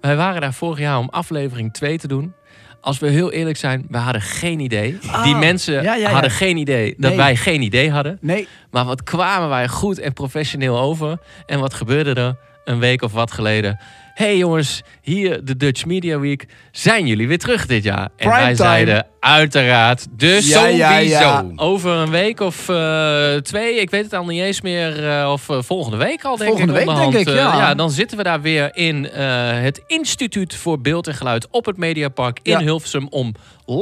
Wij 0.00 0.16
waren 0.16 0.40
daar 0.40 0.54
vorig 0.54 0.78
jaar 0.78 0.98
om 0.98 1.08
aflevering 1.10 1.72
2 1.72 1.98
te 1.98 2.08
doen. 2.08 2.34
Als 2.82 2.98
we 2.98 3.08
heel 3.08 3.32
eerlijk 3.32 3.56
zijn, 3.56 3.84
we 3.88 3.96
hadden 3.98 4.22
geen 4.22 4.60
idee. 4.60 4.98
Die 5.22 5.34
mensen 5.34 5.74
ja, 5.74 5.82
ja, 5.82 5.94
ja. 5.94 6.10
hadden 6.10 6.30
geen 6.30 6.56
idee 6.56 6.94
dat 6.98 7.08
Nee. 7.10 7.18
wij 7.18 7.36
geen 7.36 7.62
idee 7.62 7.90
hadden. 7.90 8.18
Nee, 8.20 8.48
Maar 8.70 8.84
wat 8.84 9.02
kwamen 9.02 9.48
wij 9.48 9.68
goed 9.68 9.98
en 9.98 10.12
professioneel 10.12 10.78
over. 10.78 11.18
En 11.46 11.60
wat 11.60 11.74
gebeurde 11.74 12.12
er 12.20 12.36
een 12.64 12.78
week 12.78 13.02
of 13.02 13.12
wat 13.12 13.32
geleden? 13.32 13.78
Hey 14.14 14.36
jongens, 14.36 14.82
hier 15.02 15.44
de 15.44 15.56
Dutch 15.56 15.84
Media 15.84 16.18
Week. 16.18 16.46
Zijn 16.70 17.06
jullie 17.06 17.28
weer 17.28 17.38
terug 17.38 17.66
dit 17.66 17.84
jaar? 17.84 18.08
En 18.16 18.28
wij 18.28 18.36
Primetime. 18.38 18.54
zeiden 18.68 19.06
uiteraard. 19.20 20.06
Dus 20.10 20.48
Ja, 20.48 20.66
ja, 20.66 20.96
ja. 20.98 21.44
Over 21.56 21.90
een 21.90 22.10
week 22.10 22.40
of 22.40 22.68
eh, 22.68 23.34
twee, 23.34 23.80
ik 23.80 23.90
weet 23.90 24.04
het 24.04 24.14
al 24.14 24.24
niet 24.24 24.42
eens 24.42 24.60
meer. 24.60 25.08
eh, 25.10 25.30
of 25.32 25.48
eh, 25.48 25.58
volgende 25.62 25.96
week 25.96 26.24
al 26.24 26.36
denk 26.36 26.48
Volgende 26.50 26.72
ik. 26.72 26.78
week, 26.78 26.88
onderhand. 26.88 27.12
denk 27.24 27.28
ik, 27.28 27.34
ja. 27.34 27.74
dan 27.74 27.90
zitten 27.90 28.16
we 28.16 28.22
daar 28.22 28.40
weer 28.40 28.70
in 28.76 29.04
het 29.04 29.82
Instituut 29.86 30.54
voor 30.54 30.80
Beeld 30.80 31.06
en 31.06 31.14
Geluid 31.14 31.48
op 31.50 31.64
het 31.66 31.76
Mediapark 31.76 32.38
in. 32.42 32.58
Hilversum 32.58 33.06
om 33.10 33.34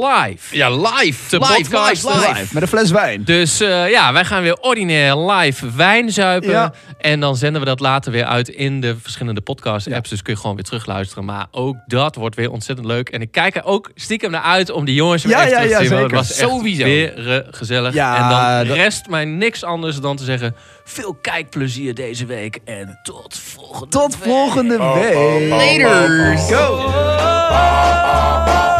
live 0.05 0.55
Ja, 0.55 0.69
live. 0.69 1.27
te 1.29 1.37
live, 1.39 1.53
podcasten. 1.53 2.13
live, 2.19 2.33
live. 2.33 2.53
met 2.53 2.61
een 2.61 2.67
fles 2.69 2.91
wijn. 2.91 3.23
dus 3.23 3.59
eh, 3.59 3.89
ja, 3.89 4.13
wij 4.13 4.25
gaan 4.25 4.41
weer 4.41 4.57
ordinair 4.59 5.17
live 5.17 5.71
wijn 5.75 6.11
zuipen. 6.11 6.49
Ja. 6.49 6.73
En 6.97 7.19
dan 7.19 7.35
zenden 7.35 7.61
we 7.61 7.67
dat 7.67 7.79
later 7.79 8.11
weer 8.11 8.25
uit 8.25 8.49
in 8.49 8.81
de 8.81 8.95
verschillende 9.01 9.41
podcast-apps. 9.41 10.09
Ja. 10.09 10.15
Dus 10.15 10.21
kun 10.21 10.33
je 10.33 10.39
gewoon 10.39 10.55
weer 10.55 10.65
terugluisteren. 10.65 11.25
Maar 11.25 11.45
ook 11.51 11.75
dat 11.85 12.15
wordt 12.15 12.35
weer 12.35 12.51
ontzettend 12.51 12.87
leuk. 12.87 13.09
En 13.09 13.21
ik 13.21 13.31
kijk 13.31 13.55
er 13.55 13.63
ook 13.65 13.91
stiekem 13.95 14.31
naar 14.31 14.41
uit 14.41 14.69
om 14.71 14.85
die 14.85 14.95
jongens 14.95 15.23
weer 15.23 15.31
Ja, 15.37 15.39
even 15.45 15.51
ja, 15.51 15.55
terug 15.61 15.77
te 15.77 15.83
ja, 15.83 15.89
zien. 15.89 15.97
Het 16.03 16.11
was 16.11 16.29
echt 16.37 16.49
Sowieso. 16.49 16.83
weer 16.83 17.45
gezellig. 17.51 17.93
Ja, 17.93 18.15
en 18.15 18.29
dan 18.29 18.67
dat- 18.67 18.77
rest 18.77 19.07
mij 19.07 19.25
niks 19.25 19.63
anders 19.63 19.99
dan 19.99 20.15
te 20.15 20.23
zeggen... 20.23 20.55
veel 20.83 21.13
kijkplezier 21.21 21.93
deze 21.93 22.25
week. 22.25 22.59
En 22.65 22.99
tot 23.03 23.37
volgende 23.55 23.87
Tot 23.89 24.17
week. 24.19 24.33
volgende 24.33 24.77
week. 24.77 25.81
Laters. 25.81 26.51
Go. 26.51 26.89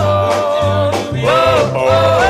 Oh, 0.03 0.91
whoa, 1.19 1.73
whoa. 1.73 2.20